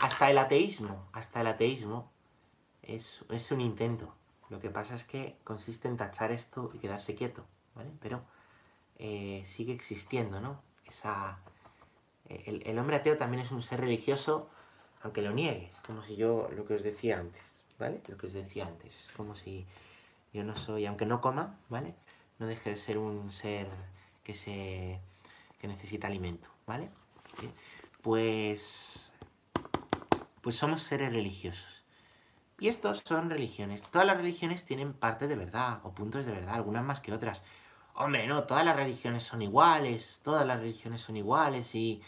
hasta 0.00 0.30
el 0.30 0.38
ateísmo, 0.38 1.08
hasta 1.12 1.42
el 1.42 1.46
ateísmo 1.46 2.10
es, 2.82 3.22
es, 3.28 3.52
un 3.52 3.60
intento. 3.60 4.12
Lo 4.48 4.58
que 4.58 4.70
pasa 4.70 4.94
es 4.94 5.04
que 5.04 5.36
consiste 5.44 5.88
en 5.88 5.96
tachar 5.96 6.32
esto 6.32 6.70
y 6.74 6.78
quedarse 6.78 7.14
quieto, 7.14 7.44
¿vale? 7.74 7.90
Pero 8.00 8.22
eh, 8.98 9.44
sigue 9.46 9.74
existiendo, 9.74 10.40
¿no? 10.40 10.62
Esa, 10.86 11.38
el, 12.28 12.66
el, 12.66 12.78
hombre 12.78 12.96
ateo 12.96 13.16
también 13.16 13.42
es 13.42 13.52
un 13.52 13.62
ser 13.62 13.80
religioso, 13.80 14.48
aunque 15.02 15.22
lo 15.22 15.32
niegues, 15.32 15.80
como 15.86 16.02
si 16.02 16.16
yo, 16.16 16.48
lo 16.56 16.64
que 16.64 16.74
os 16.74 16.82
decía 16.82 17.18
antes, 17.18 17.62
¿vale? 17.78 18.00
Lo 18.08 18.16
que 18.16 18.26
os 18.26 18.32
decía 18.32 18.66
antes, 18.66 19.04
es 19.04 19.10
como 19.12 19.36
si 19.36 19.66
yo 20.32 20.42
no 20.44 20.56
soy, 20.56 20.86
aunque 20.86 21.06
no 21.06 21.20
coma, 21.20 21.58
¿vale? 21.68 21.94
No 22.38 22.46
deje 22.46 22.70
de 22.70 22.76
ser 22.76 22.96
un 22.96 23.30
ser 23.32 23.68
que 24.24 24.34
se 24.34 24.98
que 25.60 25.68
necesita 25.68 26.06
alimento, 26.06 26.48
¿vale? 26.66 26.88
Pues 28.00 29.09
pues 30.40 30.56
somos 30.56 30.82
seres 30.82 31.12
religiosos. 31.12 31.84
Y 32.58 32.68
estos 32.68 33.02
son 33.06 33.30
religiones. 33.30 33.82
Todas 33.82 34.06
las 34.06 34.18
religiones 34.18 34.64
tienen 34.64 34.92
parte 34.92 35.26
de 35.28 35.34
verdad 35.34 35.80
o 35.82 35.94
puntos 35.94 36.26
de 36.26 36.32
verdad, 36.32 36.54
algunas 36.54 36.84
más 36.84 37.00
que 37.00 37.12
otras. 37.12 37.42
Hombre, 37.94 38.26
no, 38.26 38.44
todas 38.44 38.64
las 38.64 38.76
religiones 38.76 39.22
son 39.22 39.42
iguales, 39.42 40.20
todas 40.22 40.46
las 40.46 40.60
religiones 40.60 41.00
son 41.00 41.16
iguales 41.16 41.74
y, 41.74 42.02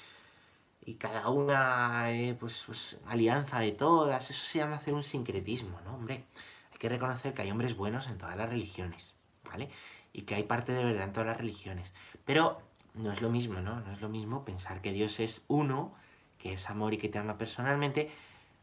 y 0.84 0.94
cada 0.94 1.28
una, 1.28 2.10
eh, 2.12 2.36
pues, 2.38 2.64
pues, 2.66 2.98
alianza 3.06 3.60
de 3.60 3.72
todas, 3.72 4.30
eso 4.30 4.44
se 4.44 4.58
llama 4.58 4.76
hacer 4.76 4.94
un 4.94 5.02
sincretismo, 5.02 5.80
¿no? 5.84 5.94
Hombre, 5.94 6.24
hay 6.70 6.78
que 6.78 6.88
reconocer 6.88 7.34
que 7.34 7.42
hay 7.42 7.50
hombres 7.50 7.76
buenos 7.76 8.06
en 8.08 8.18
todas 8.18 8.36
las 8.36 8.48
religiones, 8.48 9.14
¿vale? 9.44 9.70
Y 10.12 10.22
que 10.22 10.34
hay 10.34 10.42
parte 10.44 10.72
de 10.72 10.84
verdad 10.84 11.04
en 11.04 11.12
todas 11.12 11.28
las 11.28 11.38
religiones. 11.38 11.94
Pero 12.24 12.60
no 12.94 13.12
es 13.12 13.22
lo 13.22 13.30
mismo, 13.30 13.60
¿no? 13.60 13.80
No 13.80 13.92
es 13.92 14.00
lo 14.00 14.08
mismo 14.08 14.44
pensar 14.44 14.80
que 14.80 14.92
Dios 14.92 15.20
es 15.20 15.44
uno, 15.48 15.94
que 16.42 16.54
es 16.54 16.68
amor 16.70 16.92
y 16.92 16.98
que 16.98 17.08
te 17.08 17.20
ama 17.20 17.38
personalmente, 17.38 18.10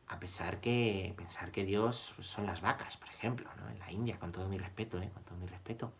a 0.09 0.19
pesar 0.19 0.59
que 0.59 1.13
pensar 1.15 1.49
que 1.51 1.63
Dios 1.63 2.13
son 2.19 2.45
las 2.45 2.59
vacas, 2.59 2.97
por 2.97 3.07
ejemplo, 3.07 3.49
¿no? 3.55 3.69
En 3.69 3.79
la 3.79 3.89
India, 3.89 4.19
con 4.19 4.33
todo 4.33 4.49
mi 4.49 4.57
respeto, 4.57 5.01
¿eh? 5.01 5.09
Con 5.13 5.23
todo 5.23 5.37
mi 5.37 5.47
respeto. 5.47 5.93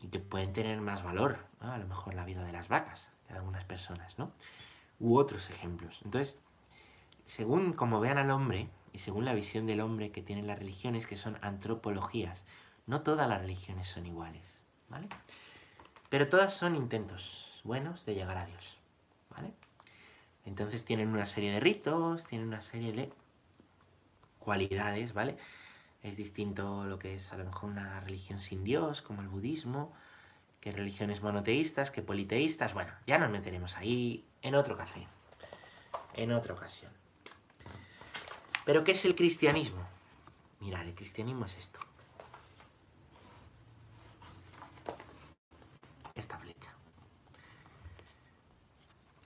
y 0.00 0.08
que 0.08 0.18
pueden 0.20 0.52
tener 0.52 0.80
más 0.80 1.02
valor, 1.02 1.38
a 1.60 1.78
lo 1.78 1.86
mejor 1.86 2.14
la 2.14 2.24
vida 2.24 2.44
de 2.44 2.52
las 2.52 2.68
vacas, 2.68 3.10
de 3.28 3.34
algunas 3.34 3.64
personas, 3.64 4.18
¿no? 4.18 4.30
U 5.00 5.16
otros 5.16 5.50
ejemplos. 5.50 6.00
Entonces, 6.04 6.38
según 7.24 7.72
como 7.72 8.00
vean 8.00 8.18
al 8.18 8.30
hombre 8.30 8.68
y 8.92 8.98
según 8.98 9.24
la 9.24 9.34
visión 9.34 9.66
del 9.66 9.80
hombre 9.80 10.12
que 10.12 10.22
tienen 10.22 10.46
las 10.46 10.58
religiones, 10.58 11.06
que 11.06 11.16
son 11.16 11.38
antropologías, 11.42 12.44
no 12.86 13.02
todas 13.02 13.28
las 13.28 13.40
religiones 13.40 13.88
son 13.88 14.06
iguales, 14.06 14.60
¿vale? 14.88 15.08
Pero 16.10 16.28
todas 16.28 16.54
son 16.54 16.76
intentos 16.76 17.60
buenos 17.64 18.04
de 18.06 18.14
llegar 18.14 18.36
a 18.36 18.46
Dios, 18.46 18.76
¿vale? 19.30 19.52
Entonces 20.46 20.84
tienen 20.84 21.08
una 21.08 21.26
serie 21.26 21.50
de 21.50 21.60
ritos, 21.60 22.24
tienen 22.24 22.48
una 22.48 22.62
serie 22.62 22.92
de 22.92 23.12
cualidades, 24.38 25.12
¿vale? 25.12 25.36
Es 26.02 26.16
distinto 26.16 26.84
lo 26.84 26.98
que 26.98 27.16
es 27.16 27.32
a 27.32 27.36
lo 27.36 27.44
mejor 27.44 27.70
una 27.70 28.00
religión 28.00 28.40
sin 28.40 28.62
Dios, 28.62 29.02
como 29.02 29.22
el 29.22 29.28
budismo, 29.28 29.92
que 30.60 30.70
religiones 30.70 31.20
monoteístas, 31.20 31.90
que 31.90 32.00
politeístas. 32.00 32.74
Bueno, 32.74 32.92
ya 33.06 33.18
nos 33.18 33.30
meteremos 33.30 33.76
ahí 33.76 34.24
en 34.40 34.54
otro 34.54 34.76
café, 34.76 35.06
en 36.14 36.32
otra 36.32 36.54
ocasión. 36.54 36.92
Pero 38.64 38.84
¿qué 38.84 38.92
es 38.92 39.04
el 39.04 39.16
cristianismo? 39.16 39.82
Mirad, 40.60 40.86
el 40.86 40.94
cristianismo 40.94 41.46
es 41.46 41.58
esto. 41.58 41.80
Esta 46.14 46.38
flecha. 46.38 46.72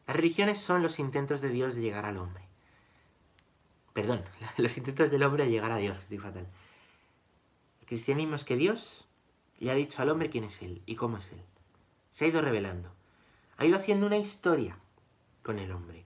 Las 0.06 0.09
religiones 0.20 0.58
son 0.58 0.82
los 0.82 0.98
intentos 0.98 1.40
de 1.40 1.48
Dios 1.48 1.74
de 1.74 1.80
llegar 1.80 2.04
al 2.04 2.18
hombre. 2.18 2.44
Perdón, 3.94 4.22
los 4.58 4.76
intentos 4.76 5.10
del 5.10 5.22
hombre 5.22 5.44
de 5.44 5.50
llegar 5.50 5.72
a 5.72 5.78
Dios, 5.78 5.98
estoy 5.98 6.18
fatal. 6.18 6.46
El 7.80 7.86
cristianismo 7.86 8.36
es 8.36 8.44
que 8.44 8.56
Dios 8.56 9.08
le 9.58 9.70
ha 9.70 9.74
dicho 9.74 10.02
al 10.02 10.10
hombre 10.10 10.30
quién 10.30 10.44
es 10.44 10.60
Él 10.62 10.82
y 10.86 10.96
cómo 10.96 11.16
es 11.16 11.32
Él. 11.32 11.42
Se 12.10 12.24
ha 12.24 12.28
ido 12.28 12.42
revelando. 12.42 12.90
Ha 13.56 13.64
ido 13.64 13.76
haciendo 13.76 14.06
una 14.06 14.18
historia 14.18 14.78
con 15.42 15.58
el 15.58 15.72
hombre. 15.72 16.04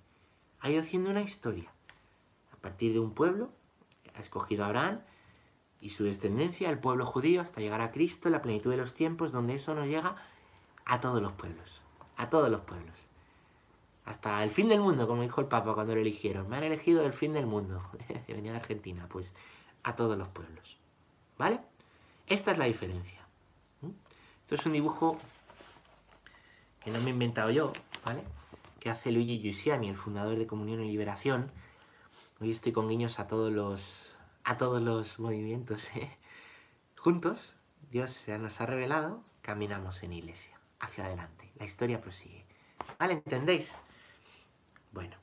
Ha 0.60 0.70
ido 0.70 0.80
haciendo 0.80 1.10
una 1.10 1.22
historia. 1.22 1.70
A 2.52 2.56
partir 2.56 2.92
de 2.92 3.00
un 3.00 3.14
pueblo, 3.14 3.50
ha 4.14 4.20
escogido 4.20 4.64
a 4.64 4.68
Abraham 4.68 5.00
y 5.80 5.90
su 5.90 6.04
descendencia, 6.04 6.70
el 6.70 6.78
pueblo 6.78 7.04
judío, 7.04 7.40
hasta 7.42 7.60
llegar 7.60 7.80
a 7.80 7.90
Cristo, 7.90 8.30
la 8.30 8.42
plenitud 8.42 8.70
de 8.70 8.76
los 8.76 8.94
tiempos, 8.94 9.32
donde 9.32 9.54
eso 9.54 9.74
nos 9.74 9.86
llega 9.86 10.16
a 10.84 11.00
todos 11.00 11.20
los 11.20 11.32
pueblos. 11.32 11.82
A 12.16 12.30
todos 12.30 12.48
los 12.50 12.60
pueblos. 12.62 13.06
Hasta 14.04 14.42
el 14.44 14.50
fin 14.50 14.68
del 14.68 14.80
mundo, 14.80 15.06
como 15.06 15.22
dijo 15.22 15.40
el 15.40 15.46
Papa 15.46 15.74
cuando 15.74 15.94
lo 15.94 16.00
eligieron. 16.00 16.48
Me 16.48 16.56
han 16.56 16.64
elegido 16.64 17.04
el 17.04 17.12
fin 17.12 17.32
del 17.32 17.46
mundo. 17.46 17.82
venía 18.28 18.52
de 18.52 18.58
Argentina. 18.58 19.06
Pues 19.08 19.34
a 19.82 19.96
todos 19.96 20.18
los 20.18 20.28
pueblos. 20.28 20.78
¿Vale? 21.38 21.60
Esta 22.26 22.52
es 22.52 22.58
la 22.58 22.64
diferencia. 22.64 23.20
Esto 24.40 24.56
es 24.56 24.66
un 24.66 24.72
dibujo 24.72 25.18
que 26.80 26.90
no 26.90 27.00
me 27.00 27.06
he 27.06 27.10
inventado 27.10 27.50
yo, 27.50 27.72
¿vale? 28.04 28.22
Que 28.78 28.90
hace 28.90 29.10
Luigi 29.10 29.40
Giussiani, 29.40 29.88
el 29.88 29.96
fundador 29.96 30.36
de 30.36 30.46
Comunión 30.46 30.84
y 30.84 30.90
Liberación. 30.90 31.50
Hoy 32.40 32.50
estoy 32.50 32.72
con 32.72 32.88
guiños 32.88 33.18
a 33.18 33.26
todos 33.26 33.50
los, 33.52 34.14
a 34.44 34.58
todos 34.58 34.82
los 34.82 35.18
movimientos. 35.18 35.88
¿eh? 35.96 36.10
Juntos, 36.98 37.56
Dios 37.90 38.26
nos 38.28 38.60
ha 38.60 38.66
revelado, 38.66 39.22
caminamos 39.40 40.02
en 40.02 40.12
iglesia, 40.12 40.58
hacia 40.78 41.06
adelante. 41.06 41.50
La 41.58 41.64
historia 41.64 42.02
prosigue. 42.02 42.44
¿Vale? 42.98 43.14
¿Entendéis? 43.14 43.78
Bueno. 44.94 45.16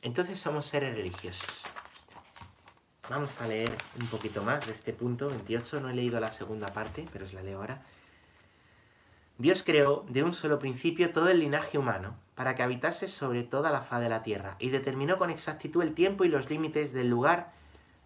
Entonces 0.00 0.40
somos 0.40 0.64
seres 0.64 0.96
religiosos. 0.96 1.62
Vamos 3.10 3.38
a 3.40 3.46
leer 3.46 3.70
un 4.00 4.06
poquito 4.06 4.42
más 4.42 4.64
de 4.64 4.72
este 4.72 4.94
punto 4.94 5.28
28. 5.28 5.80
No 5.80 5.90
he 5.90 5.94
leído 5.94 6.18
la 6.18 6.32
segunda 6.32 6.68
parte, 6.68 7.06
pero 7.12 7.26
os 7.26 7.34
la 7.34 7.42
leo 7.42 7.58
ahora. 7.58 7.82
Dios 9.36 9.62
creó 9.62 10.06
de 10.08 10.24
un 10.24 10.32
solo 10.32 10.58
principio 10.58 11.12
todo 11.12 11.28
el 11.28 11.40
linaje 11.40 11.76
humano 11.76 12.16
para 12.34 12.54
que 12.54 12.62
habitase 12.62 13.08
sobre 13.08 13.44
toda 13.44 13.70
la 13.70 13.82
faz 13.82 14.00
de 14.00 14.08
la 14.08 14.22
tierra 14.22 14.56
y 14.58 14.70
determinó 14.70 15.18
con 15.18 15.30
exactitud 15.30 15.82
el 15.82 15.94
tiempo 15.94 16.24
y 16.24 16.28
los 16.28 16.48
límites 16.50 16.92
del 16.92 17.08
lugar 17.08 17.52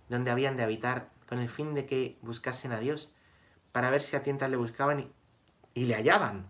donde 0.08 0.30
habían 0.30 0.56
de 0.56 0.64
habitar 0.64 1.08
con 1.28 1.38
el 1.38 1.48
fin 1.48 1.74
de 1.74 1.86
que 1.86 2.18
buscasen 2.22 2.72
a 2.72 2.80
Dios 2.80 3.10
para 3.70 3.88
ver 3.88 4.02
si 4.02 4.16
a 4.16 4.22
tientas 4.22 4.50
le 4.50 4.56
buscaban 4.56 5.00
y, 5.00 5.12
y 5.74 5.86
le 5.86 5.94
hallaban, 5.94 6.48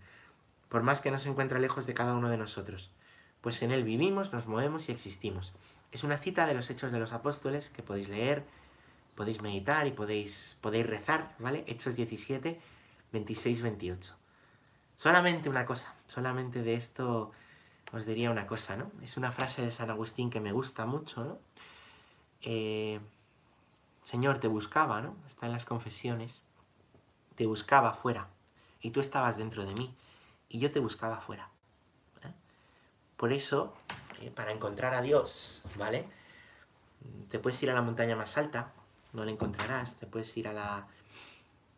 por 0.69 0.83
más 0.83 1.01
que 1.01 1.13
no 1.13 1.19
se 1.19 1.29
encuentre 1.29 1.61
lejos 1.61 1.87
de 1.87 1.95
cada 1.95 2.15
uno 2.15 2.29
de 2.29 2.39
nosotros 2.39 2.91
pues 3.43 3.61
en 3.63 3.73
él 3.73 3.85
vivimos, 3.85 4.33
nos 4.33 4.47
movemos 4.47 4.89
y 4.89 4.93
existimos. 4.93 5.53
Es 5.91 6.05
una 6.05 6.17
cita 6.17 6.47
de 6.47 6.55
los 6.55 6.71
Hechos 6.71 6.93
de 6.93 6.99
los 6.99 7.13
Apóstoles 7.13 7.69
que 7.71 7.83
podéis 7.83 8.09
leer, 8.09 8.45
podéis 9.15 9.43
meditar 9.43 9.87
y 9.87 9.91
podéis, 9.91 10.57
podéis 10.63 10.87
rezar, 10.87 11.35
¿vale? 11.39 11.65
Hechos 11.67 11.97
17, 11.97 12.59
26, 13.13 13.63
28. 13.63 14.15
Solamente 14.97 15.51
una 15.51 15.67
cosa, 15.67 15.95
solamente 16.07 16.63
de 16.63 16.75
esto 16.75 17.33
os 17.93 18.07
diría 18.07 18.31
una 18.31 18.47
cosa, 18.47 18.77
¿no? 18.77 18.91
Es 19.03 19.17
una 19.17 19.33
frase 19.33 19.63
de 19.63 19.71
San 19.71 19.91
Agustín 19.91 20.31
que 20.31 20.41
me 20.41 20.53
gusta 20.53 20.87
mucho, 20.87 21.25
¿no? 21.25 21.39
Eh, 22.41 23.01
Señor, 24.03 24.39
te 24.39 24.49
buscaba, 24.49 25.01
¿no? 25.03 25.17
Está 25.29 25.47
en 25.47 25.53
las 25.53 25.65
confesiones. 25.65 26.41
Te 27.35 27.47
buscaba 27.47 27.93
fuera 27.93 28.29
y 28.81 28.91
tú 28.91 29.01
estabas 29.01 29.37
dentro 29.37 29.65
de 29.65 29.75
mí 29.75 29.95
y 30.49 30.59
yo 30.59 30.71
te 30.71 30.81
buscaba 30.81 31.21
fuera. 31.21 31.52
Por 33.23 33.33
eso, 33.33 33.73
eh, 34.21 34.33
para 34.35 34.51
encontrar 34.51 34.95
a 34.95 35.01
Dios, 35.01 35.63
¿vale? 35.77 36.07
Te 37.31 37.39
puedes 37.39 37.63
ir 37.63 37.71
a 37.71 37.75
la 37.75 37.81
montaña 37.81 38.17
más 38.17 38.37
alta, 38.37 38.73
no 39.13 39.25
le 39.25 39.31
encontrarás. 39.31 39.97
Te 40.01 40.09
puedes 40.09 40.37
ir 40.37 40.49
a 40.49 40.53
la, 40.53 40.89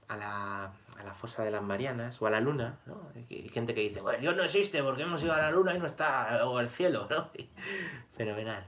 a 0.08 0.16
la, 0.16 0.64
a 0.64 1.02
la 1.04 1.12
fosa 1.12 1.44
de 1.44 1.50
las 1.50 1.62
Marianas 1.62 2.22
o 2.22 2.26
a 2.26 2.30
la 2.30 2.40
luna, 2.40 2.78
¿no? 2.86 3.10
Hay 3.14 3.50
gente 3.50 3.74
que 3.74 3.82
dice, 3.82 4.00
bueno, 4.00 4.20
Dios 4.20 4.34
no 4.34 4.42
existe 4.42 4.82
porque 4.82 5.02
hemos 5.02 5.22
ido 5.22 5.34
a 5.34 5.36
la 5.36 5.50
luna 5.50 5.74
y 5.74 5.78
no 5.78 5.86
está, 5.86 6.46
o 6.46 6.56
al 6.56 6.70
cielo, 6.70 7.08
¿no? 7.10 7.28
Fenomenal. 8.16 8.64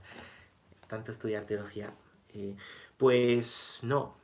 Tanto 0.87 1.13
estudiar 1.13 1.45
teología. 1.45 1.95
Eh, 2.35 2.57
pues 2.99 3.79
no. 3.81 4.19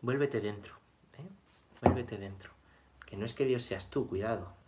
Vuélvete 0.00 0.40
dentro. 0.40 0.74
¿eh? 1.16 1.28
Vuélvete 1.80 2.18
dentro. 2.18 2.50
Que 3.06 3.16
no 3.16 3.24
es 3.24 3.34
que 3.34 3.44
Dios 3.44 3.62
seas 3.62 3.88
tú, 3.88 4.08
cuidado. 4.08 4.60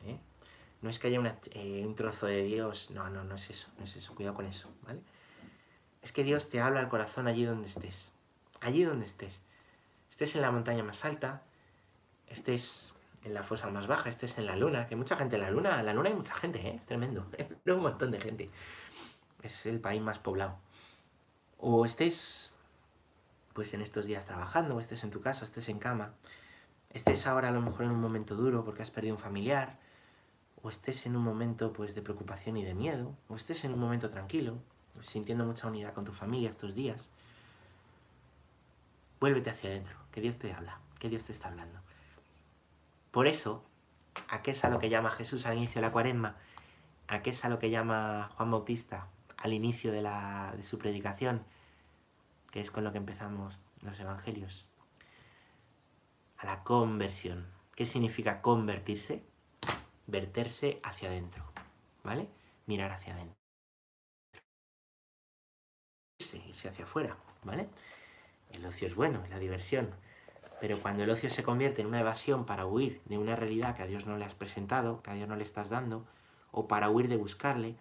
No 0.84 0.90
es 0.90 0.98
que 0.98 1.06
haya 1.06 1.38
eh, 1.52 1.82
un 1.86 1.94
trozo 1.94 2.26
de 2.26 2.42
Dios, 2.44 2.90
no, 2.90 3.08
no, 3.08 3.24
no 3.24 3.36
es 3.36 3.48
eso, 3.48 3.68
no 3.78 3.84
es 3.84 3.96
eso, 3.96 4.14
cuidado 4.14 4.36
con 4.36 4.44
eso, 4.44 4.68
¿vale? 4.82 5.00
Es 6.02 6.12
que 6.12 6.24
Dios 6.24 6.50
te 6.50 6.60
habla 6.60 6.80
al 6.80 6.90
corazón 6.90 7.26
allí 7.26 7.46
donde 7.46 7.68
estés, 7.68 8.10
allí 8.60 8.84
donde 8.84 9.06
estés. 9.06 9.40
Estés 10.10 10.36
en 10.36 10.42
la 10.42 10.50
montaña 10.50 10.84
más 10.84 11.06
alta, 11.06 11.40
estés 12.26 12.92
en 13.22 13.32
la 13.32 13.42
fosa 13.42 13.70
más 13.70 13.86
baja, 13.86 14.10
estés 14.10 14.36
en 14.36 14.44
la 14.44 14.56
luna, 14.56 14.86
que 14.86 14.94
mucha 14.94 15.16
gente 15.16 15.36
en 15.36 15.42
la 15.42 15.50
luna, 15.50 15.80
en 15.80 15.86
la 15.86 15.94
luna 15.94 16.10
hay 16.10 16.14
mucha 16.16 16.34
gente, 16.34 16.60
¿eh? 16.60 16.76
es 16.78 16.84
tremendo, 16.84 17.30
un 17.66 17.80
montón 17.80 18.10
de 18.10 18.20
gente. 18.20 18.50
Es 19.42 19.64
el 19.64 19.80
país 19.80 20.02
más 20.02 20.18
poblado. 20.18 20.58
O 21.56 21.86
estés, 21.86 22.52
pues 23.54 23.72
en 23.72 23.80
estos 23.80 24.04
días 24.04 24.26
trabajando, 24.26 24.76
o 24.76 24.80
estés 24.80 25.02
en 25.02 25.10
tu 25.10 25.22
casa, 25.22 25.46
estés 25.46 25.70
en 25.70 25.78
cama, 25.78 26.12
estés 26.90 27.26
ahora 27.26 27.48
a 27.48 27.52
lo 27.52 27.62
mejor 27.62 27.86
en 27.86 27.92
un 27.92 28.02
momento 28.02 28.34
duro 28.34 28.66
porque 28.66 28.82
has 28.82 28.90
perdido 28.90 29.14
un 29.14 29.20
familiar, 29.22 29.78
o 30.64 30.70
estés 30.70 31.04
en 31.04 31.14
un 31.14 31.22
momento 31.22 31.74
pues 31.74 31.94
de 31.94 32.00
preocupación 32.00 32.56
y 32.56 32.64
de 32.64 32.74
miedo, 32.74 33.14
o 33.28 33.36
estés 33.36 33.64
en 33.64 33.74
un 33.74 33.78
momento 33.78 34.08
tranquilo, 34.08 34.56
sintiendo 35.02 35.44
mucha 35.44 35.68
unidad 35.68 35.92
con 35.92 36.06
tu 36.06 36.12
familia 36.12 36.48
estos 36.48 36.74
días, 36.74 37.10
vuélvete 39.20 39.50
hacia 39.50 39.68
adentro, 39.68 39.94
que 40.10 40.22
Dios 40.22 40.38
te 40.38 40.54
habla, 40.54 40.80
que 40.98 41.10
Dios 41.10 41.26
te 41.26 41.32
está 41.32 41.48
hablando. 41.48 41.80
Por 43.10 43.26
eso, 43.26 43.62
¿a 44.30 44.40
qué 44.40 44.52
es 44.52 44.64
a 44.64 44.70
lo 44.70 44.78
que 44.78 44.88
llama 44.88 45.10
Jesús 45.10 45.44
al 45.44 45.58
inicio 45.58 45.82
de 45.82 45.86
la 45.86 45.92
cuaresma? 45.92 46.36
¿A 47.08 47.20
qué 47.20 47.28
es 47.28 47.44
a 47.44 47.50
lo 47.50 47.58
que 47.58 47.68
llama 47.68 48.30
Juan 48.34 48.50
Bautista 48.50 49.08
al 49.36 49.52
inicio 49.52 49.92
de, 49.92 50.00
la, 50.00 50.54
de 50.56 50.62
su 50.62 50.78
predicación? 50.78 51.44
Que 52.50 52.60
es 52.60 52.70
con 52.70 52.84
lo 52.84 52.92
que 52.92 52.98
empezamos 52.98 53.60
los 53.82 54.00
evangelios. 54.00 54.64
A 56.38 56.46
la 56.46 56.64
conversión. 56.64 57.46
¿Qué 57.76 57.84
significa 57.84 58.40
convertirse? 58.40 59.33
Verterse 60.06 60.80
hacia 60.82 61.08
adentro, 61.08 61.44
¿vale? 62.02 62.28
Mirar 62.66 62.92
hacia 62.92 63.14
adentro. 63.14 63.34
Irse 66.18 66.68
hacia 66.68 66.84
afuera, 66.84 67.16
¿vale? 67.42 67.68
El 68.52 68.64
ocio 68.64 68.86
es 68.86 68.94
bueno, 68.94 69.22
es 69.24 69.30
la 69.30 69.38
diversión. 69.38 69.90
Pero 70.60 70.78
cuando 70.80 71.02
el 71.02 71.10
ocio 71.10 71.28
se 71.28 71.42
convierte 71.42 71.82
en 71.82 71.88
una 71.88 72.00
evasión 72.00 72.46
para 72.46 72.66
huir 72.66 73.02
de 73.04 73.18
una 73.18 73.36
realidad 73.36 73.76
que 73.76 73.82
a 73.82 73.86
Dios 73.86 74.06
no 74.06 74.16
le 74.16 74.24
has 74.24 74.34
presentado, 74.34 75.02
que 75.02 75.10
a 75.10 75.14
Dios 75.14 75.28
no 75.28 75.36
le 75.36 75.44
estás 75.44 75.68
dando, 75.68 76.06
o 76.52 76.68
para 76.68 76.88
huir 76.90 77.08
de 77.08 77.16
buscarle, 77.16 77.76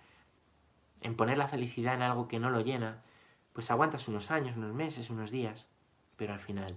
en 1.02 1.16
poner 1.16 1.38
la 1.38 1.48
felicidad 1.48 1.94
en 1.94 2.02
algo 2.02 2.28
que 2.28 2.40
no 2.40 2.50
lo 2.50 2.62
llena, 2.62 3.04
pues 3.54 3.70
aguantas 3.70 4.08
unos 4.08 4.32
años, 4.32 4.58
unos 4.58 4.74
meses, 4.74 5.10
unos 5.10 5.30
días, 5.30 5.68
pero 6.18 6.34
al 6.34 6.40
final 6.40 6.76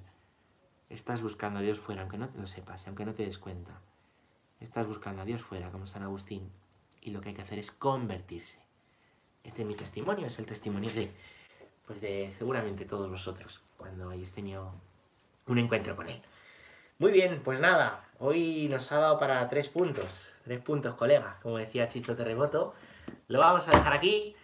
estás 0.90 1.22
buscando 1.22 1.60
a 1.60 1.62
Dios 1.62 1.80
fuera, 1.80 2.02
aunque 2.02 2.18
no 2.18 2.28
te 2.28 2.38
lo 2.38 2.46
sepas, 2.46 2.86
aunque 2.86 3.04
no 3.04 3.14
te 3.14 3.24
des 3.24 3.38
cuenta. 3.38 3.80
Estás 4.60 4.86
buscando 4.86 5.22
a 5.22 5.24
Dios 5.24 5.42
fuera, 5.42 5.70
como 5.70 5.86
San 5.86 6.02
Agustín, 6.02 6.50
y 7.00 7.10
lo 7.10 7.20
que 7.20 7.30
hay 7.30 7.34
que 7.34 7.42
hacer 7.42 7.58
es 7.58 7.70
convertirse. 7.70 8.58
Este 9.44 9.62
es 9.62 9.68
mi 9.68 9.74
testimonio, 9.74 10.26
es 10.26 10.38
el 10.38 10.46
testimonio 10.46 10.90
de, 10.92 11.12
pues 11.86 12.00
de 12.00 12.32
seguramente 12.36 12.84
todos 12.84 13.10
vosotros, 13.10 13.60
cuando 13.76 14.10
hayáis 14.10 14.32
tenido 14.32 14.72
un 15.46 15.58
encuentro 15.58 15.94
con 15.94 16.08
Él. 16.08 16.22
Muy 16.98 17.12
bien, 17.12 17.42
pues 17.44 17.60
nada, 17.60 18.08
hoy 18.18 18.68
nos 18.70 18.90
ha 18.90 18.96
dado 18.98 19.18
para 19.18 19.46
tres 19.50 19.68
puntos. 19.68 20.30
Tres 20.44 20.62
puntos, 20.62 20.94
colega, 20.94 21.38
como 21.42 21.58
decía 21.58 21.88
Chicho 21.88 22.16
Terremoto. 22.16 22.74
Lo 23.28 23.40
vamos 23.40 23.68
a 23.68 23.72
dejar 23.72 23.92
aquí. 23.92 24.34